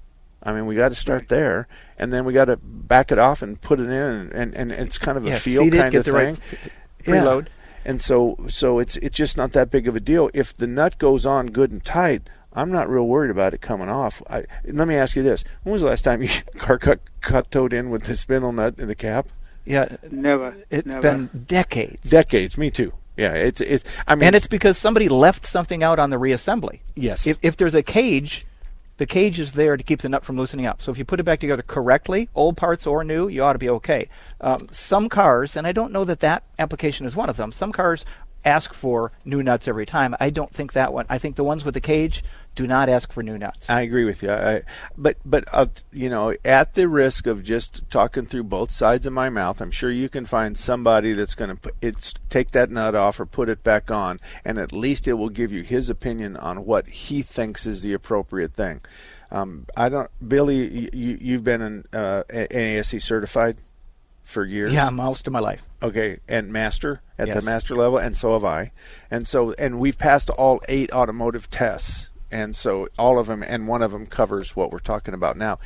I 0.43 0.53
mean, 0.53 0.67
we 0.67 0.75
got 0.75 0.88
to 0.88 0.97
start 0.97 1.29
there, 1.29 1.69
and 1.99 2.12
then 2.12 2.25
we 2.25 2.33
got 2.33 2.47
to 2.47 2.57
back 2.57 3.12
it 3.12 3.19
off 3.19 3.43
and 3.43 3.61
put 3.61 3.79
it 3.79 3.85
in, 3.85 3.93
and, 3.93 4.33
and, 4.35 4.55
and 4.57 4.73
it's 4.73 4.99
kind 4.99 5.17
of 5.17 5.25
a 5.25 5.31
Yeah, 5.31 5.38
feel 5.38 5.62
it, 5.62 5.71
kind 5.71 5.93
get 5.93 5.99
of 5.99 6.05
the 6.05 6.12
right 6.12 6.37
thing. 6.37 6.71
preload. 7.05 7.47
And 7.85 8.01
so, 8.01 8.37
so 8.49 8.79
it's 8.79 8.97
it's 8.99 9.16
just 9.16 9.37
not 9.37 9.53
that 9.53 9.71
big 9.71 9.88
of 9.88 9.97
a 9.97 10.01
deal. 10.01 10.31
If 10.35 10.55
the 10.55 10.66
nut 10.66 10.99
goes 10.99 11.27
on 11.27 11.49
good 11.49 11.71
and 11.71 11.85
tight, 11.85 12.29
I'm 12.53 12.71
not 12.71 12.88
real 12.88 13.07
worried 13.07 13.31
about 13.31 13.55
it 13.55 13.61
coming 13.61 13.88
off. 13.88 14.23
I, 14.29 14.45
let 14.64 14.87
me 14.87 14.95
ask 14.95 15.16
you 15.16 15.23
this: 15.23 15.45
When 15.62 15.73
was 15.73 15.83
the 15.83 15.88
last 15.88 16.03
time 16.03 16.23
you 16.23 16.29
car 16.59 16.79
cut 16.79 17.01
cut 17.21 17.51
towed 17.51 17.73
in 17.73 17.90
with 17.90 18.05
the 18.05 18.17
spindle 18.17 18.52
nut 18.52 18.75
in 18.79 18.88
the 18.88 18.94
cap? 18.94 19.29
Yeah, 19.65 19.96
never. 20.11 20.54
It's 20.71 20.87
never. 20.87 21.00
been 21.00 21.44
decades. 21.46 22.11
Decades. 22.11 22.59
Me 22.59 22.71
too. 22.71 22.92
Yeah, 23.17 23.35
it's 23.35 23.61
it's. 23.61 23.85
I 24.06 24.15
mean, 24.15 24.29
and 24.29 24.37
it's 24.37 24.46
because 24.46 24.79
somebody 24.79 25.09
left 25.09 25.44
something 25.44 25.83
out 25.83 25.98
on 25.98 26.11
the 26.11 26.17
reassembly. 26.17 26.81
Yes. 26.94 27.27
If, 27.27 27.38
if 27.42 27.56
there's 27.56 27.75
a 27.75 27.83
cage, 27.83 28.44
the 28.99 29.07
cage 29.07 29.40
is 29.40 29.53
there 29.53 29.77
to 29.77 29.83
keep 29.83 30.01
the 30.01 30.09
nut 30.09 30.25
from 30.25 30.37
loosening 30.37 30.67
up. 30.67 30.83
So 30.83 30.93
if 30.93 30.99
you 30.99 31.05
put 31.05 31.21
it 31.21 31.25
back 31.25 31.40
together 31.40 31.63
correctly, 31.63 32.29
old 32.35 32.57
parts 32.57 32.87
or 32.87 33.03
new, 33.05 33.29
you 33.29 33.43
ought 33.43 33.55
to 33.55 33.59
be 33.59 33.69
okay. 33.71 34.09
Um, 34.40 34.69
some 34.71 35.09
cars, 35.09 35.57
and 35.57 35.67
I 35.67 35.73
don't 35.73 35.93
know 35.93 36.05
that 36.05 36.21
that 36.21 36.45
application 36.59 37.07
is 37.07 37.17
one 37.17 37.29
of 37.29 37.37
them. 37.37 37.53
Some 37.53 37.73
cars 37.73 38.05
ask 38.45 38.75
for 38.75 39.13
new 39.25 39.43
nuts 39.43 39.69
every 39.69 39.87
time. 39.87 40.15
I 40.21 40.31
don't 40.31 40.53
think 40.53 40.73
that 40.73 40.93
one. 40.93 41.07
I 41.09 41.19
think 41.19 41.37
the 41.37 41.45
ones 41.45 41.65
with 41.65 41.75
the 41.75 41.81
cage 41.81 42.25
do 42.55 42.67
not 42.67 42.88
ask 42.88 43.13
for 43.13 43.23
new 43.23 43.38
nuts. 43.38 43.69
I 43.71 43.81
agree 43.83 44.05
with 44.05 44.23
you. 44.23 44.31
I, 44.31 44.63
but 44.97 45.17
but 45.25 45.45
uh, 45.53 45.67
you 45.93 46.11
know, 46.11 46.35
at 46.45 46.75
the 46.75 46.88
risk 46.88 47.27
of 47.27 47.43
just 47.43 47.83
talking 47.90 48.27
through 48.27 48.45
both 48.45 48.71
sides 48.71 49.07
of 49.07 49.13
my 49.13 49.31
mouth, 49.31 49.61
I'm 49.61 49.71
sure 49.71 49.90
you 49.90 50.09
can 50.09 50.27
find 50.27 50.59
somebody 50.59 51.13
that's 51.13 51.35
going 51.35 51.57
to 51.57 51.73
it's 51.81 52.15
take 52.29 52.51
that 52.53 52.71
nut 52.71 52.95
off 52.95 53.21
or 53.21 53.27
put 53.27 53.49
it 53.49 53.63
back 53.63 53.90
on, 53.90 54.21
and 54.45 54.59
at 54.59 54.73
least 54.73 55.09
it 55.09 55.15
will 55.15 55.31
give 55.31 55.53
you 55.53 55.63
his 55.63 55.88
opinion 55.88 56.37
on 56.37 56.65
what 56.65 56.88
he 56.88 57.23
thinks 57.23 57.67
is 57.67 57.81
the 57.81 57.93
appropriate 57.93 58.55
thing. 58.55 58.81
Um, 59.31 59.67
I 59.75 59.88
don't, 59.88 60.11
Billy. 60.27 60.90
You, 60.95 61.19
you've 61.21 61.45
been 61.45 61.63
an 61.63 61.85
uh, 61.93 62.25
NASC 62.29 63.01
certified 63.01 63.57
for 64.23 64.44
years. 64.44 64.73
Yeah, 64.73 64.90
most 64.90 65.27
of 65.27 65.33
my 65.33 65.40
life. 65.40 65.62
Okay, 65.83 66.18
and 66.29 66.52
master 66.52 67.02
at 67.18 67.29
Yes. 67.29 67.37
the 67.38 67.42
master 67.42 67.75
level, 67.75 67.98
and 67.98 68.16
so 68.16 68.33
have 68.33 68.44
I. 68.44 68.73
And 69.10 69.27
so, 69.27 69.52
and 69.52 69.79
we've 69.79 69.98
passed 69.98 70.31
all 70.31 70.60
eight 70.68 70.92
automotive 70.92 71.50
tests, 71.50 72.10
and 72.31 72.54
so 72.56 72.88
all 72.98 73.18
of 73.18 73.27
them, 73.27 73.42
and 73.42 73.66
one 73.68 73.83
of 73.83 73.90
them 73.92 74.06
covers 74.06 74.54
what 74.56 74.70
we're 74.70 74.79
talking 74.79 75.14
about 75.14 75.37
now. 75.37 75.58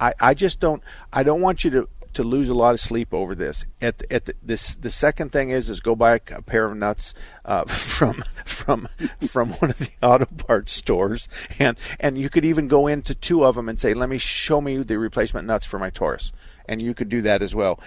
I, 0.00 0.14
I 0.20 0.34
just 0.34 0.60
don't, 0.60 0.82
I 1.12 1.22
don't 1.22 1.40
want 1.40 1.64
you 1.64 1.70
to 1.70 1.88
to 2.14 2.22
lose 2.22 2.50
a 2.50 2.54
lot 2.54 2.74
of 2.74 2.80
sleep 2.80 3.14
over 3.14 3.34
this. 3.34 3.64
At 3.80 3.96
the, 3.96 4.12
at 4.12 4.26
the, 4.26 4.34
this, 4.42 4.74
the 4.74 4.90
second 4.90 5.32
thing 5.32 5.48
is 5.48 5.70
is 5.70 5.80
go 5.80 5.96
buy 5.96 6.16
a, 6.16 6.20
a 6.32 6.42
pair 6.42 6.66
of 6.66 6.76
nuts 6.76 7.14
uh, 7.46 7.64
from 7.66 8.22
from 8.44 8.86
from 9.26 9.50
one 9.54 9.70
of 9.70 9.78
the 9.78 9.88
auto 10.02 10.26
parts 10.26 10.72
stores, 10.74 11.28
and 11.58 11.78
and 11.98 12.18
you 12.18 12.28
could 12.28 12.44
even 12.44 12.68
go 12.68 12.86
into 12.86 13.14
two 13.14 13.44
of 13.46 13.54
them 13.54 13.66
and 13.68 13.80
say, 13.80 13.94
let 13.94 14.10
me 14.10 14.18
show 14.18 14.60
me 14.60 14.76
the 14.78 14.98
replacement 14.98 15.46
nuts 15.46 15.64
for 15.64 15.78
my 15.78 15.88
Taurus, 15.88 16.32
and 16.72 16.80
you 16.82 16.94
could 16.94 17.08
do 17.08 17.22
that 17.22 17.42
as 17.42 17.54
well. 17.54 17.78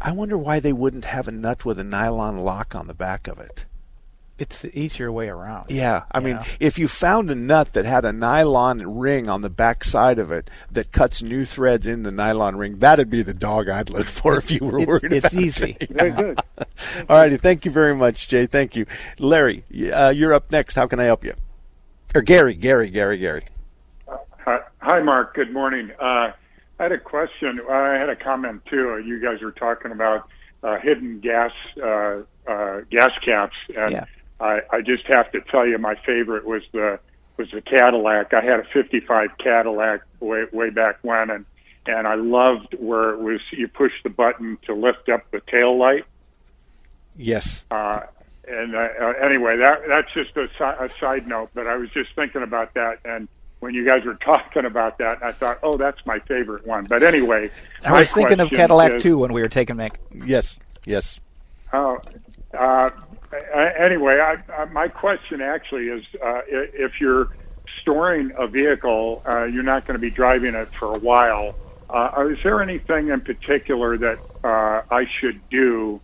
I 0.00 0.12
wonder 0.12 0.38
why 0.38 0.60
they 0.60 0.72
wouldn't 0.72 1.04
have 1.06 1.26
a 1.28 1.32
nut 1.32 1.64
with 1.64 1.78
a 1.78 1.84
nylon 1.84 2.38
lock 2.38 2.74
on 2.76 2.86
the 2.86 2.94
back 2.94 3.26
of 3.26 3.38
it. 3.40 3.64
It's 4.38 4.60
the 4.60 4.78
easier 4.78 5.10
way 5.10 5.28
around. 5.28 5.68
Yeah, 5.72 6.04
I 6.12 6.20
mean, 6.20 6.36
know? 6.36 6.44
if 6.60 6.78
you 6.78 6.86
found 6.86 7.28
a 7.28 7.34
nut 7.34 7.72
that 7.72 7.84
had 7.84 8.04
a 8.04 8.12
nylon 8.12 8.78
ring 8.98 9.28
on 9.28 9.42
the 9.42 9.50
back 9.50 9.82
side 9.82 10.20
of 10.20 10.30
it 10.30 10.48
that 10.70 10.92
cuts 10.92 11.20
new 11.20 11.44
threads 11.44 11.88
in 11.88 12.04
the 12.04 12.12
nylon 12.12 12.54
ring, 12.54 12.78
that'd 12.78 13.10
be 13.10 13.22
the 13.22 13.34
dog 13.34 13.68
I'd 13.68 13.90
look 13.90 14.06
for 14.06 14.36
if 14.38 14.52
you 14.52 14.60
were 14.60 14.78
It's- 14.78 14.86
worried 14.86 15.12
it's 15.12 15.32
about 15.32 15.42
easy. 15.42 15.76
it. 15.80 15.90
Very 15.90 16.12
good. 16.12 16.38
All 17.08 17.16
righty, 17.16 17.36
thank 17.38 17.64
you 17.64 17.72
very 17.72 17.96
much, 17.96 18.28
Jay. 18.28 18.46
Thank 18.46 18.76
you, 18.76 18.86
Larry. 19.18 19.64
Uh, 19.92 20.10
you're 20.10 20.32
up 20.32 20.52
next. 20.52 20.76
How 20.76 20.86
can 20.86 21.00
I 21.00 21.04
help 21.04 21.24
you? 21.24 21.34
Or 22.14 22.22
Gary, 22.22 22.54
Gary, 22.54 22.90
Gary, 22.90 23.18
Gary. 23.18 23.42
Hi, 24.44 24.60
hi, 24.78 25.02
Mark. 25.02 25.34
Good 25.34 25.52
morning. 25.52 25.90
Uh, 25.98 26.30
I 26.78 26.84
had 26.84 26.92
a 26.92 26.98
question. 26.98 27.60
I 27.68 27.94
had 27.94 28.08
a 28.08 28.16
comment 28.16 28.64
too. 28.66 29.02
You 29.04 29.20
guys 29.20 29.40
were 29.42 29.52
talking 29.52 29.90
about 29.90 30.28
uh, 30.62 30.78
hidden 30.78 31.20
gas 31.20 31.52
uh, 31.82 32.20
uh, 32.46 32.80
gas 32.90 33.10
caps, 33.24 33.56
and 33.76 33.92
Yeah. 33.92 34.04
I, 34.40 34.60
I 34.70 34.80
just 34.82 35.04
have 35.08 35.30
to 35.32 35.40
tell 35.50 35.66
you, 35.66 35.78
my 35.78 35.96
favorite 36.06 36.44
was 36.44 36.62
the 36.72 37.00
was 37.36 37.50
the 37.52 37.60
Cadillac. 37.60 38.32
I 38.34 38.40
had 38.40 38.60
a 38.60 38.64
'55 38.72 39.30
Cadillac 39.38 40.02
way 40.20 40.44
way 40.52 40.70
back 40.70 40.98
when, 41.02 41.30
and 41.30 41.44
and 41.86 42.06
I 42.06 42.14
loved 42.14 42.74
where 42.78 43.10
it 43.10 43.18
was 43.18 43.40
you 43.52 43.66
push 43.68 43.92
the 44.04 44.10
button 44.10 44.58
to 44.66 44.74
lift 44.74 45.08
up 45.08 45.28
the 45.30 45.40
tail 45.50 45.76
light. 45.76 46.04
Yes. 47.16 47.64
Uh, 47.70 48.00
and 48.46 48.74
uh, 48.74 48.88
anyway, 49.22 49.56
that 49.58 49.80
that's 49.88 50.12
just 50.14 50.36
a, 50.36 50.48
si- 50.56 50.84
a 50.84 50.88
side 51.00 51.26
note. 51.26 51.50
But 51.54 51.66
I 51.66 51.76
was 51.76 51.90
just 51.90 52.14
thinking 52.14 52.42
about 52.42 52.74
that, 52.74 52.98
and 53.04 53.28
when 53.60 53.74
you 53.74 53.84
guys 53.84 54.04
were 54.04 54.14
talking 54.14 54.64
about 54.64 54.98
that, 54.98 55.22
I 55.22 55.32
thought, 55.32 55.58
oh, 55.62 55.76
that's 55.76 56.04
my 56.06 56.18
favorite 56.20 56.66
one. 56.66 56.84
But 56.84 57.02
anyway, 57.02 57.50
I 57.84 57.92
was 57.92 58.12
thinking 58.12 58.40
of 58.40 58.50
Cadillac 58.50 58.92
is- 58.94 59.02
too 59.02 59.18
when 59.18 59.32
we 59.32 59.42
were 59.42 59.48
taking 59.48 59.76
Mick. 59.76 59.96
Yes, 60.12 60.58
yes. 60.84 61.18
Oh, 61.72 61.98
uh, 62.58 62.90
anyway, 63.78 64.18
I, 64.20 64.36
I, 64.52 64.64
my 64.66 64.88
question 64.88 65.42
actually 65.42 65.88
is, 65.88 66.04
uh, 66.24 66.40
if 66.48 67.00
you're 67.00 67.28
storing 67.82 68.32
a 68.38 68.46
vehicle, 68.46 69.22
uh, 69.28 69.44
you're 69.44 69.62
not 69.62 69.86
going 69.86 69.96
to 69.96 70.00
be 70.00 70.10
driving 70.10 70.54
it 70.54 70.68
for 70.74 70.94
a 70.94 70.98
while. 70.98 71.54
Uh, 71.90 72.28
is 72.30 72.38
there 72.42 72.62
anything 72.62 73.08
in 73.08 73.20
particular 73.20 73.96
that 73.98 74.18
uh, 74.44 74.82
I 74.90 75.06
should 75.20 75.40
do 75.50 76.00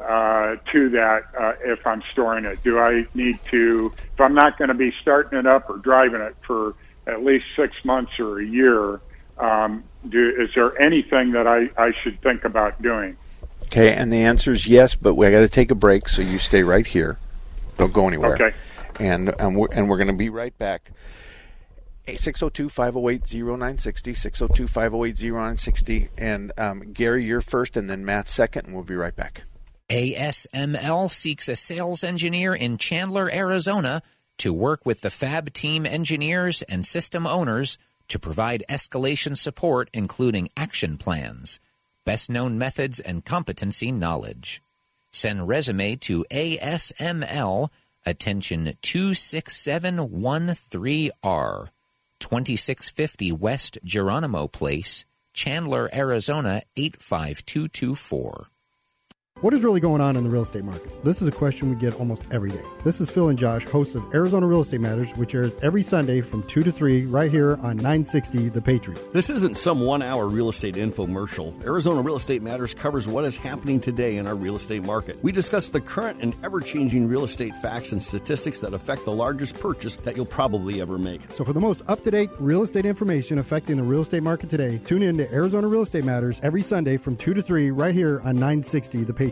uh, 0.00 0.56
to 0.72 0.88
that 0.90 1.22
uh, 1.38 1.52
if 1.64 1.86
I'm 1.86 2.02
storing 2.12 2.44
it? 2.44 2.62
Do 2.62 2.78
I 2.78 3.06
need 3.14 3.38
to, 3.50 3.92
if 4.14 4.20
I'm 4.20 4.34
not 4.34 4.58
going 4.58 4.68
to 4.68 4.74
be 4.74 4.92
starting 5.00 5.38
it 5.38 5.46
up 5.46 5.68
or 5.68 5.76
driving 5.78 6.20
it 6.20 6.36
for 6.46 6.74
at 7.06 7.24
least 7.24 7.44
six 7.56 7.74
months 7.84 8.12
or 8.18 8.40
a 8.40 8.44
year, 8.44 9.00
um, 9.38 9.84
do, 10.08 10.34
is 10.38 10.50
there 10.54 10.80
anything 10.80 11.32
that 11.32 11.46
I, 11.46 11.70
I 11.82 11.92
should 12.02 12.20
think 12.22 12.44
about 12.44 12.80
doing? 12.80 13.16
Okay, 13.64 13.92
and 13.92 14.12
the 14.12 14.22
answer 14.22 14.52
is 14.52 14.66
yes, 14.66 14.94
but 14.94 15.14
we 15.14 15.30
got 15.30 15.40
to 15.40 15.48
take 15.48 15.70
a 15.70 15.74
break, 15.74 16.08
so 16.08 16.22
you 16.22 16.38
stay 16.38 16.62
right 16.62 16.86
here. 16.86 17.18
Don't 17.78 17.92
go 17.92 18.06
anywhere. 18.06 18.34
Okay. 18.34 18.54
And 19.00 19.34
and 19.40 19.56
we're, 19.56 19.68
and 19.72 19.88
we're 19.88 19.96
going 19.96 20.08
to 20.08 20.12
be 20.12 20.28
right 20.28 20.56
back. 20.58 20.90
602-508-0960, 22.06 24.66
602-508-0960. 24.66 26.08
And 26.18 26.52
um, 26.58 26.92
Gary, 26.92 27.24
you're 27.24 27.40
first, 27.40 27.76
and 27.76 27.88
then 27.88 28.04
Matt 28.04 28.28
second, 28.28 28.66
and 28.66 28.74
we'll 28.74 28.84
be 28.84 28.96
right 28.96 29.14
back. 29.14 29.42
ASML 29.88 31.10
seeks 31.10 31.48
a 31.48 31.54
sales 31.54 32.02
engineer 32.02 32.54
in 32.54 32.78
Chandler, 32.78 33.30
Arizona 33.30 34.02
to 34.42 34.52
work 34.52 34.84
with 34.84 35.00
the 35.02 35.10
Fab 35.10 35.52
team 35.52 35.86
engineers 35.86 36.62
and 36.62 36.84
system 36.84 37.28
owners 37.28 37.78
to 38.08 38.18
provide 38.18 38.64
escalation 38.68 39.36
support, 39.36 39.88
including 39.94 40.48
action 40.56 40.98
plans, 40.98 41.60
best 42.04 42.28
known 42.28 42.58
methods, 42.58 42.98
and 42.98 43.24
competency 43.24 43.92
knowledge. 43.92 44.60
Send 45.12 45.46
resume 45.46 45.94
to 45.94 46.24
ASML, 46.32 47.68
attention 48.04 48.72
26713R, 48.82 51.68
2650 52.18 53.30
West 53.30 53.78
Geronimo 53.84 54.48
Place, 54.48 55.04
Chandler, 55.32 55.88
Arizona 55.94 56.62
85224. 56.76 58.48
What 59.42 59.52
is 59.54 59.62
really 59.62 59.80
going 59.80 60.00
on 60.00 60.14
in 60.14 60.22
the 60.22 60.30
real 60.30 60.42
estate 60.42 60.62
market? 60.62 61.02
This 61.02 61.20
is 61.20 61.26
a 61.26 61.32
question 61.32 61.68
we 61.68 61.74
get 61.74 61.98
almost 61.98 62.22
every 62.30 62.50
day. 62.50 62.62
This 62.84 63.00
is 63.00 63.10
Phil 63.10 63.28
and 63.28 63.36
Josh, 63.36 63.64
hosts 63.64 63.96
of 63.96 64.04
Arizona 64.14 64.46
Real 64.46 64.60
Estate 64.60 64.80
Matters, 64.80 65.10
which 65.16 65.34
airs 65.34 65.52
every 65.62 65.82
Sunday 65.82 66.20
from 66.20 66.44
2 66.44 66.62
to 66.62 66.70
3 66.70 67.06
right 67.06 67.28
here 67.28 67.54
on 67.54 67.76
960 67.78 68.50
The 68.50 68.62
Patriot. 68.62 69.12
This 69.12 69.30
isn't 69.30 69.58
some 69.58 69.80
one 69.80 70.00
hour 70.00 70.28
real 70.28 70.48
estate 70.48 70.76
infomercial. 70.76 71.60
Arizona 71.64 72.02
Real 72.02 72.14
Estate 72.14 72.40
Matters 72.40 72.72
covers 72.72 73.08
what 73.08 73.24
is 73.24 73.36
happening 73.36 73.80
today 73.80 74.16
in 74.18 74.28
our 74.28 74.36
real 74.36 74.54
estate 74.54 74.84
market. 74.84 75.18
We 75.24 75.32
discuss 75.32 75.70
the 75.70 75.80
current 75.80 76.22
and 76.22 76.36
ever 76.44 76.60
changing 76.60 77.08
real 77.08 77.24
estate 77.24 77.56
facts 77.56 77.90
and 77.90 78.00
statistics 78.00 78.60
that 78.60 78.74
affect 78.74 79.04
the 79.04 79.10
largest 79.10 79.58
purchase 79.58 79.96
that 80.04 80.14
you'll 80.14 80.24
probably 80.24 80.80
ever 80.80 80.98
make. 80.98 81.20
So 81.32 81.44
for 81.44 81.52
the 81.52 81.60
most 81.60 81.82
up-to-date 81.88 82.30
real 82.38 82.62
estate 82.62 82.86
information 82.86 83.38
affecting 83.38 83.76
the 83.76 83.82
real 83.82 84.02
estate 84.02 84.22
market 84.22 84.50
today, 84.50 84.80
tune 84.84 85.02
in 85.02 85.16
to 85.16 85.28
Arizona 85.34 85.66
Real 85.66 85.82
Estate 85.82 86.04
Matters 86.04 86.38
every 86.44 86.62
Sunday 86.62 86.96
from 86.96 87.16
2 87.16 87.34
to 87.34 87.42
3 87.42 87.72
right 87.72 87.92
here 87.92 88.20
on 88.20 88.36
960 88.36 89.02
The 89.02 89.12
Patriot. 89.12 89.31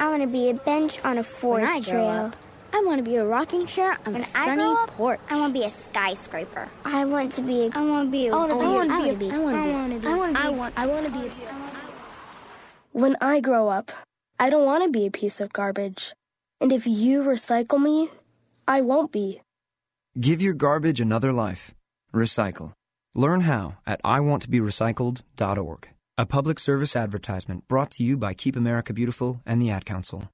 I 0.00 0.08
want 0.10 0.22
to 0.22 0.28
be 0.28 0.50
a 0.50 0.54
bench 0.54 0.98
on 1.04 1.18
a 1.18 1.22
forest 1.22 1.72
I 1.72 1.80
grow 1.80 1.90
trail. 1.92 2.08
up, 2.26 2.36
I 2.72 2.82
want 2.86 2.98
to 2.98 3.02
be 3.02 3.16
a 3.16 3.24
rocking 3.24 3.66
chair 3.66 3.98
on 4.06 4.12
When 4.12 4.22
a 4.22 4.24
I 4.24 4.44
sunny 4.46 4.62
grow 4.62 4.74
up, 4.82 4.90
porch. 4.90 5.20
I 5.30 5.38
want 5.40 5.54
to 5.54 5.60
be 5.60 5.64
a 5.66 5.70
skyscraper. 5.70 6.68
I 6.84 7.04
want 7.04 7.32
to 7.32 7.42
be. 7.42 7.66
A, 7.66 7.70
I 7.72 7.84
want 7.84 8.08
to 8.08 8.12
be. 8.12 8.28
A, 8.28 8.34
I 8.34 8.36
want 8.36 8.50
to 8.52 8.56
be. 8.58 8.62
I 8.62 8.64
I 8.64 8.68
want 8.68 8.88
want 8.88 8.90
to 8.90 9.12
to 9.12 9.18
be. 9.18 9.28
be. 9.28 9.32
I 9.34 9.38
want 9.38 9.56
to 9.56 9.98
be. 10.00 10.06
I 10.06 10.14
want 10.16 10.36
to 10.36 10.42
be. 10.42 10.46
I 10.46 10.50
want. 10.50 10.74
I 10.76 10.86
want 10.86 11.06
to 11.06 11.12
be. 11.12 11.30
When 12.92 13.16
I 13.20 13.40
grow 13.40 13.68
up, 13.68 13.92
I 14.38 14.50
don't 14.50 14.64
want 14.64 14.84
to 14.84 14.90
be 14.90 15.06
a 15.06 15.10
piece 15.10 15.40
of 15.40 15.52
garbage. 15.52 16.12
And 16.60 16.72
if 16.72 16.86
you 16.86 17.22
recycle 17.22 17.80
me, 17.80 18.10
I 18.66 18.80
won't 18.82 19.12
be. 19.12 19.40
Give 20.20 20.42
your 20.42 20.54
garbage 20.54 21.00
another 21.00 21.32
life. 21.32 21.74
Recycle. 22.12 22.72
Learn 23.14 23.42
how 23.42 23.76
at 23.86 24.02
iwanttoberecycled.org. 24.02 25.88
A 26.20 26.26
public 26.26 26.58
service 26.58 26.96
advertisement 26.96 27.68
brought 27.68 27.92
to 27.92 28.02
you 28.02 28.16
by 28.16 28.34
Keep 28.34 28.56
America 28.56 28.92
Beautiful 28.92 29.40
and 29.46 29.62
the 29.62 29.70
Ad 29.70 29.86
Council. 29.86 30.32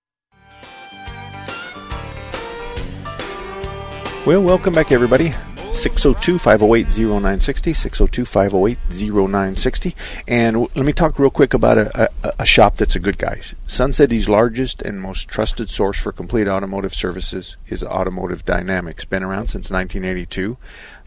Well, 4.24 4.43
welcome 4.43 4.72
back, 4.72 4.91
everybody. 4.93 5.35
602 5.74 6.39
508 6.39 6.87
0960, 6.87 7.72
602 7.74 8.24
508 8.24 8.78
0960. 8.89 9.95
And 10.26 10.55
w- 10.55 10.70
let 10.74 10.87
me 10.87 10.95
talk 10.95 11.18
real 11.18 11.28
quick 11.28 11.53
about 11.53 11.76
a, 11.76 12.11
a, 12.22 12.32
a 12.39 12.47
shop 12.47 12.78
that's 12.78 12.97
a 12.97 13.01
good 13.01 13.18
guy. 13.18 13.41
Sun 13.66 13.93
City's 13.93 14.26
largest 14.26 14.80
and 14.80 15.03
most 15.03 15.28
trusted 15.28 15.68
source 15.68 16.01
for 16.01 16.12
complete 16.12 16.49
automotive 16.49 16.95
services 16.95 17.59
is 17.68 17.85
Automotive 17.85 18.47
Dynamics. 18.47 19.05
Been 19.05 19.22
around 19.22 19.49
since 19.49 19.70
1982. 19.70 20.57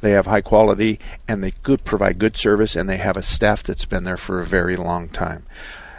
They 0.02 0.12
have 0.12 0.28
high 0.28 0.42
quality 0.42 1.00
and 1.28 1.44
they 1.44 1.54
good 1.64 1.84
provide 1.84 2.20
good 2.20 2.38
service, 2.38 2.76
and 2.76 2.90
they 2.90 2.98
have 2.98 3.18
a 3.18 3.24
staff 3.24 3.64
that's 3.64 3.86
been 3.86 4.04
there 4.04 4.18
for 4.18 4.40
a 4.40 4.46
very 4.46 4.76
long 4.76 5.10
time. 5.10 5.46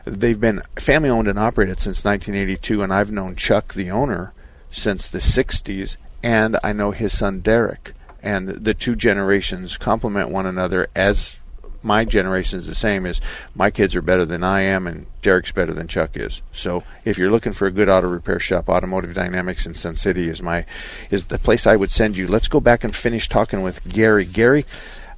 They've 0.05 0.41
been 0.41 0.63
family 0.77 1.11
owned 1.11 1.29
and 1.29 1.39
operated 1.39 1.81
since 1.81 2.05
1982, 2.05 2.83
and 2.83 2.93
I've 2.93 3.13
known 3.13 3.37
Chuck, 3.37 3.75
the 3.75 3.91
owner, 3.91 4.33
since 4.71 5.07
the 5.07 5.19
60s, 5.19 5.97
and 6.23 6.59
I 6.63 6.73
know 6.73 6.93
his 6.93 7.17
son 7.17 7.41
Derek. 7.41 7.95
And 8.23 8.49
the 8.49 8.75
two 8.75 8.97
generations 8.97 9.77
complement 9.77 10.31
one 10.31 10.47
another 10.47 10.89
as 10.97 11.38
my 11.83 12.05
generation 12.05 12.59
is 12.59 12.67
the 12.67 12.75
same 12.75 13.07
as 13.07 13.21
my 13.55 13.71
kids 13.71 13.95
are 13.95 14.03
better 14.03 14.25
than 14.25 14.43
I 14.43 14.63
am 14.63 14.87
and 14.87 15.07
Derek's 15.23 15.53
better 15.53 15.73
than 15.73 15.89
Chuck 15.89 16.17
is. 16.17 16.43
So 16.53 16.85
if 17.05 17.19
you're 17.19 17.31
looking 17.31 17.53
for 17.53 17.67
a 17.67 17.71
good 17.71 17.89
auto 17.89 18.09
repair 18.09 18.41
shop, 18.41 18.69
Automotive 18.69 19.15
Dynamics 19.15 19.67
in 19.67 19.75
Sun 19.75 19.97
City 19.97 20.29
is 20.29 20.43
my 20.43 20.65
is 21.11 21.25
the 21.25 21.39
place 21.39 21.67
I 21.67 21.77
would 21.77 21.91
send 21.91 22.17
you. 22.17 22.27
Let's 22.27 22.49
go 22.49 22.61
back 22.61 22.85
and 22.85 22.95
finish 22.95 23.29
talking 23.29 23.63
with 23.63 23.87
Gary. 23.89 24.25
Gary, 24.25 24.65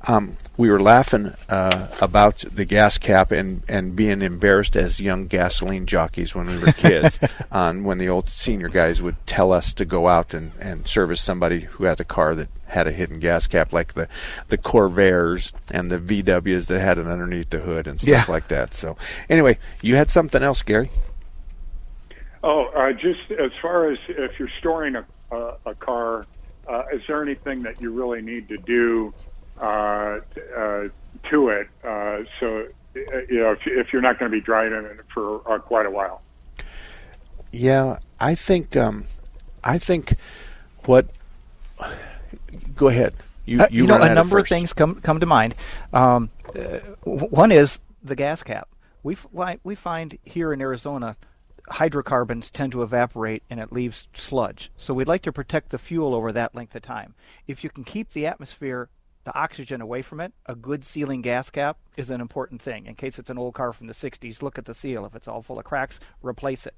um, 0.08 0.36
we 0.56 0.70
were 0.70 0.80
laughing 0.80 1.32
uh, 1.48 1.88
about 2.00 2.38
the 2.50 2.64
gas 2.64 2.96
cap 2.98 3.30
and, 3.32 3.62
and 3.68 3.94
being 3.94 4.22
embarrassed 4.22 4.76
as 4.76 5.00
young 5.00 5.26
gasoline 5.26 5.84
jockeys 5.86 6.34
when 6.34 6.46
we 6.46 6.58
were 6.58 6.72
kids, 6.72 7.18
on 7.52 7.84
when 7.84 7.98
the 7.98 8.08
old 8.08 8.28
senior 8.28 8.68
guys 8.68 9.02
would 9.02 9.16
tell 9.26 9.52
us 9.52 9.74
to 9.74 9.84
go 9.84 10.08
out 10.08 10.32
and, 10.32 10.52
and 10.60 10.86
service 10.86 11.20
somebody 11.20 11.60
who 11.60 11.84
had 11.84 12.00
a 12.00 12.04
car 12.04 12.34
that 12.34 12.48
had 12.66 12.86
a 12.86 12.92
hidden 12.92 13.18
gas 13.18 13.46
cap, 13.46 13.72
like 13.72 13.94
the 13.94 14.08
the 14.48 14.56
Corvairs 14.58 15.52
and 15.70 15.90
the 15.90 15.98
VWs 15.98 16.66
that 16.68 16.80
had 16.80 16.98
it 16.98 17.06
underneath 17.06 17.50
the 17.50 17.58
hood 17.58 17.86
and 17.86 17.98
stuff 18.00 18.08
Yeah. 18.08 18.24
like 18.28 18.48
that. 18.48 18.72
So 18.74 18.96
anyway, 19.28 19.58
you 19.82 19.96
had 19.96 20.10
something 20.10 20.42
else, 20.42 20.62
Gary. 20.62 20.90
Oh, 22.42 22.66
uh, 22.74 22.92
just 22.92 23.30
as 23.32 23.50
far 23.60 23.90
as 23.90 23.98
if 24.08 24.38
you're 24.38 24.48
storing 24.60 24.96
a, 24.96 25.04
a, 25.30 25.56
a 25.66 25.74
car, 25.74 26.24
uh, 26.66 26.84
is 26.92 27.02
there 27.06 27.22
anything 27.22 27.62
that 27.64 27.80
you 27.82 27.92
really 27.92 28.22
need 28.22 28.48
to 28.48 28.56
do 28.56 29.12
uh, 29.60 30.20
uh, 30.56 30.84
to 31.30 31.48
it? 31.48 31.68
Uh, 31.84 32.18
so, 32.38 32.66
uh, 32.96 33.18
you 33.28 33.40
know, 33.40 33.52
if, 33.52 33.60
if 33.66 33.92
you're 33.92 34.02
not 34.02 34.18
going 34.18 34.30
to 34.30 34.36
be 34.36 34.42
driving 34.42 34.84
it 34.84 35.00
for 35.12 35.40
uh, 35.50 35.58
quite 35.58 35.86
a 35.86 35.90
while. 35.90 36.22
Yeah, 37.52 37.98
I 38.18 38.34
think 38.34 38.76
um, 38.76 39.04
I 39.62 39.78
think 39.78 40.14
what. 40.84 41.06
Go 42.74 42.88
ahead. 42.88 43.14
You 43.44 43.62
Uh, 43.62 43.68
you, 43.70 43.86
know, 43.86 44.00
a 44.00 44.14
number 44.14 44.38
of 44.38 44.46
things 44.46 44.72
come 44.72 45.00
come 45.00 45.20
to 45.20 45.26
mind. 45.26 45.54
Um, 45.92 46.30
uh, 46.54 46.78
one 47.04 47.50
is 47.50 47.80
the 48.02 48.14
gas 48.14 48.42
cap. 48.42 48.68
We 49.02 49.14
f- 49.14 49.58
we 49.64 49.74
find 49.74 50.18
here 50.24 50.52
in 50.52 50.60
Arizona, 50.60 51.16
hydrocarbons 51.68 52.50
tend 52.50 52.72
to 52.72 52.82
evaporate 52.82 53.42
and 53.48 53.58
it 53.58 53.72
leaves 53.72 54.08
sludge. 54.12 54.70
So 54.76 54.92
we'd 54.94 55.08
like 55.08 55.22
to 55.22 55.32
protect 55.32 55.70
the 55.70 55.78
fuel 55.78 56.14
over 56.14 56.32
that 56.32 56.54
length 56.54 56.74
of 56.74 56.82
time. 56.82 57.14
If 57.46 57.64
you 57.64 57.70
can 57.70 57.84
keep 57.84 58.12
the 58.12 58.26
atmosphere, 58.26 58.88
the 59.24 59.36
oxygen 59.36 59.80
away 59.80 60.02
from 60.02 60.20
it, 60.20 60.32
a 60.46 60.54
good 60.54 60.84
sealing 60.84 61.20
gas 61.20 61.50
cap 61.50 61.78
is 61.96 62.10
an 62.10 62.20
important 62.20 62.62
thing. 62.62 62.86
In 62.86 62.94
case 62.94 63.18
it's 63.18 63.30
an 63.30 63.38
old 63.38 63.54
car 63.54 63.72
from 63.72 63.86
the 63.86 63.92
60s, 63.92 64.42
look 64.42 64.58
at 64.58 64.64
the 64.64 64.74
seal. 64.74 65.04
If 65.04 65.14
it's 65.14 65.28
all 65.28 65.42
full 65.42 65.58
of 65.58 65.64
cracks, 65.64 66.00
replace 66.22 66.66
it. 66.66 66.74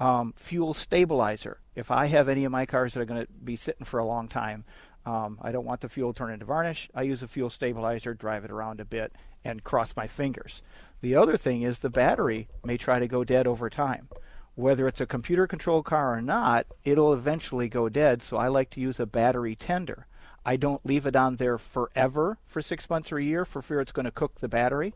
Um, 0.00 0.34
fuel 0.36 0.74
stabilizer. 0.74 1.60
If 1.74 1.90
I 1.90 2.06
have 2.06 2.28
any 2.28 2.44
of 2.44 2.52
my 2.52 2.66
cars 2.66 2.94
that 2.94 3.00
are 3.00 3.04
going 3.04 3.26
to 3.26 3.32
be 3.32 3.56
sitting 3.56 3.84
for 3.84 3.98
a 3.98 4.06
long 4.06 4.28
time, 4.28 4.64
um, 5.06 5.38
I 5.42 5.52
don't 5.52 5.66
want 5.66 5.82
the 5.82 5.88
fuel 5.88 6.14
turned 6.14 6.32
into 6.32 6.46
varnish. 6.46 6.88
I 6.94 7.02
use 7.02 7.22
a 7.22 7.28
fuel 7.28 7.50
stabilizer, 7.50 8.14
drive 8.14 8.44
it 8.44 8.50
around 8.50 8.80
a 8.80 8.84
bit, 8.84 9.12
and 9.44 9.62
cross 9.62 9.94
my 9.94 10.06
fingers. 10.06 10.62
The 11.02 11.14
other 11.14 11.36
thing 11.36 11.62
is 11.62 11.78
the 11.78 11.90
battery 11.90 12.48
may 12.64 12.78
try 12.78 12.98
to 12.98 13.06
go 13.06 13.24
dead 13.24 13.46
over 13.46 13.68
time. 13.68 14.08
Whether 14.54 14.88
it's 14.88 15.00
a 15.00 15.06
computer 15.06 15.46
controlled 15.46 15.84
car 15.84 16.16
or 16.16 16.22
not, 16.22 16.66
it'll 16.84 17.12
eventually 17.12 17.68
go 17.68 17.88
dead, 17.88 18.22
so 18.22 18.36
I 18.38 18.48
like 18.48 18.70
to 18.70 18.80
use 18.80 18.98
a 18.98 19.06
battery 19.06 19.54
tender. 19.54 20.06
I 20.44 20.56
don't 20.56 20.84
leave 20.84 21.06
it 21.06 21.16
on 21.16 21.36
there 21.36 21.58
forever 21.58 22.38
for 22.46 22.60
six 22.60 22.88
months 22.90 23.10
or 23.12 23.18
a 23.18 23.24
year 23.24 23.44
for 23.44 23.62
fear 23.62 23.80
it's 23.80 23.92
going 23.92 24.04
to 24.04 24.10
cook 24.10 24.40
the 24.40 24.48
battery. 24.48 24.94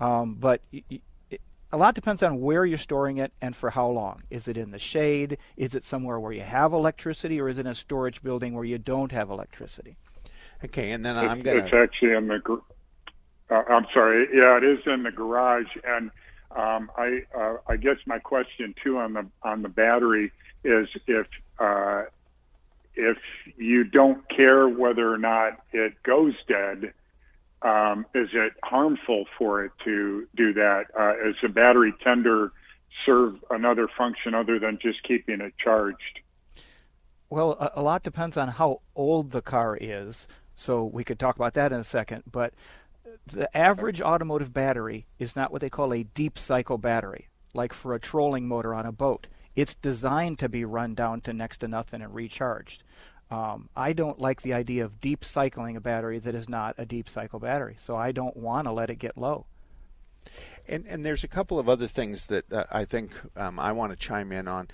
Um, 0.00 0.34
but 0.38 0.60
y- 0.72 0.82
y- 0.90 1.00
it, 1.30 1.40
a 1.72 1.76
lot 1.76 1.94
depends 1.94 2.22
on 2.22 2.40
where 2.40 2.64
you're 2.64 2.78
storing 2.78 3.18
it 3.18 3.32
and 3.40 3.54
for 3.56 3.70
how 3.70 3.88
long. 3.88 4.22
Is 4.30 4.46
it 4.48 4.56
in 4.56 4.70
the 4.70 4.78
shade? 4.78 5.38
Is 5.56 5.74
it 5.74 5.84
somewhere 5.84 6.20
where 6.20 6.32
you 6.32 6.42
have 6.42 6.72
electricity, 6.72 7.40
or 7.40 7.48
is 7.48 7.58
it 7.58 7.62
in 7.62 7.66
a 7.68 7.74
storage 7.74 8.22
building 8.22 8.54
where 8.54 8.64
you 8.64 8.78
don't 8.78 9.10
have 9.12 9.30
electricity? 9.30 9.96
Okay, 10.64 10.92
and 10.92 11.04
then 11.04 11.16
It's, 11.16 11.26
I'm 11.26 11.40
gonna. 11.42 11.58
it's 11.58 11.74
actually 11.74 12.12
in 12.12 12.28
the. 12.28 12.38
gar- 12.38 12.62
Uh, 13.50 13.62
I'm 13.68 13.86
sorry. 13.92 14.28
Yeah, 14.32 14.56
it 14.56 14.64
is 14.64 14.78
in 14.86 15.02
the 15.02 15.10
garage, 15.10 15.66
and 15.84 16.10
um, 16.56 16.90
I 16.96 17.22
uh, 17.36 17.56
I 17.66 17.76
guess 17.76 17.96
my 18.06 18.18
question 18.18 18.74
too 18.82 18.98
on 18.98 19.12
the 19.12 19.26
on 19.42 19.62
the 19.62 19.68
battery 19.68 20.32
is 20.62 20.88
if 21.06 21.26
uh, 21.58 22.04
if 22.96 23.18
you 23.56 23.84
don't 23.84 24.28
care 24.28 24.68
whether 24.68 25.12
or 25.12 25.18
not 25.18 25.60
it 25.72 26.02
goes 26.02 26.34
dead, 26.48 26.92
um, 27.62 28.06
is 28.14 28.28
it 28.32 28.52
harmful 28.62 29.24
for 29.38 29.64
it 29.64 29.72
to 29.84 30.26
do 30.36 30.52
that? 30.54 30.84
Uh, 30.98 31.28
is 31.28 31.36
a 31.42 31.48
battery 31.48 31.94
tender 32.02 32.52
serve 33.04 33.36
another 33.50 33.88
function 33.96 34.34
other 34.34 34.58
than 34.58 34.78
just 34.80 35.02
keeping 35.02 35.40
it 35.40 35.54
charged? 35.62 36.20
Well, 37.30 37.52
a, 37.52 37.80
a 37.80 37.82
lot 37.82 38.02
depends 38.02 38.36
on 38.36 38.48
how 38.48 38.82
old 38.94 39.30
the 39.30 39.42
car 39.42 39.76
is. 39.80 40.26
So 40.56 40.84
we 40.84 41.04
could 41.04 41.18
talk 41.18 41.36
about 41.36 41.54
that 41.54 41.72
in 41.72 41.80
a 41.80 41.84
second. 41.84 42.22
But 42.30 42.54
the 43.26 43.54
average 43.56 44.00
automotive 44.00 44.52
battery 44.52 45.06
is 45.18 45.34
not 45.34 45.50
what 45.50 45.60
they 45.60 45.70
call 45.70 45.92
a 45.92 46.04
deep 46.04 46.38
cycle 46.38 46.78
battery, 46.78 47.28
like 47.52 47.72
for 47.72 47.94
a 47.94 48.00
trolling 48.00 48.46
motor 48.46 48.74
on 48.74 48.86
a 48.86 48.92
boat. 48.92 49.26
It's 49.56 49.74
designed 49.74 50.38
to 50.40 50.48
be 50.48 50.64
run 50.64 50.94
down 50.94 51.20
to 51.22 51.32
next 51.32 51.58
to 51.58 51.68
nothing 51.68 52.02
and 52.02 52.14
recharged. 52.14 52.82
Um, 53.30 53.68
I 53.74 53.92
don't 53.92 54.20
like 54.20 54.42
the 54.42 54.52
idea 54.52 54.84
of 54.84 55.00
deep 55.00 55.24
cycling 55.24 55.76
a 55.76 55.80
battery 55.80 56.18
that 56.18 56.34
is 56.34 56.48
not 56.48 56.74
a 56.78 56.84
deep 56.84 57.08
cycle 57.08 57.38
battery, 57.38 57.76
so 57.78 57.96
I 57.96 58.12
don't 58.12 58.36
want 58.36 58.66
to 58.66 58.72
let 58.72 58.90
it 58.90 58.98
get 58.98 59.16
low. 59.16 59.46
And 60.66 60.86
and 60.86 61.04
there's 61.04 61.24
a 61.24 61.28
couple 61.28 61.58
of 61.58 61.68
other 61.68 61.86
things 61.86 62.26
that 62.26 62.50
uh, 62.52 62.64
I 62.70 62.84
think 62.84 63.12
um, 63.36 63.58
I 63.58 63.72
want 63.72 63.92
to 63.92 63.96
chime 63.96 64.32
in 64.32 64.48
on. 64.48 64.68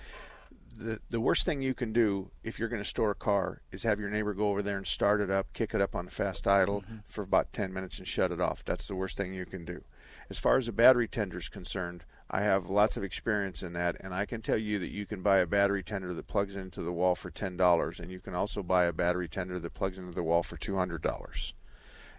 The 0.77 0.99
the 1.09 1.19
worst 1.19 1.45
thing 1.45 1.61
you 1.61 1.73
can 1.73 1.91
do 1.91 2.31
if 2.43 2.57
you're 2.57 2.69
going 2.69 2.81
to 2.81 2.87
store 2.87 3.11
a 3.11 3.15
car 3.15 3.61
is 3.71 3.83
have 3.83 3.99
your 3.99 4.09
neighbor 4.09 4.33
go 4.33 4.49
over 4.49 4.61
there 4.61 4.77
and 4.77 4.87
start 4.87 5.21
it 5.21 5.29
up, 5.29 5.51
kick 5.53 5.73
it 5.73 5.81
up 5.81 5.95
on 5.95 6.07
fast 6.07 6.47
idle 6.47 6.83
for 7.03 7.23
about 7.23 7.51
10 7.51 7.73
minutes 7.73 7.97
and 7.97 8.07
shut 8.07 8.31
it 8.31 8.39
off. 8.39 8.63
That's 8.63 8.85
the 8.85 8.95
worst 8.95 9.17
thing 9.17 9.33
you 9.33 9.45
can 9.45 9.65
do. 9.65 9.83
As 10.29 10.39
far 10.39 10.55
as 10.55 10.69
a 10.69 10.71
battery 10.71 11.09
tender 11.09 11.37
is 11.37 11.49
concerned, 11.49 12.05
I 12.33 12.43
have 12.43 12.69
lots 12.69 12.95
of 12.95 13.03
experience 13.03 13.61
in 13.61 13.73
that, 13.73 13.97
and 13.99 14.13
I 14.13 14.25
can 14.25 14.41
tell 14.41 14.57
you 14.57 14.79
that 14.79 14.89
you 14.89 15.05
can 15.05 15.21
buy 15.21 15.39
a 15.39 15.45
battery 15.45 15.83
tender 15.83 16.13
that 16.13 16.27
plugs 16.27 16.55
into 16.55 16.81
the 16.81 16.93
wall 16.93 17.13
for 17.13 17.29
ten 17.29 17.57
dollars, 17.57 17.99
and 17.99 18.09
you 18.09 18.21
can 18.21 18.33
also 18.33 18.63
buy 18.63 18.85
a 18.85 18.93
battery 18.93 19.27
tender 19.27 19.59
that 19.59 19.73
plugs 19.73 19.97
into 19.97 20.13
the 20.13 20.23
wall 20.23 20.41
for 20.41 20.55
two 20.55 20.77
hundred 20.77 21.01
dollars. 21.01 21.53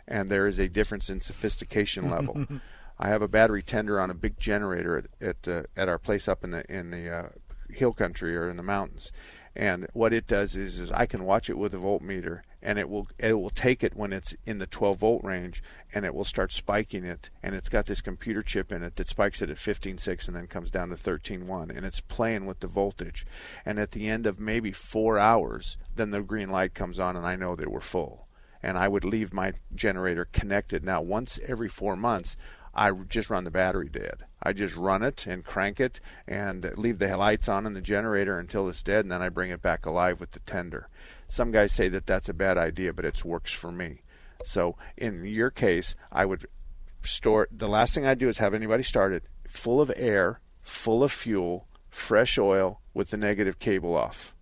And 0.07 0.29
there 0.29 0.47
is 0.47 0.59
a 0.59 0.69
difference 0.69 1.09
in 1.09 1.21
sophistication 1.21 2.11
level. 2.11 2.47
I 2.99 3.09
have 3.09 3.23
a 3.23 3.29
battery 3.29 3.63
tender 3.63 3.99
on 3.99 4.11
a 4.11 4.15
big 4.15 4.39
generator 4.39 4.99
at 4.99 5.07
at, 5.21 5.49
uh, 5.49 5.63
at 5.77 5.89
our 5.89 5.99
place 5.99 6.29
up 6.29 6.45
in 6.45 6.51
the 6.51 6.71
in 6.71 6.91
the 6.91 7.11
uh, 7.11 7.29
hill 7.71 7.95
country 7.95 8.37
or 8.37 8.51
in 8.51 8.59
the 8.59 8.63
mountains. 8.63 9.13
And 9.57 9.87
what 9.93 10.13
it 10.13 10.27
does 10.27 10.57
is, 10.57 10.79
is 10.79 10.91
I 10.93 11.07
can 11.07 11.25
watch 11.25 11.51
it 11.51 11.59
with 11.59 11.75
a 11.75 11.79
voltmeter, 11.79 12.43
and 12.63 12.79
it 12.79 12.89
will 12.89 13.09
it 13.19 13.33
will 13.35 13.51
take 13.51 13.83
it 13.83 13.97
when 13.97 14.13
it's 14.13 14.37
in 14.47 14.59
the 14.59 14.67
12 14.67 14.99
volt 14.99 15.25
range, 15.25 15.63
and 15.93 16.05
it 16.05 16.15
will 16.15 16.25
start 16.25 16.53
spiking 16.53 17.05
it. 17.05 17.31
And 17.43 17.55
it's 17.55 17.69
got 17.69 17.87
this 17.87 18.01
computer 18.01 18.43
chip 18.43 18.71
in 18.71 18.83
it 18.83 18.97
that 18.97 19.09
spikes 19.09 19.43
it 19.43 19.51
at 19.51 19.57
15.6 19.57 20.27
and 20.29 20.37
then 20.37 20.47
comes 20.47 20.71
down 20.71 20.91
to 20.91 20.95
13.1, 20.95 21.77
and 21.77 21.85
it's 21.85 22.01
playing 22.01 22.47
with 22.47 22.61
the 22.61 22.67
voltage. 22.67 23.27
And 23.67 23.79
at 23.79 23.91
the 23.91 24.09
end 24.09 24.27
of 24.27 24.39
maybe 24.41 24.73
four 24.73 25.19
hours, 25.19 25.77
then 25.95 26.11
the 26.11 26.23
green 26.23 26.49
light 26.49 26.75
comes 26.75 26.99
on, 26.99 27.17
and 27.17 27.27
I 27.27 27.37
know 27.37 27.57
that 27.57 27.71
we're 27.71 27.81
full. 27.81 28.29
And 28.63 28.79
I 28.79 28.87
would 28.87 29.05
leave 29.05 29.35
my 29.35 29.55
generator 29.75 30.25
connected. 30.25 30.85
Now, 30.85 31.03
once 31.03 31.41
every 31.45 31.69
four 31.69 31.97
months, 31.97 32.37
I 32.75 32.91
just 32.91 33.29
run 33.29 33.45
the 33.45 33.51
battery 33.51 33.89
dead. 33.89 34.25
I 34.43 34.53
just 34.53 34.77
run 34.77 35.03
it 35.03 35.27
and 35.27 35.45
crank 35.45 35.79
it 35.79 36.01
and 36.27 36.73
leave 36.77 36.99
the 36.99 37.17
lights 37.17 37.49
on 37.49 37.67
in 37.67 37.75
the 37.75 37.81
generator 37.81 38.39
until 38.39 38.69
it's 38.69 38.83
dead, 38.83 39.05
and 39.05 39.13
then 39.13 39.21
I 39.21 39.29
bring 39.29 39.51
it 39.51 39.63
back 39.63 39.85
alive 39.85 40.21
with 40.21 40.31
the 40.31 40.41
tender. 40.41 40.89
Some 41.33 41.51
guys 41.51 41.73
say 41.73 41.89
that 41.89 42.05
that's 42.07 42.29
a 42.29 42.35
bad 42.35 42.59
idea, 42.59 42.93
but 42.93 43.07
it 43.07 43.25
works 43.25 43.55
for 43.55 43.73
me. 43.73 44.03
So 44.45 44.77
in 44.99 45.25
your 45.25 45.49
case, 45.49 45.95
I 46.13 46.27
would 46.27 46.45
store 47.01 47.49
the 47.51 47.71
last 47.71 47.95
thing 47.95 48.05
I 48.05 48.13
do 48.13 48.29
is 48.29 48.37
have 48.37 48.53
anybody 48.53 48.83
start 48.83 49.15
it 49.15 49.25
full 49.49 49.81
of 49.81 49.91
air, 49.97 50.41
full 50.61 51.03
of 51.03 51.11
fuel, 51.11 51.67
fresh 51.89 52.37
oil 52.37 52.83
with 52.93 53.09
the 53.09 53.17
negative 53.17 53.59
cable 53.59 53.97
off. 53.97 54.37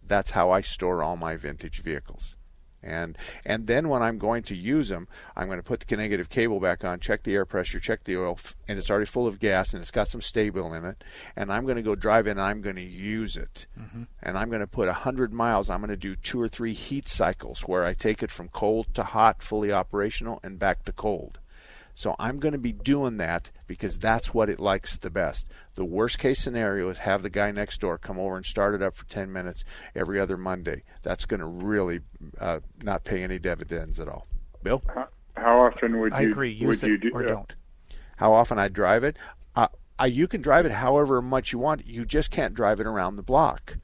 That's 0.00 0.30
how 0.30 0.52
I 0.52 0.60
store 0.60 1.02
all 1.02 1.16
my 1.16 1.34
vintage 1.34 1.82
vehicles. 1.82 2.36
And 2.82 3.18
and 3.44 3.66
then 3.66 3.88
when 3.88 4.02
I'm 4.02 4.18
going 4.18 4.42
to 4.44 4.54
use 4.56 4.88
them, 4.88 5.08
I'm 5.36 5.46
going 5.48 5.58
to 5.58 5.64
put 5.64 5.80
the 5.80 5.96
negative 5.96 6.28
cable 6.28 6.60
back 6.60 6.84
on, 6.84 7.00
check 7.00 7.24
the 7.24 7.34
air 7.34 7.44
pressure, 7.44 7.80
check 7.80 8.04
the 8.04 8.16
oil, 8.16 8.38
and 8.68 8.78
it's 8.78 8.90
already 8.90 9.06
full 9.06 9.26
of 9.26 9.40
gas 9.40 9.72
and 9.74 9.80
it's 9.82 9.90
got 9.90 10.08
some 10.08 10.20
Sta-Bil 10.20 10.72
in 10.74 10.84
it. 10.84 11.02
And 11.34 11.52
I'm 11.52 11.64
going 11.64 11.76
to 11.76 11.82
go 11.82 11.94
drive 11.94 12.26
it 12.26 12.32
and 12.32 12.40
I'm 12.40 12.60
going 12.60 12.76
to 12.76 12.82
use 12.82 13.36
it. 13.36 13.66
Mhm. 13.78 14.06
And 14.22 14.38
I'm 14.38 14.48
going 14.48 14.60
to 14.60 14.66
put 14.66 14.86
100 14.86 15.32
miles. 15.32 15.68
I'm 15.68 15.80
going 15.80 15.90
to 15.90 15.96
do 15.96 16.14
two 16.14 16.40
or 16.40 16.48
three 16.48 16.72
heat 16.72 17.08
cycles 17.08 17.62
where 17.62 17.84
I 17.84 17.94
take 17.94 18.22
it 18.22 18.30
from 18.30 18.48
cold 18.48 18.94
to 18.94 19.02
hot, 19.02 19.42
fully 19.42 19.72
operational, 19.72 20.38
and 20.42 20.58
back 20.58 20.84
to 20.84 20.92
cold. 20.92 21.40
So 21.98 22.14
I'm 22.20 22.38
going 22.38 22.52
to 22.52 22.58
be 22.58 22.70
doing 22.70 23.16
that 23.16 23.50
because 23.66 23.98
that's 23.98 24.32
what 24.32 24.48
it 24.48 24.60
likes 24.60 24.98
the 24.98 25.10
best. 25.10 25.48
The 25.74 25.84
worst 25.84 26.20
case 26.20 26.38
scenario 26.38 26.88
is 26.90 26.98
have 26.98 27.24
the 27.24 27.28
guy 27.28 27.50
next 27.50 27.80
door 27.80 27.98
come 27.98 28.20
over 28.20 28.36
and 28.36 28.46
start 28.46 28.76
it 28.76 28.82
up 28.82 28.94
for 28.94 29.04
10 29.06 29.32
minutes 29.32 29.64
every 29.96 30.20
other 30.20 30.36
Monday. 30.36 30.84
That's 31.02 31.24
going 31.24 31.40
to 31.40 31.46
really 31.46 31.98
uh, 32.40 32.60
not 32.84 33.02
pay 33.02 33.24
any 33.24 33.40
dividends 33.40 33.98
at 33.98 34.06
all. 34.06 34.28
Bill? 34.62 34.80
How 35.34 35.66
often 35.66 35.98
would 35.98 36.12
I 36.12 36.20
you 36.20 36.30
agree. 36.30 36.56
would 36.60 36.74
Use 36.74 36.82
it 36.84 36.86
you 36.86 36.98
do 36.98 37.10
or 37.12 37.24
uh, 37.24 37.30
don't. 37.30 37.54
How 38.14 38.32
often 38.32 38.60
I 38.60 38.68
drive 38.68 39.02
it? 39.02 39.16
Uh, 39.56 39.66
I, 39.98 40.06
you 40.06 40.28
can 40.28 40.40
drive 40.40 40.66
it 40.66 40.72
however 40.72 41.20
much 41.20 41.50
you 41.52 41.58
want. 41.58 41.84
You 41.84 42.04
just 42.04 42.30
can't 42.30 42.54
drive 42.54 42.78
it 42.78 42.86
around 42.86 43.16
the 43.16 43.24
block. 43.24 43.76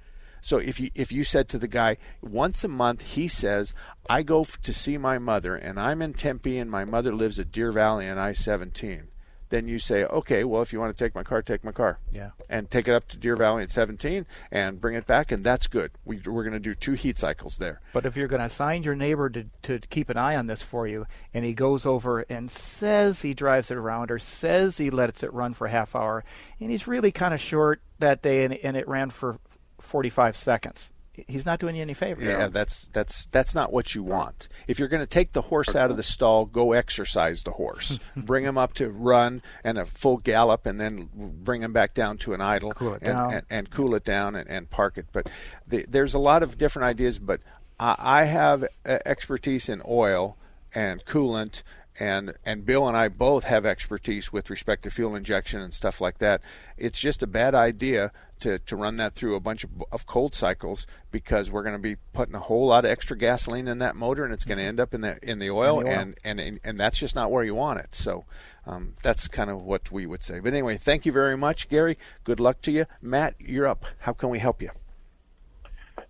So 0.45 0.59
if 0.59 0.79
you 0.79 0.91
if 0.95 1.11
you 1.11 1.25
said 1.25 1.49
to 1.49 1.59
the 1.59 1.67
guy 1.67 1.97
once 2.21 2.65
a 2.65 2.69
month, 2.69 3.01
he 3.01 3.29
says, 3.29 3.73
"I 4.11 4.23
go 4.23 4.43
f- 4.43 4.61
to 4.65 4.75
see 4.75 4.99
my 4.99 5.17
mother, 5.17 5.57
and 5.57 5.81
I'm 5.81 6.03
in 6.03 6.13
Tempe, 6.13 6.59
and 6.59 6.71
my 6.71 6.85
mother 6.85 7.15
lives 7.15 7.39
at 7.39 7.51
Deer 7.51 7.73
Valley 7.73 8.07
and 8.07 8.21
I-17." 8.21 9.05
Then 9.49 9.69
you 9.69 9.79
say, 9.79 10.05
"Okay, 10.05 10.45
well, 10.45 10.61
if 10.61 10.71
you 10.71 10.81
want 10.81 10.95
to 10.95 11.03
take 11.03 11.15
my 11.15 11.23
car, 11.23 11.41
take 11.41 11.65
my 11.65 11.73
car." 11.73 11.99
Yeah. 12.13 12.33
And 12.51 12.71
take 12.71 12.87
it 12.87 12.93
up 12.93 13.09
to 13.09 13.17
Deer 13.17 13.37
Valley 13.37 13.63
at 13.63 13.71
17 13.71 14.27
and 14.51 14.83
bring 14.83 14.95
it 14.97 15.07
back, 15.07 15.33
and 15.33 15.43
that's 15.43 15.67
good. 15.67 15.93
We, 16.05 16.19
we're 16.19 16.43
going 16.43 16.53
to 16.53 16.61
do 16.61 16.75
two 16.75 16.93
heat 16.93 17.19
cycles 17.19 17.57
there. 17.57 17.81
But 17.95 18.05
if 18.05 18.15
you're 18.15 18.29
going 18.29 18.41
to 18.41 18.47
assign 18.47 18.83
your 18.83 18.95
neighbor 18.95 19.31
to, 19.31 19.47
to 19.63 19.79
keep 19.89 20.11
an 20.11 20.19
eye 20.19 20.37
on 20.37 20.47
this 20.47 20.61
for 20.61 20.87
you, 20.87 21.07
and 21.33 21.47
he 21.47 21.55
goes 21.55 21.87
over 21.87 22.21
and 22.29 22.51
says 22.51 23.23
he 23.23 23.33
drives 23.33 23.71
it 23.71 23.79
around 23.79 24.11
or 24.11 24.19
says 24.19 24.77
he 24.77 24.91
lets 24.91 25.23
it 25.23 25.33
run 25.33 25.55
for 25.55 25.69
a 25.69 25.71
half 25.71 25.97
hour, 25.97 26.23
and 26.61 26.71
he's 26.71 26.87
really 26.87 27.13
kind 27.13 27.33
of 27.33 27.41
short 27.41 27.81
that 27.99 28.21
day 28.21 28.45
and, 28.45 28.53
and 28.53 28.77
it 28.77 28.87
ran 28.87 29.09
for 29.09 29.39
45 29.85 30.37
seconds, 30.37 30.93
he's 31.15 31.47
not 31.47 31.61
doing 31.61 31.77
you 31.77 31.83
any 31.83 31.95
favors. 31.95 32.25
Yeah, 32.25 32.49
that's 32.49 32.89
that's 32.93 33.27
that's 33.27 33.55
not 33.55 33.73
what 33.73 33.95
you 33.95 34.03
want. 34.03 34.49
If 34.67 34.79
you're 34.79 34.89
going 34.89 35.03
to 35.03 35.07
take 35.07 35.33
the 35.33 35.43
horse 35.43 35.75
out 35.75 35.91
of 35.91 35.97
the 35.97 36.03
stall, 36.03 36.45
go 36.45 36.73
exercise 36.73 37.43
the 37.43 37.53
horse. 37.53 37.99
bring 38.17 38.45
him 38.45 38.59
up 38.59 38.75
to 38.75 38.91
run 38.91 39.43
and 39.63 39.79
a 39.79 39.87
full 39.87 40.19
gallop, 40.19 40.67
and 40.67 40.81
then 40.81 41.09
bring 41.15 41.63
him 41.63 41.73
back 41.73 41.95
down 41.95 42.19
to 42.19 42.35
an 42.35 42.41
idle 42.41 42.73
Cool 42.73 42.95
it 42.95 43.03
and, 43.03 43.17
down. 43.17 43.33
And, 43.33 43.47
and 43.51 43.71
cool 43.71 43.95
it 43.95 44.05
down 44.05 44.35
and, 44.35 44.49
and 44.49 44.71
park 44.71 44.99
it. 44.99 45.07
But 45.13 45.29
the, 45.67 45.87
there's 45.89 46.15
a 46.15 46.19
lot 46.19 46.43
of 46.43 46.59
different 46.59 46.87
ideas. 46.87 47.19
But 47.19 47.41
I, 47.79 47.97
I 47.99 48.25
have 48.25 48.65
expertise 48.85 49.69
in 49.69 49.83
oil 49.89 50.37
and 50.75 51.05
coolant. 51.05 51.63
And 51.99 52.35
and 52.45 52.67
Bill 52.67 52.89
and 52.89 52.97
I 52.97 53.07
both 53.09 53.45
have 53.45 53.65
expertise 53.65 54.33
with 54.33 54.51
respect 54.51 54.83
to 54.83 54.91
fuel 54.91 55.15
injection 55.15 55.61
and 55.61 55.73
stuff 55.73 56.01
like 56.01 56.19
that. 56.19 56.41
It's 56.77 56.99
just 57.01 57.23
a 57.23 57.27
bad 57.29 57.55
idea 57.55 58.11
to, 58.41 58.59
to 58.59 58.77
run 58.77 58.97
that 58.97 59.15
through 59.15 59.37
a 59.37 59.41
bunch 59.41 59.63
of, 59.63 59.71
of 59.93 60.05
cold 60.07 60.35
cycles 60.35 60.87
because 61.13 61.53
we're 61.53 61.63
going 61.63 61.77
to 61.77 61.81
be 61.81 61.97
putting 62.13 62.35
a 62.35 62.41
whole 62.41 62.67
lot 62.67 62.85
of 62.85 62.91
extra 62.91 63.17
gasoline 63.17 63.69
in 63.69 63.79
that 63.79 63.95
motor 63.95 64.25
and 64.25 64.35
it's 64.35 64.45
going 64.45 64.59
to 64.59 64.65
end 64.65 64.81
up 64.81 64.93
in 64.93 65.03
the 65.03 65.19
in 65.23 65.39
the 65.39 65.51
oil, 65.51 65.79
In 65.79 65.87
the 65.87 65.91
oil. 65.93 65.99
and 66.01 66.19
and 66.25 66.41
and, 66.41 66.61
and 66.65 66.81
that's 66.81 66.99
just 66.99 67.15
not 67.15 67.31
where 67.31 67.45
you 67.45 67.55
want 67.55 67.79
it. 67.79 67.95
So 67.95 68.25
um, 68.67 68.95
that's 69.03 69.29
kind 69.29 69.49
of 69.49 69.63
what 69.63 69.93
we 69.93 70.05
would 70.05 70.25
say. 70.25 70.41
But 70.41 70.53
anyway, 70.53 70.77
thank 70.77 71.07
you 71.07 71.13
very 71.13 71.37
much, 71.37 71.69
Gary. 71.69 71.97
Good 72.25 72.41
luck 72.41 72.61
to 72.63 72.73
you, 72.73 72.87
Matt. 73.01 73.35
You're 73.39 73.69
up. 73.69 73.85
How 74.01 74.13
can 74.13 74.31
we 74.31 74.41
help 74.41 74.61
you? 74.61 74.71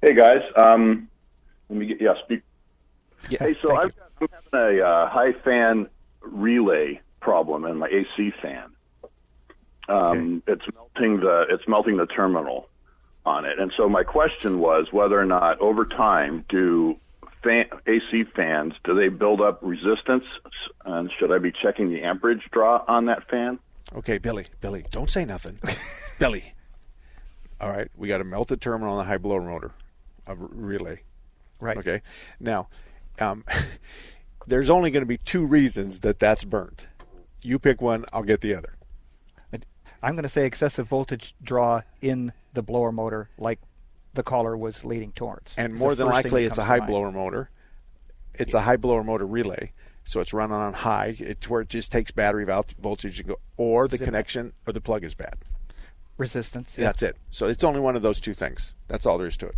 Hey 0.01 0.15
guys, 0.15 0.41
um, 0.57 1.09
let 1.69 1.79
me 1.79 1.87
get 1.87 2.01
yeah 2.01 2.15
speak. 2.25 2.41
Yeah, 3.29 3.39
hey, 3.41 3.57
so 3.63 3.75
I've 3.77 3.77
got 3.77 3.77
I'm 3.77 3.91
having 3.91 4.04
a 4.53 4.85
uh, 4.85 5.09
high 5.09 5.33
fan 5.45 5.89
relay 6.23 7.01
problem 7.21 7.65
in 7.65 7.79
my 7.79 7.89
AC 7.89 8.33
fan. 8.43 8.71
Um, 9.89 10.43
It's 10.47 10.65
melting 10.75 11.21
the 11.21 11.47
it's 11.51 11.67
melting 11.69 11.97
the 11.97 12.07
terminal 12.07 12.69
on 13.27 13.45
it, 13.45 13.59
and 13.59 13.73
so 13.77 13.89
my 13.89 14.03
question 14.03 14.59
was 14.59 14.93
whether 14.93 15.19
or 15.19 15.27
not 15.27 15.61
over 15.61 15.85
time 15.85 16.45
do 16.49 16.97
fan, 17.43 17.67
AC 17.87 18.25
fans 18.35 18.75
do 18.85 18.95
they 18.95 19.09
build 19.09 19.41
up 19.41 19.59
resistance, 19.63 20.25
and 20.85 21.11
should 21.19 21.31
I 21.31 21.39
be 21.39 21.53
checking 21.53 21.91
the 21.91 22.03
amperage 22.03 22.43
draw 22.51 22.83
on 22.89 23.07
that 23.07 23.29
fan? 23.29 23.59
Okay, 23.95 24.19
Billy. 24.19 24.47
Billy, 24.61 24.85
don't 24.91 25.11
say 25.11 25.25
nothing. 25.25 25.61
Billy. 26.19 26.55
All 27.61 27.71
right, 27.71 27.89
we 27.97 28.09
got 28.09 28.21
a 28.21 28.25
melted 28.25 28.61
terminal 28.61 28.95
on 28.95 28.99
the 28.99 29.05
high 29.05 29.19
blower 29.19 29.43
motor, 29.43 29.73
a 30.27 30.35
relay. 30.35 31.01
Right. 31.61 31.77
Okay. 31.77 32.03
Now, 32.41 32.69
um, 33.19 33.45
there's 34.47 34.71
only 34.71 34.91
going 34.91 35.03
to 35.03 35.07
be 35.07 35.19
two 35.19 35.47
reasons 35.47 36.01
that 36.01 36.19
that's 36.19 36.45
burnt. 36.45 36.89
You 37.43 37.59
pick 37.59 37.81
one, 37.83 38.05
I'll 38.13 38.23
get 38.23 38.41
the 38.41 38.55
other. 38.55 38.75
I'm 40.03 40.15
going 40.15 40.25
to 40.25 40.29
say 40.29 40.45
excessive 40.45 40.87
voltage 40.87 41.35
draw 41.43 41.81
in 42.03 42.33
the 42.53 42.63
blower 42.63 42.93
motor, 42.93 43.31
like 43.39 43.59
the 44.13 44.23
caller 44.23 44.55
was 44.55 44.85
leading 44.85 45.13
towards. 45.13 45.55
And 45.57 45.73
It's 45.73 45.81
more 45.81 45.95
than 45.95 46.09
likely, 46.09 46.45
it's 46.45 46.59
a 46.59 46.65
high 46.65 46.81
blower 46.81 47.11
motor. 47.11 47.49
It's 48.35 48.53
a 48.53 48.61
high 48.61 48.77
blower 48.77 49.03
motor 49.03 49.27
relay, 49.27 49.73
so 50.05 50.21
it's 50.21 50.35
running 50.35 50.57
on 50.57 50.75
high. 50.75 51.17
It's 51.19 51.49
where 51.49 51.63
it 51.63 51.69
just 51.71 51.91
takes 51.91 52.11
battery 52.11 52.45
voltage 52.45 53.19
and 53.21 53.29
go, 53.29 53.37
or 53.57 53.89
the 53.89 53.97
Zip. 53.97 54.05
connection 54.05 54.53
or 54.67 54.73
the 54.75 54.81
plug 54.81 55.05
is 55.05 55.15
bad. 55.15 55.37
resistance. 56.19 56.75
That's 56.77 57.03
it. 57.03 57.17
So 57.31 57.47
it's 57.47 57.65
only 57.65 57.81
one 57.81 57.97
of 57.97 58.03
those 58.03 58.21
two 58.21 58.35
things. 58.35 58.75
That's 58.89 59.07
all 59.07 59.17
there 59.17 59.29
is 59.29 59.37
to 59.39 59.47
it. 59.47 59.57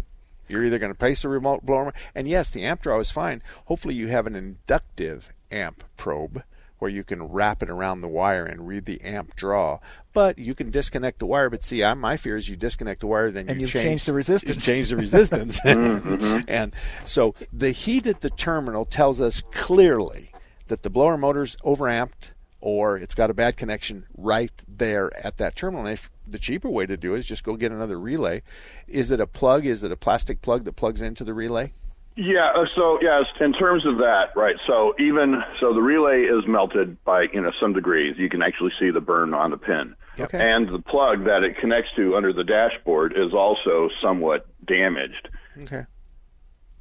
You're 0.49 0.65
either 0.65 0.79
going 0.79 0.93
to 0.93 0.99
place 0.99 1.25
a 1.25 1.29
remote 1.29 1.65
blower, 1.65 1.93
and 2.15 2.29
yes, 2.29 2.51
the 2.51 2.65
amp 2.65 2.83
draw 2.83 2.99
is 3.01 3.11
fine. 3.11 3.43
Hopefully, 3.67 3.95
you 3.95 4.09
have 4.09 4.27
an 4.27 4.37
inductive 4.37 5.33
amp 5.51 5.85
probe 5.97 6.43
where 6.79 6.91
you 6.91 7.05
can 7.05 7.23
wrap 7.23 7.63
it 7.63 7.71
around 7.71 8.01
the 8.01 8.09
wire 8.09 8.45
and 8.45 8.69
read 8.69 8.85
the 8.85 9.01
amp 9.01 9.35
draw. 9.35 9.79
But 10.13 10.39
you 10.39 10.55
can 10.55 10.71
disconnect 10.71 11.19
the 11.19 11.27
wire. 11.27 11.51
But 11.51 11.65
see, 11.65 11.83
I, 11.83 11.95
my 11.95 12.17
fear 12.17 12.37
is 12.37 12.49
you 12.49 12.57
disconnect 12.57 13.01
the 13.01 13.07
wire, 13.07 13.31
then 13.31 13.49
And 13.49 13.57
you 13.57 13.63
you've 13.63 13.71
change 13.71 14.05
the 14.05 14.13
resistance. 14.13 14.65
Change 14.65 14.91
the 14.91 14.97
resistance, 14.97 15.61
mm-hmm. 15.65 16.41
and 16.49 16.75
so 17.05 17.35
the 17.53 17.71
heat 17.71 18.07
at 18.07 18.21
the 18.21 18.31
terminal 18.31 18.85
tells 18.85 19.21
us 19.21 19.43
clearly 19.53 20.31
that 20.69 20.83
the 20.83 20.91
blower 20.91 21.17
motor's 21.17 21.57
overamped 21.65 22.33
or 22.61 22.97
it's 22.97 23.15
got 23.15 23.31
a 23.31 23.35
bad 23.35 23.57
connection 23.57 24.07
right 24.17 24.51
there 24.67 25.11
at 25.25 25.37
that 25.39 25.57
terminal. 25.57 25.85
And 25.87 25.93
if 25.95 26.11
the 26.27 26.39
cheaper 26.39 26.69
way 26.71 26.87
to 26.87 26.97
do 26.97 27.15
it 27.15 27.19
is 27.19 27.27
just 27.27 27.45
go 27.45 27.57
get 27.57 27.71
another 27.73 27.99
relay. 28.01 28.43
Is 28.89 29.11
it 29.11 29.21
a 29.21 29.27
plug? 29.27 29.67
Is 29.67 29.83
it 29.83 29.93
a 29.93 29.97
plastic 29.97 30.43
plug 30.43 30.65
that 30.65 30.75
plugs 30.77 31.01
into 31.03 31.23
the 31.25 31.35
relay? 31.35 31.73
Yeah. 32.17 32.51
uh, 32.57 32.65
So 32.75 32.99
yes, 33.03 33.25
in 33.41 33.53
terms 33.53 33.85
of 33.87 33.99
that, 33.99 34.31
right? 34.35 34.57
So 34.67 34.95
even 34.99 35.43
so, 35.61 35.75
the 35.75 35.83
relay 35.83 36.23
is 36.23 36.45
melted 36.49 37.03
by 37.05 37.27
you 37.33 37.43
know 37.43 37.53
some 37.61 37.75
degrees. 37.75 38.17
You 38.19 38.31
can 38.31 38.41
actually 38.43 38.73
see 38.81 38.91
the 38.91 39.03
burn 39.03 39.35
on 39.35 39.51
the 39.51 39.59
pin. 39.59 39.95
Okay. 40.19 40.39
And 40.41 40.67
the 40.73 40.79
plug 40.81 41.25
that 41.27 41.43
it 41.43 41.59
connects 41.59 41.91
to 41.97 42.17
under 42.17 42.33
the 42.33 42.43
dashboard 42.43 43.13
is 43.15 43.35
also 43.35 43.91
somewhat 44.03 44.47
damaged 44.67 45.29
Okay. 45.65 45.85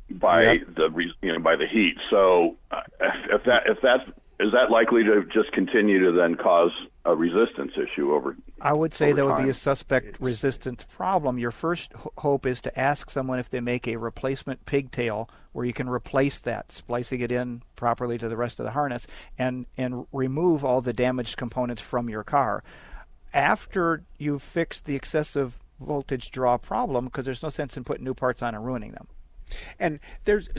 by 0.10 0.44
Yeah. 0.54 0.64
the 0.74 1.12
you 1.22 1.34
know 1.34 1.40
by 1.40 1.58
the 1.58 1.68
heat. 1.68 1.98
So 2.10 2.56
uh, 2.72 2.82
if, 3.02 3.42
if 3.42 3.44
that 3.46 3.64
if 3.68 3.78
that's 3.84 4.04
is 4.40 4.52
that 4.52 4.70
likely 4.70 5.04
to 5.04 5.24
just 5.34 5.52
continue 5.54 6.04
to 6.06 6.12
then 6.12 6.36
cause 6.36 6.72
a 7.06 7.16
resistance 7.16 7.72
issue 7.78 8.14
over? 8.14 8.36
I 8.60 8.74
would 8.74 8.94
say 8.94 9.08
over 9.12 9.16
that 9.16 9.26
would 9.26 9.44
be 9.44 9.50
a 9.50 9.54
suspect 9.54 10.20
resistance 10.20 10.84
problem. 10.84 11.38
Your 11.38 11.52
first 11.52 11.92
h- 11.96 12.08
hope 12.18 12.46
is 12.46 12.62
to 12.64 12.80
ask 12.80 13.10
someone 13.10 13.40
if 13.40 13.50
they 13.50 13.62
make 13.62 13.88
a 13.88 13.96
replacement 13.96 14.66
pigtail 14.66 15.30
where 15.54 15.66
you 15.66 15.72
can 15.72 15.88
replace 15.88 16.40
that, 16.42 16.72
splicing 16.72 17.22
it 17.22 17.32
in 17.32 17.62
properly 17.78 18.18
to 18.18 18.28
the 18.28 18.36
rest 18.36 18.60
of 18.60 18.66
the 18.66 18.72
harness, 18.72 19.08
and 19.38 19.66
and 19.78 20.06
remove 20.12 20.66
all 20.66 20.82
the 20.82 20.94
damaged 20.94 21.38
components 21.38 21.82
from 21.82 22.10
your 22.10 22.24
car. 22.24 22.64
After 23.34 24.04
you've 24.18 24.44
fixed 24.44 24.86
the 24.86 24.96
excessive 24.96 25.60
voltage 25.80 26.32
draw 26.32 26.58
problem, 26.58 27.06
because 27.06 27.26
there's 27.26 27.44
no 27.44 27.50
sense 27.50 27.78
in 27.78 27.84
putting 27.84 28.04
new 28.04 28.14
parts 28.14 28.42
on 28.42 28.56
and 28.56 28.66
ruining 28.66 28.92
them. 28.92 29.08
And 29.80 30.00
there's 30.26 30.50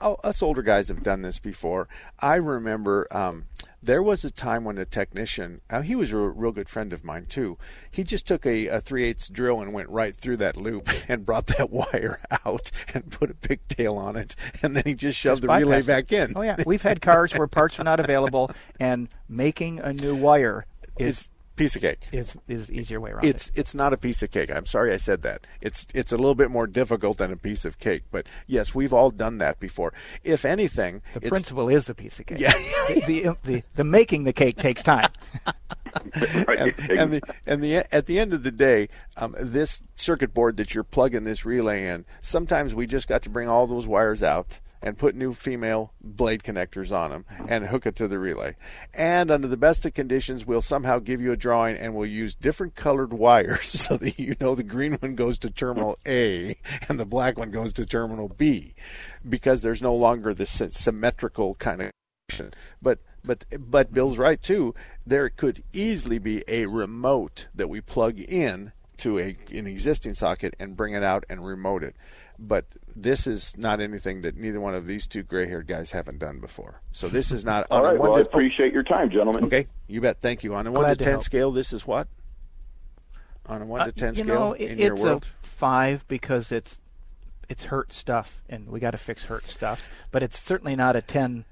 uh, 0.00 0.12
us 0.24 0.42
older 0.42 0.62
guys 0.62 0.88
have 0.88 1.02
done 1.02 1.22
this 1.22 1.38
before. 1.38 1.88
I 2.18 2.36
remember 2.36 3.06
um, 3.10 3.46
there 3.82 4.02
was 4.02 4.24
a 4.24 4.30
time 4.30 4.64
when 4.64 4.78
a 4.78 4.84
technician, 4.84 5.60
uh, 5.70 5.82
he 5.82 5.94
was 5.94 6.12
a 6.12 6.16
real 6.16 6.52
good 6.52 6.68
friend 6.68 6.92
of 6.92 7.04
mine 7.04 7.26
too. 7.26 7.58
He 7.90 8.04
just 8.04 8.26
took 8.26 8.46
a, 8.46 8.68
a 8.68 8.80
three 8.80 9.04
eighths 9.04 9.28
drill 9.28 9.60
and 9.60 9.72
went 9.72 9.88
right 9.88 10.16
through 10.16 10.36
that 10.38 10.56
loop 10.56 10.88
and 11.08 11.26
brought 11.26 11.46
that 11.48 11.70
wire 11.92 12.20
out 12.46 12.70
and 12.94 13.10
put 13.10 13.30
a 13.30 13.34
pigtail 13.34 13.96
on 13.96 14.16
it, 14.16 14.36
and 14.62 14.76
then 14.76 14.84
he 14.86 14.94
just 14.94 15.18
shoved 15.18 15.42
Just 15.42 15.48
the 15.48 15.54
relay 15.54 15.80
it. 15.80 15.86
back 15.86 16.12
in. 16.12 16.32
Oh 16.36 16.42
yeah, 16.42 16.56
we've 16.64 16.82
had 16.82 17.00
cars 17.00 17.32
where 17.34 17.46
parts 17.46 17.78
are 17.80 17.84
not 17.84 18.00
available, 18.00 18.50
and 18.78 19.08
making 19.28 19.80
a 19.80 19.92
new 19.92 20.14
wire 20.14 20.66
is 20.98 21.28
piece 21.56 21.76
of 21.76 21.82
cake. 21.82 22.06
Is 22.12 22.36
is 22.48 22.70
easier 22.70 23.00
way 23.00 23.10
around. 23.10 23.24
It's 23.24 23.50
it's 23.54 23.74
not 23.74 23.92
a 23.92 23.96
piece 23.96 24.22
of 24.22 24.30
cake. 24.30 24.50
I'm 24.50 24.66
sorry 24.66 24.92
I 24.92 24.96
said 24.96 25.22
that. 25.22 25.46
It's 25.60 25.86
it's 25.94 26.12
a 26.12 26.16
little 26.16 26.34
bit 26.34 26.50
more 26.50 26.66
difficult 26.66 27.18
than 27.18 27.32
a 27.32 27.36
piece 27.36 27.64
of 27.64 27.78
cake, 27.78 28.04
but 28.10 28.26
yes, 28.46 28.74
we've 28.74 28.92
all 28.92 29.10
done 29.10 29.38
that 29.38 29.60
before. 29.60 29.92
If 30.24 30.44
anything, 30.44 31.02
The 31.12 31.18
it's- 31.18 31.30
principle 31.30 31.68
is 31.68 31.86
the 31.86 31.94
piece 31.94 32.18
of 32.20 32.26
cake. 32.26 32.40
Yeah. 32.40 32.52
the, 32.88 33.02
the, 33.06 33.36
the 33.44 33.62
the 33.76 33.84
making 33.84 34.24
the 34.24 34.32
cake 34.32 34.56
takes 34.56 34.82
time. 34.82 35.10
and, 36.14 36.74
and 36.90 37.12
the 37.12 37.20
and 37.46 37.62
the 37.62 37.76
at 37.94 38.06
the 38.06 38.18
end 38.18 38.32
of 38.32 38.42
the 38.42 38.50
day, 38.50 38.88
um, 39.16 39.34
this 39.38 39.82
circuit 39.94 40.32
board 40.34 40.56
that 40.56 40.74
you're 40.74 40.84
plugging 40.84 41.24
this 41.24 41.44
relay 41.44 41.86
in, 41.86 42.04
sometimes 42.22 42.74
we 42.74 42.86
just 42.86 43.08
got 43.08 43.22
to 43.22 43.30
bring 43.30 43.48
all 43.48 43.66
those 43.66 43.86
wires 43.86 44.22
out 44.22 44.60
and 44.82 44.98
put 44.98 45.14
new 45.14 45.32
female 45.32 45.92
blade 46.00 46.42
connectors 46.42 46.96
on 46.96 47.10
them 47.10 47.24
and 47.48 47.66
hook 47.66 47.86
it 47.86 47.96
to 47.96 48.08
the 48.08 48.18
relay. 48.18 48.56
And 48.92 49.30
under 49.30 49.48
the 49.48 49.56
best 49.56 49.84
of 49.86 49.94
conditions, 49.94 50.46
we'll 50.46 50.62
somehow 50.62 50.98
give 50.98 51.20
you 51.20 51.32
a 51.32 51.36
drawing 51.36 51.76
and 51.76 51.94
we'll 51.94 52.06
use 52.06 52.34
different 52.34 52.74
colored 52.74 53.12
wires 53.12 53.66
so 53.80 53.96
that 53.96 54.18
you 54.18 54.34
know 54.40 54.54
the 54.54 54.62
green 54.62 54.94
one 54.94 55.14
goes 55.14 55.38
to 55.40 55.50
terminal 55.50 55.98
A 56.06 56.56
and 56.88 56.98
the 56.98 57.06
black 57.06 57.38
one 57.38 57.50
goes 57.50 57.72
to 57.74 57.86
terminal 57.86 58.28
B 58.28 58.74
because 59.28 59.62
there's 59.62 59.82
no 59.82 59.94
longer 59.94 60.34
this 60.34 60.62
symmetrical 60.70 61.54
kind 61.54 61.82
of 61.82 61.90
but 62.80 62.98
but 63.24 63.44
but 63.58 63.92
Bill's 63.92 64.18
right 64.18 64.42
too. 64.42 64.74
There 65.06 65.28
could 65.28 65.62
easily 65.72 66.18
be 66.18 66.44
a 66.48 66.66
remote 66.66 67.48
that 67.54 67.68
we 67.68 67.80
plug 67.80 68.18
in 68.18 68.72
to 68.98 69.18
a 69.18 69.36
an 69.50 69.66
existing 69.66 70.14
socket 70.14 70.54
and 70.58 70.76
bring 70.76 70.94
it 70.94 71.02
out 71.02 71.24
and 71.28 71.44
remote 71.44 71.82
it. 71.82 71.96
But 72.38 72.66
this 72.96 73.26
is 73.26 73.56
not 73.56 73.80
anything 73.80 74.22
that 74.22 74.36
neither 74.36 74.60
one 74.60 74.74
of 74.74 74.86
these 74.86 75.06
two 75.06 75.22
gray-haired 75.22 75.66
guys 75.66 75.90
haven't 75.90 76.18
done 76.18 76.38
before. 76.40 76.80
So 76.92 77.08
this 77.08 77.30
is 77.32 77.44
not 77.44 77.66
All 77.70 77.84
on 77.86 77.96
a 77.96 77.98
one 77.98 78.10
Well, 78.10 78.18
I 78.18 78.22
appreciate 78.22 78.72
your 78.72 78.82
time, 78.82 79.10
gentlemen. 79.10 79.44
Okay, 79.44 79.66
you 79.86 80.00
bet. 80.00 80.20
Thank 80.20 80.44
you. 80.44 80.54
On 80.54 80.66
a 80.66 80.72
one 80.72 80.82
Glad 80.82 80.98
to 80.98 81.04
to 81.04 81.10
ten 81.10 81.20
scale, 81.20 81.50
this 81.52 81.72
is 81.72 81.86
what? 81.86 82.08
On 83.46 83.60
a 83.62 83.66
one 83.66 83.80
Uh, 83.82 83.84
to 83.86 83.92
ten 83.92 84.14
scale 84.14 84.26
know, 84.26 84.52
in 84.52 84.72
it- 84.72 84.78
your 84.78 84.94
it's 84.94 85.02
world. 85.02 85.28
a 85.42 85.46
five 85.46 86.06
because 86.08 86.52
it's 86.52 86.78
it's 87.48 87.64
hurt 87.64 87.92
stuff, 87.92 88.42
and 88.48 88.68
we 88.68 88.80
got 88.80 88.92
to 88.92 88.98
fix 88.98 89.24
hurt 89.24 89.44
stuff. 89.46 89.88
But 90.10 90.22
it's 90.22 90.38
certainly 90.38 90.74
not 90.76 90.96
a 90.96 91.02
ten 91.02 91.44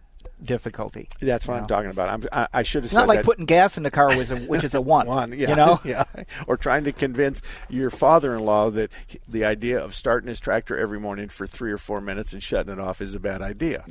difficulty. 0.44 1.08
That's 1.20 1.46
what 1.46 1.54
you 1.54 1.60
I'm 1.62 1.66
talking 1.66 1.90
about. 1.90 2.08
I'm, 2.08 2.24
I, 2.32 2.48
I 2.52 2.62
should 2.62 2.82
have 2.82 2.86
It's 2.86 2.94
said 2.94 3.00
not 3.00 3.08
like 3.08 3.18
that. 3.20 3.24
putting 3.24 3.46
gas 3.46 3.76
in 3.76 3.82
the 3.82 3.90
car, 3.90 4.16
was 4.16 4.30
a, 4.30 4.36
which 4.36 4.64
is 4.64 4.74
a 4.74 4.80
one. 4.80 5.06
one, 5.06 5.32
yeah, 5.32 5.50
You 5.50 5.56
know, 5.56 5.80
yeah. 5.84 6.04
Or 6.46 6.56
trying 6.56 6.84
to 6.84 6.92
convince 6.92 7.42
your 7.68 7.90
father-in-law 7.90 8.70
that 8.70 8.90
the 9.28 9.44
idea 9.44 9.82
of 9.82 9.94
starting 9.94 10.28
his 10.28 10.40
tractor 10.40 10.78
every 10.78 11.00
morning 11.00 11.28
for 11.28 11.46
three 11.46 11.72
or 11.72 11.78
four 11.78 12.00
minutes 12.00 12.32
and 12.32 12.42
shutting 12.42 12.72
it 12.72 12.78
off 12.78 13.00
is 13.00 13.14
a 13.14 13.20
bad 13.20 13.42
idea. 13.42 13.84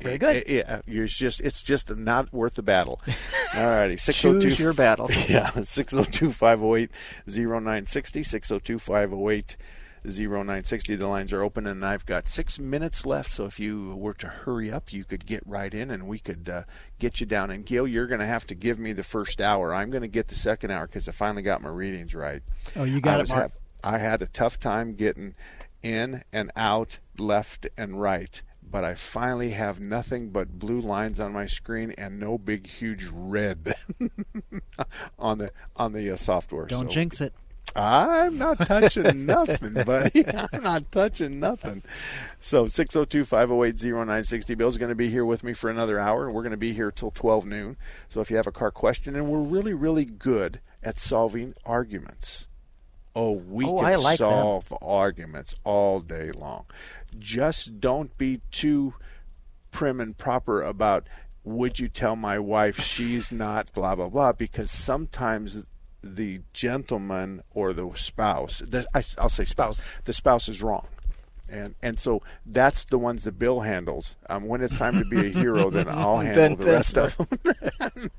Very 0.00 0.18
good. 0.18 0.36
Eh, 0.36 0.42
eh, 0.46 0.62
yeah, 0.66 0.80
you're 0.86 1.06
just 1.06 1.40
it's 1.40 1.62
just 1.62 1.94
not 1.94 2.32
worth 2.32 2.54
the 2.54 2.62
battle. 2.62 3.00
All 3.54 3.66
righty, 3.66 3.96
six 3.96 4.20
zero 4.20 4.34
two 4.40 4.48
Choose 4.50 4.58
your 4.58 4.72
battle. 4.72 5.08
Yeah, 5.28 5.50
602-508-0960, 5.50 6.88
602-508 7.28 9.56
0960. 10.06 10.96
The 10.96 11.06
lines 11.08 11.32
are 11.32 11.42
open, 11.42 11.66
and 11.66 11.84
I've 11.84 12.06
got 12.06 12.28
six 12.28 12.58
minutes 12.58 13.04
left. 13.04 13.30
So 13.30 13.44
if 13.44 13.58
you 13.60 13.94
were 13.96 14.14
to 14.14 14.26
hurry 14.28 14.70
up, 14.70 14.92
you 14.92 15.04
could 15.04 15.26
get 15.26 15.42
right 15.46 15.72
in, 15.72 15.90
and 15.90 16.06
we 16.06 16.18
could 16.18 16.48
uh, 16.48 16.62
get 16.98 17.20
you 17.20 17.26
down. 17.26 17.50
And 17.50 17.64
Gil, 17.64 17.86
you're 17.86 18.06
going 18.06 18.20
to 18.20 18.26
have 18.26 18.46
to 18.48 18.54
give 18.54 18.78
me 18.78 18.92
the 18.92 19.02
first 19.04 19.40
hour. 19.40 19.74
I'm 19.74 19.90
going 19.90 20.02
to 20.02 20.08
get 20.08 20.28
the 20.28 20.34
second 20.36 20.70
hour 20.70 20.86
because 20.86 21.08
I 21.08 21.12
finally 21.12 21.42
got 21.42 21.62
my 21.62 21.68
readings 21.70 22.14
right. 22.14 22.42
Oh, 22.76 22.84
you 22.84 23.00
got 23.00 23.20
I 23.20 23.22
it, 23.22 23.28
Mark. 23.28 23.42
hav- 23.42 23.52
I 23.94 23.98
had 23.98 24.22
a 24.22 24.26
tough 24.26 24.58
time 24.60 24.94
getting 24.94 25.34
in 25.82 26.22
and 26.32 26.50
out, 26.56 26.98
left 27.18 27.66
and 27.76 28.00
right. 28.00 28.42
But 28.68 28.82
I 28.82 28.94
finally 28.96 29.50
have 29.50 29.78
nothing 29.78 30.30
but 30.30 30.58
blue 30.58 30.80
lines 30.80 31.20
on 31.20 31.32
my 31.32 31.46
screen 31.46 31.94
and 31.96 32.18
no 32.18 32.36
big, 32.36 32.66
huge 32.66 33.08
red 33.12 33.72
on 35.18 35.38
the 35.38 35.52
on 35.76 35.92
the 35.92 36.10
uh, 36.10 36.16
software. 36.16 36.66
Don't 36.66 36.86
So- 36.86 36.94
jinx 36.94 37.20
it. 37.20 37.32
I'm 37.74 38.38
not 38.38 38.58
touching 38.66 39.26
nothing, 39.26 39.74
buddy. 39.84 40.24
I'm 40.52 40.62
not 40.62 40.90
touching 40.92 41.40
nothing. 41.40 41.82
So 42.40 42.64
602-508-0960. 42.66 44.56
Bill's 44.56 44.78
going 44.78 44.88
to 44.88 44.94
be 44.94 45.10
here 45.10 45.24
with 45.24 45.42
me 45.44 45.52
for 45.52 45.68
another 45.70 45.98
hour. 45.98 46.26
and 46.26 46.34
We're 46.34 46.42
going 46.42 46.52
to 46.52 46.56
be 46.56 46.72
here 46.72 46.90
till 46.90 47.10
12 47.10 47.44
noon. 47.46 47.76
So 48.08 48.20
if 48.20 48.30
you 48.30 48.36
have 48.36 48.46
a 48.46 48.52
car 48.52 48.70
question, 48.70 49.14
and 49.16 49.28
we're 49.28 49.40
really, 49.40 49.74
really 49.74 50.04
good 50.04 50.60
at 50.82 50.98
solving 50.98 51.54
arguments. 51.64 52.48
Oh, 53.14 53.32
we 53.32 53.64
Oh, 53.66 53.80
can 53.80 54.02
like 54.02 54.18
them. 54.18 54.28
solve 54.30 54.72
arguments 54.82 55.54
all 55.64 56.00
day 56.00 56.30
long. 56.32 56.66
Just 57.18 57.80
don't 57.80 58.16
be 58.18 58.40
too 58.50 58.94
prim 59.70 60.00
and 60.00 60.16
proper 60.16 60.62
about 60.62 61.06
would 61.44 61.78
you 61.78 61.88
tell 61.88 62.16
my 62.16 62.38
wife 62.38 62.80
she's 62.80 63.30
not 63.30 63.72
blah 63.72 63.94
blah 63.94 64.08
blah 64.08 64.32
because 64.32 64.70
sometimes 64.70 65.64
the 66.06 66.40
gentleman 66.52 67.42
or 67.54 67.72
the 67.72 67.90
spouse 67.94 68.60
the, 68.60 68.86
I, 68.94 69.02
will 69.20 69.28
say 69.28 69.44
spouse 69.44 69.84
the 70.04 70.12
spouse 70.12 70.48
is 70.48 70.62
wrong 70.62 70.86
and 71.48 71.74
and 71.82 71.98
so 71.98 72.22
that's 72.44 72.84
the 72.86 72.98
ones 72.98 73.24
that 73.24 73.38
Bill 73.38 73.60
handles. 73.60 74.16
Um, 74.28 74.46
when 74.48 74.60
it's 74.62 74.76
time 74.76 74.98
to 74.98 75.04
be 75.04 75.26
a 75.26 75.28
hero, 75.28 75.70
then 75.76 75.88
I'll 75.88 76.18
handle 76.18 76.42
Then- 76.42 76.56
the 76.56 76.64
then- 76.64 76.74
rest 76.74 76.98
of 76.98 77.16
them. 77.78 78.10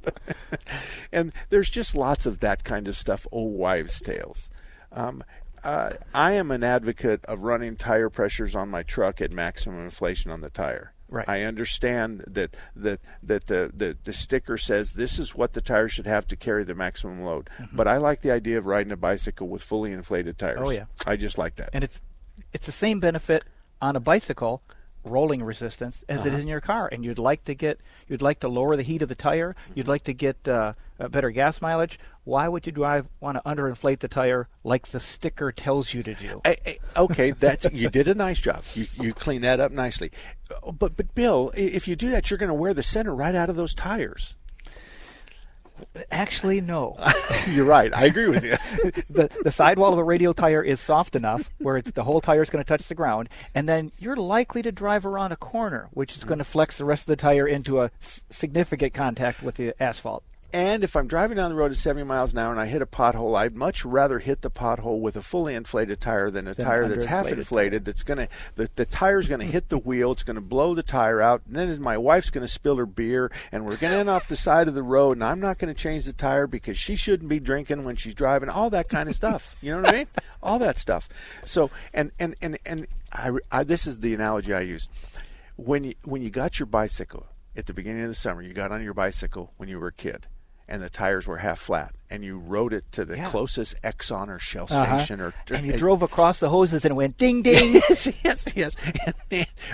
and 1.12 1.32
there's 1.50 1.68
just 1.70 1.94
lots 1.94 2.26
of 2.26 2.40
that 2.40 2.64
kind 2.64 2.86
of 2.88 2.96
stuff, 2.96 3.26
old 3.32 3.56
wives' 3.58 4.00
tales. 4.00 4.50
Um, 4.92 5.24
uh, 5.64 5.94
I 6.14 6.32
am 6.32 6.52
an 6.52 6.62
advocate 6.62 7.24
of 7.24 7.40
running 7.42 7.74
tire 7.76 8.08
pressures 8.08 8.54
on 8.54 8.68
my 8.68 8.84
truck 8.84 9.20
at 9.20 9.32
maximum 9.32 9.82
inflation 9.82 10.30
on 10.30 10.40
the 10.40 10.50
tire. 10.50 10.92
Right. 11.08 11.28
I 11.28 11.42
understand 11.44 12.24
that 12.26 12.56
that 12.74 13.00
that 13.22 13.46
the, 13.46 13.70
the 13.74 13.96
the 14.04 14.12
sticker 14.12 14.58
says 14.58 14.92
this 14.92 15.18
is 15.18 15.34
what 15.34 15.52
the 15.52 15.60
tire 15.60 15.88
should 15.88 16.06
have 16.06 16.26
to 16.28 16.36
carry 16.36 16.64
the 16.64 16.74
maximum 16.74 17.22
load. 17.22 17.48
But 17.72 17.86
I 17.86 17.98
like 17.98 18.22
the 18.22 18.32
idea 18.32 18.58
of 18.58 18.66
riding 18.66 18.92
a 18.92 18.96
bicycle 18.96 19.46
with 19.48 19.62
fully 19.62 19.92
inflated 19.92 20.36
tires. 20.36 20.56
Mm-hmm. 20.56 20.66
Oh, 20.66 20.70
yeah. 20.70 20.84
I 21.06 21.16
just 21.16 21.38
like 21.38 21.56
that. 21.56 21.70
and 21.72 21.84
it's 21.84 22.00
it's 22.52 22.66
the 22.66 22.72
same 22.72 22.98
benefit 23.00 23.44
on 23.80 23.94
a 23.94 24.00
bicycle 24.00 24.62
rolling 25.06 25.42
resistance 25.42 26.04
as 26.08 26.20
it 26.24 26.28
Uh-huh. 26.28 26.36
is 26.36 26.42
in 26.42 26.48
your 26.48 26.60
car 26.60 26.88
and 26.90 27.04
you'd 27.04 27.18
like 27.18 27.44
to 27.44 27.54
get 27.54 27.80
you'd 28.08 28.22
like 28.22 28.40
to 28.40 28.48
lower 28.48 28.76
the 28.76 28.82
heat 28.82 29.02
of 29.02 29.08
the 29.08 29.14
tire 29.14 29.54
you'd 29.74 29.88
like 29.88 30.04
to 30.04 30.12
get 30.12 30.46
uh, 30.48 30.72
a 30.98 31.08
better 31.08 31.30
gas 31.30 31.60
mileage 31.60 31.98
why 32.24 32.48
would 32.48 32.66
you 32.66 32.72
drive 32.72 33.06
want 33.20 33.36
to 33.36 33.42
underinflate 33.48 34.00
the 34.00 34.08
tire 34.08 34.48
like 34.64 34.88
the 34.88 35.00
sticker 35.00 35.52
tells 35.52 35.94
you 35.94 36.02
to 36.02 36.14
do 36.14 36.40
Eh, 36.44 36.56
eh, 36.66 36.74
okay, 36.96 37.30
that's 37.32 37.66
you 37.72 37.88
did 37.88 38.08
a 38.08 38.14
nice 38.14 38.40
job. 38.40 38.62
You 38.74 38.86
you 39.00 39.12
cleaned 39.14 39.44
that 39.44 39.58
up 39.60 39.72
nicely. 39.72 40.10
But 40.72 40.96
but 40.96 41.14
Bill, 41.14 41.52
if 41.56 41.88
you 41.88 41.96
do 41.96 42.10
that, 42.10 42.30
you're 42.30 42.38
going 42.38 42.48
to 42.48 42.54
wear 42.54 42.72
the 42.74 42.82
center 42.82 43.14
right 43.14 43.34
out 43.34 43.50
of 43.50 43.56
those 43.56 43.74
tires. 43.74 44.35
Actually 46.10 46.60
no 46.60 46.96
You're 47.48 47.64
right. 47.64 47.94
I 47.94 48.06
agree 48.06 48.28
with 48.28 48.44
you. 48.44 48.56
the 49.10 49.30
the 49.42 49.52
sidewall 49.52 49.92
of 49.92 49.98
a 49.98 50.04
radial 50.04 50.34
tire 50.34 50.62
is 50.62 50.80
soft 50.80 51.14
enough 51.14 51.50
where 51.58 51.76
it's, 51.76 51.90
the 51.92 52.04
whole 52.04 52.20
tire 52.20 52.42
is 52.42 52.50
going 52.50 52.62
to 52.64 52.68
touch 52.68 52.88
the 52.88 52.94
ground, 52.94 53.28
and 53.54 53.68
then 53.68 53.92
you're 53.98 54.16
likely 54.16 54.62
to 54.62 54.72
drive 54.72 55.06
around 55.06 55.32
a 55.32 55.36
corner, 55.36 55.88
which 55.92 56.16
is 56.16 56.24
going 56.24 56.38
to 56.38 56.44
flex 56.44 56.78
the 56.78 56.84
rest 56.84 57.02
of 57.02 57.06
the 57.06 57.16
tire 57.16 57.46
into 57.46 57.80
a 57.80 57.90
s- 58.02 58.24
significant 58.30 58.94
contact 58.94 59.42
with 59.42 59.56
the 59.56 59.74
asphalt. 59.80 60.24
And 60.52 60.84
if 60.84 60.96
I'm 60.96 61.06
driving 61.06 61.36
down 61.36 61.50
the 61.50 61.56
road 61.56 61.72
at 61.72 61.76
70 61.76 62.04
miles 62.04 62.32
an 62.32 62.38
hour 62.38 62.50
and 62.50 62.60
I 62.60 62.66
hit 62.66 62.80
a 62.80 62.86
pothole, 62.86 63.36
I'd 63.36 63.56
much 63.56 63.84
rather 63.84 64.18
hit 64.18 64.42
the 64.42 64.50
pothole 64.50 65.00
with 65.00 65.16
a 65.16 65.22
fully 65.22 65.54
inflated 65.54 66.00
tire 66.00 66.30
than 66.30 66.46
a 66.46 66.54
Than 66.54 66.64
tire 66.64 66.88
that's 66.88 67.04
half 67.04 67.28
inflated. 67.28 67.84
That's 67.84 68.02
going 68.02 68.18
to 68.18 68.28
the, 68.54 68.70
the 68.76 68.86
tire's 68.86 69.28
going 69.28 69.40
to 69.40 69.46
hit 69.46 69.68
the 69.68 69.78
wheel. 69.78 70.12
It's 70.12 70.22
going 70.22 70.36
to 70.36 70.40
blow 70.40 70.74
the 70.74 70.82
tire 70.82 71.20
out. 71.20 71.42
And 71.46 71.56
then 71.56 71.80
my 71.82 71.98
wife's 71.98 72.30
going 72.30 72.46
to 72.46 72.52
spill 72.52 72.76
her 72.76 72.86
beer, 72.86 73.30
and 73.52 73.64
we're 73.64 73.76
going 73.76 73.92
to 73.92 73.98
end 73.98 74.10
off 74.10 74.28
the 74.28 74.36
side 74.36 74.68
of 74.68 74.74
the 74.74 74.82
road. 74.82 75.16
And 75.16 75.24
I'm 75.24 75.40
not 75.40 75.58
going 75.58 75.72
to 75.72 75.80
change 75.80 76.04
the 76.04 76.12
tire 76.12 76.46
because 76.46 76.78
she 76.78 76.96
shouldn't 76.96 77.28
be 77.28 77.40
drinking 77.40 77.84
when 77.84 77.96
she's 77.96 78.14
driving. 78.14 78.48
All 78.48 78.70
that 78.70 78.88
kind 78.88 79.08
of 79.08 79.14
stuff. 79.14 79.56
You 79.60 79.72
know 79.72 79.82
what 79.82 79.94
I 79.94 79.98
mean? 79.98 80.06
All 80.42 80.58
that 80.60 80.78
stuff. 80.78 81.08
So 81.44 81.70
and 81.92 82.12
and 82.18 82.36
and 82.40 82.58
and 82.64 82.86
I, 83.12 83.32
I 83.50 83.64
this 83.64 83.86
is 83.86 84.00
the 84.00 84.14
analogy 84.14 84.54
I 84.54 84.60
use 84.60 84.88
when 85.56 85.84
you 85.84 85.94
when 86.04 86.22
you 86.22 86.30
got 86.30 86.58
your 86.58 86.66
bicycle 86.66 87.26
at 87.56 87.66
the 87.66 87.74
beginning 87.74 88.02
of 88.02 88.08
the 88.08 88.14
summer, 88.14 88.42
you 88.42 88.52
got 88.52 88.70
on 88.70 88.82
your 88.82 88.94
bicycle 88.94 89.52
when 89.56 89.68
you 89.68 89.80
were 89.80 89.88
a 89.88 89.92
kid, 89.92 90.26
and 90.68 90.82
the 90.82 90.90
tires 90.90 91.26
were 91.26 91.38
half 91.38 91.58
flat, 91.60 91.94
and 92.10 92.24
you 92.24 92.38
rode 92.38 92.72
it 92.72 92.90
to 92.92 93.04
the 93.04 93.16
Yeah. 93.16 93.30
closest 93.30 93.80
Exxon 93.82 94.28
or 94.28 94.38
Shell 94.38 94.66
Uh-huh. 94.70 94.98
station, 94.98 95.20
or 95.20 95.32
and 95.50 95.64
you 95.66 95.76
drove 95.76 96.02
across 96.02 96.40
the 96.40 96.48
hoses 96.48 96.84
and 96.84 96.92
it 96.92 96.94
went 96.94 97.16
ding 97.18 97.42
ding. 97.42 97.74
yes, 97.88 98.08
yes, 98.24 98.44
yes. 98.54 98.76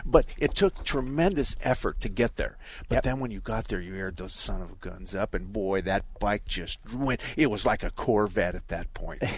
but 0.05 0.27
it 0.39 0.55
took 0.55 0.85
tremendous 0.85 1.57
effort 1.63 2.01
to 2.01 2.09
get 2.09 2.37
there. 2.37 2.57
But 2.89 3.03
then 3.05 3.21
when 3.21 3.31
you 3.31 3.41
got 3.41 3.69
there, 3.69 3.81
you 3.81 3.97
aired 3.97 4.17
those 4.17 4.35
son 4.35 4.61
of 4.63 4.81
guns 4.81 5.15
up, 5.15 5.35
and 5.35 5.53
boy, 5.53 5.83
that 5.83 6.05
bike 6.21 6.45
just 6.47 6.79
went. 6.95 7.21
It 7.37 7.51
was 7.51 7.65
like 7.67 7.83
a 7.83 7.91
Corvette 7.91 8.55
at 8.55 8.69
that 8.69 8.93
point. 8.95 9.23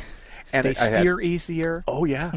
And 0.53 0.65
they 0.67 0.71
it- 0.71 0.81
I 0.81 0.85
had- 0.85 0.97
steer 0.99 1.21
easier. 1.21 1.83
Oh 1.89 2.05
yeah, 2.05 2.31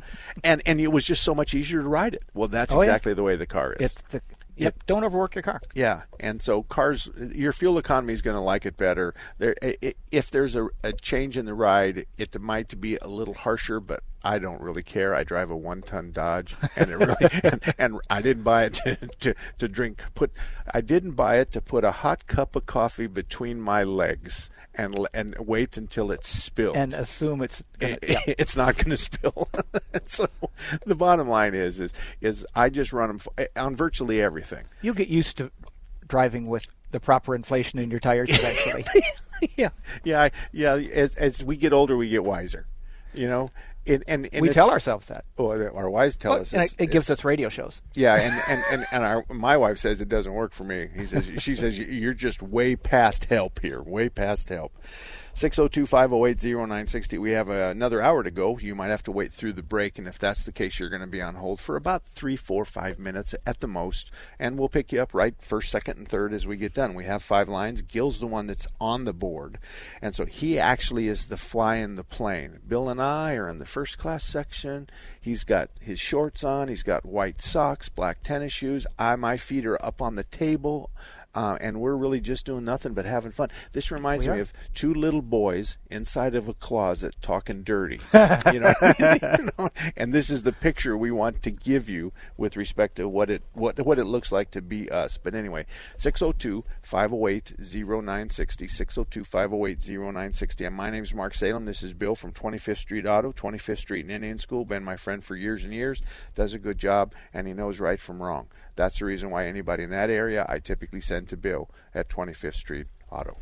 and 0.44 0.64
and 0.66 0.80
it 0.82 0.92
was 0.92 1.04
just 1.06 1.24
so 1.24 1.36
much 1.36 1.54
easier 1.54 1.84
to 1.84 1.88
ride 1.88 2.16
it. 2.16 2.24
Well, 2.34 2.48
that's 2.48 2.74
Oh, 2.74 2.78
yeah. 2.82 2.88
exactly 2.88 3.14
the 3.14 3.22
way 3.22 3.36
the 3.36 3.46
car 3.46 3.74
is. 3.74 3.92
It's 3.92 4.02
the 4.10 4.22
yep. 4.58 4.84
Don't 4.88 5.04
overwork 5.04 5.36
your 5.36 5.42
car. 5.44 5.62
Yeah, 5.74 6.04
and 6.20 6.42
so 6.42 6.64
cars, 6.64 7.10
your 7.34 7.54
fuel 7.54 7.78
economy 7.78 8.14
is 8.14 8.22
going 8.22 8.36
to 8.36 8.42
like 8.42 8.66
it 8.66 8.78
better. 8.78 9.14
There, 9.38 9.56
i- 9.62 9.78
i- 9.84 9.96
if 10.12 10.30
there's 10.32 10.56
a, 10.56 10.68
a 10.84 10.94
change 10.94 11.38
in 11.38 11.46
the 11.46 11.54
ride, 11.54 12.06
it 12.18 12.40
might 12.42 12.80
be 12.82 12.98
a 12.98 13.08
little 13.08 13.34
harsher, 13.34 13.80
but 13.80 14.02
I 14.24 14.40
don't 14.40 14.60
really 14.62 14.84
care. 14.84 15.14
I 15.16 15.24
drive 15.24 15.50
a 15.52 15.56
one-ton 15.56 16.12
Dodge, 16.12 16.56
and 16.76 16.90
it 16.90 16.98
really, 16.98 17.16
and, 17.44 17.74
and 17.78 18.00
I 18.10 18.22
didn't 18.22 18.44
buy 18.44 18.64
it 18.66 18.74
to, 18.86 18.96
to 18.96 19.36
to 19.60 19.68
drink. 19.68 20.02
Put, 20.16 20.32
I 20.74 20.82
didn't 20.82 21.12
buy 21.14 21.38
it 21.40 21.52
to 21.54 21.62
put 21.62 21.84
a 21.84 21.92
hot 21.92 22.28
cup 22.28 22.56
of 22.56 22.66
coffee 22.66 23.08
between 23.08 23.62
my 23.62 23.84
legs 23.84 24.50
and 24.78 25.08
and 25.14 25.36
wait 25.40 25.78
until 25.78 26.12
it 26.12 26.24
spilled 26.24 26.78
And 26.78 26.94
assume 26.94 27.42
it's 27.42 27.64
gonna, 27.80 27.98
it- 28.02 28.10
yeah. 28.10 28.20
it's 28.38 28.56
not 28.56 28.76
going 28.78 28.92
to 28.92 28.98
spill. 28.98 29.50
so 30.06 30.28
the 30.86 30.96
bottom 30.96 31.28
line 31.28 31.54
is 31.56 31.80
is 31.80 31.92
is 32.22 32.46
I 32.56 32.70
just 32.70 32.94
run 32.94 33.18
them 33.36 33.48
on 33.56 33.76
virtually 33.76 34.22
everything. 34.22 34.66
You'll 34.82 34.94
get 34.96 35.08
used 35.10 35.38
to 35.40 35.52
driving 36.08 36.48
with 36.48 36.66
the 36.92 37.00
proper 37.00 37.36
inflation 37.36 37.80
in 37.80 37.90
your 37.92 38.00
tires 38.00 38.30
eventually. 38.32 38.86
yeah, 39.58 39.70
yeah, 40.04 40.30
yeah. 40.54 40.76
As 40.76 41.16
as 41.16 41.44
we 41.44 41.58
get 41.58 41.74
older, 41.74 41.98
we 41.98 42.10
get 42.10 42.24
wiser. 42.24 42.66
You 43.14 43.28
know, 43.28 43.52
and, 43.88 44.04
and, 44.08 44.30
and 44.32 44.42
we 44.42 44.50
tell 44.50 44.70
ourselves 44.70 45.08
that. 45.08 45.26
Oh, 45.38 45.50
our 45.52 45.90
wives 45.90 46.18
tell 46.18 46.34
Well, 46.34 46.42
us 46.42 46.54
it, 46.54 46.76
it 46.80 46.92
gives 46.92 47.10
us 47.10 47.24
radio 47.24 47.50
shows. 47.50 47.82
Yeah, 47.96 48.16
and 48.16 48.44
and 48.48 48.64
and, 48.72 48.88
and 48.92 49.04
our, 49.04 49.26
my 49.30 49.58
wife 49.58 49.78
says 49.78 50.02
it 50.02 50.10
doesn't 50.10 50.34
work 50.34 50.54
for 50.54 50.64
me. 50.64 50.90
He 50.96 51.06
says 51.06 51.30
she 51.40 51.56
says 51.56 51.78
you're 51.80 52.14
just 52.14 52.42
way 52.42 52.76
past 52.76 53.26
help 53.26 53.60
here, 53.62 53.82
way 53.82 54.10
past 54.10 54.50
help. 54.50 54.74
602-508-0960. 55.38 57.20
We 57.20 57.34
have 57.34 57.48
uh, 57.48 57.70
another 57.70 58.02
hour 58.02 58.24
to 58.24 58.32
go. 58.32 58.58
You 58.58 58.74
might 58.74 58.88
have 58.88 59.04
to 59.04 59.12
wait 59.12 59.32
through 59.32 59.54
the 59.54 59.62
break, 59.62 60.00
and 60.00 60.08
if 60.08 60.18
that's 60.18 60.46
the 60.46 60.52
case, 60.52 60.80
you're 60.80 60.90
going 60.90 61.02
to 61.02 61.08
be 61.08 61.22
on 61.22 61.36
hold 61.36 61.60
for 61.60 61.76
about 61.76 62.04
three, 62.08 62.36
four, 62.36 62.66
five 62.66 62.98
minutes 62.98 63.36
at 63.46 63.60
the 63.60 63.68
most, 63.68 64.10
and 64.40 64.58
we'll 64.58 64.68
pick 64.68 64.92
you 64.92 65.00
up 65.00 65.14
right 65.14 65.40
first, 65.40 65.70
second, 65.70 66.00
and 66.00 66.08
third 66.08 66.34
as 66.34 66.48
we 66.48 66.58
get 66.58 66.74
done. 66.74 66.96
We 66.96 67.04
have 67.04 67.22
five 67.22 67.48
lines. 67.48 67.84
Gil's 67.84 68.20
the 68.20 68.26
one 68.26 68.48
that's 68.48 68.66
on 68.82 69.06
the 69.06 69.14
board, 69.14 69.60
and 70.02 70.16
so 70.16 70.26
he 70.26 70.58
actually 70.58 71.08
is 71.08 71.28
the 71.28 71.38
fly 71.38 71.76
in 71.76 71.94
the 71.94 72.04
plane. 72.04 72.60
Bill 72.68 72.90
and 72.90 73.00
I 73.00 73.36
are 73.36 73.48
in 73.48 73.60
the 73.60 73.68
first 73.68 74.00
class 74.00 74.24
section. 74.24 74.90
He's 75.22 75.44
got 75.44 75.70
his 75.80 76.00
shorts 76.00 76.44
on. 76.44 76.68
He's 76.68 76.82
got 76.82 77.06
white 77.06 77.44
socks, 77.44 77.90
black 77.90 78.24
tennis 78.24 78.54
shoes. 78.54 78.88
I 78.98 79.16
my 79.18 79.38
feet 79.38 79.68
are 79.68 79.86
up 79.86 80.02
on 80.02 80.16
the 80.16 80.24
table. 80.24 80.90
Uh, 81.38 81.56
and 81.62 81.80
we're 81.80 81.96
really 81.96 82.20
just 82.20 82.48
doing 82.48 82.66
nothing 82.66 82.96
but 82.96 83.06
having 83.06 83.32
fun. 83.32 83.52
This 83.72 83.92
reminds 83.92 84.28
me 84.28 84.40
of 84.40 84.52
two 84.74 84.92
little 84.92 85.22
boys 85.22 85.78
inside 85.92 86.34
of 86.34 86.48
a 86.48 86.56
closet 86.56 87.16
talking 87.22 87.62
dirty. 87.62 88.00
you 88.52 88.60
know, 88.60 88.74
You 89.00 89.52
know? 89.60 89.70
and 89.96 90.12
this 90.16 90.32
is 90.32 90.42
the 90.42 90.52
picture 90.52 90.98
we 90.98 91.12
want 91.12 91.44
to 91.44 91.52
give 91.52 91.90
you 91.90 92.12
with 92.38 92.58
respect 92.58 92.96
to 92.96 93.08
what 93.08 93.30
it 93.30 93.44
what 93.54 93.80
what 93.86 94.00
it 94.00 94.06
looks 94.06 94.32
like 94.32 94.50
to 94.52 94.64
be 94.64 94.90
us. 94.90 95.20
But 95.20 95.36
anyway, 95.36 95.68
602-508-0960, 96.00 96.64
602-508-0960. 99.22 100.66
And 100.66 100.76
my 100.76 100.90
name 100.90 101.04
is 101.04 101.14
Mark 101.14 101.36
Salem. 101.36 101.66
This 101.66 101.84
is 101.84 101.94
Bill 101.94 102.16
from 102.16 102.32
25th 102.32 102.78
Street 102.78 103.06
Auto, 103.06 103.32
25th 103.32 103.78
Street 103.78 104.06
and 104.06 104.12
Indian 104.12 104.40
School. 104.40 104.66
Been 104.66 104.84
my 104.84 104.98
friend 104.98 105.24
for 105.24 105.36
years 105.36 105.64
and 105.64 105.72
years. 105.72 106.02
Does 106.34 106.56
a 106.56 106.60
good 106.60 106.80
job, 106.80 107.14
and 107.32 107.46
he 107.46 107.54
knows 107.54 107.80
right 107.80 108.00
from 108.00 108.24
wrong. 108.24 108.48
That's 108.78 109.00
the 109.00 109.06
reason 109.06 109.32
why 109.32 109.48
anybody 109.48 109.84
in 109.84 109.90
that 109.90 110.10
area 110.12 110.46
I 110.48 110.60
typically 110.60 111.02
send 111.02 111.28
to 111.30 111.38
Bill 111.38 111.70
at 111.94 112.08
25th 112.08 112.54
Street 112.54 112.88
Auto. 113.12 113.38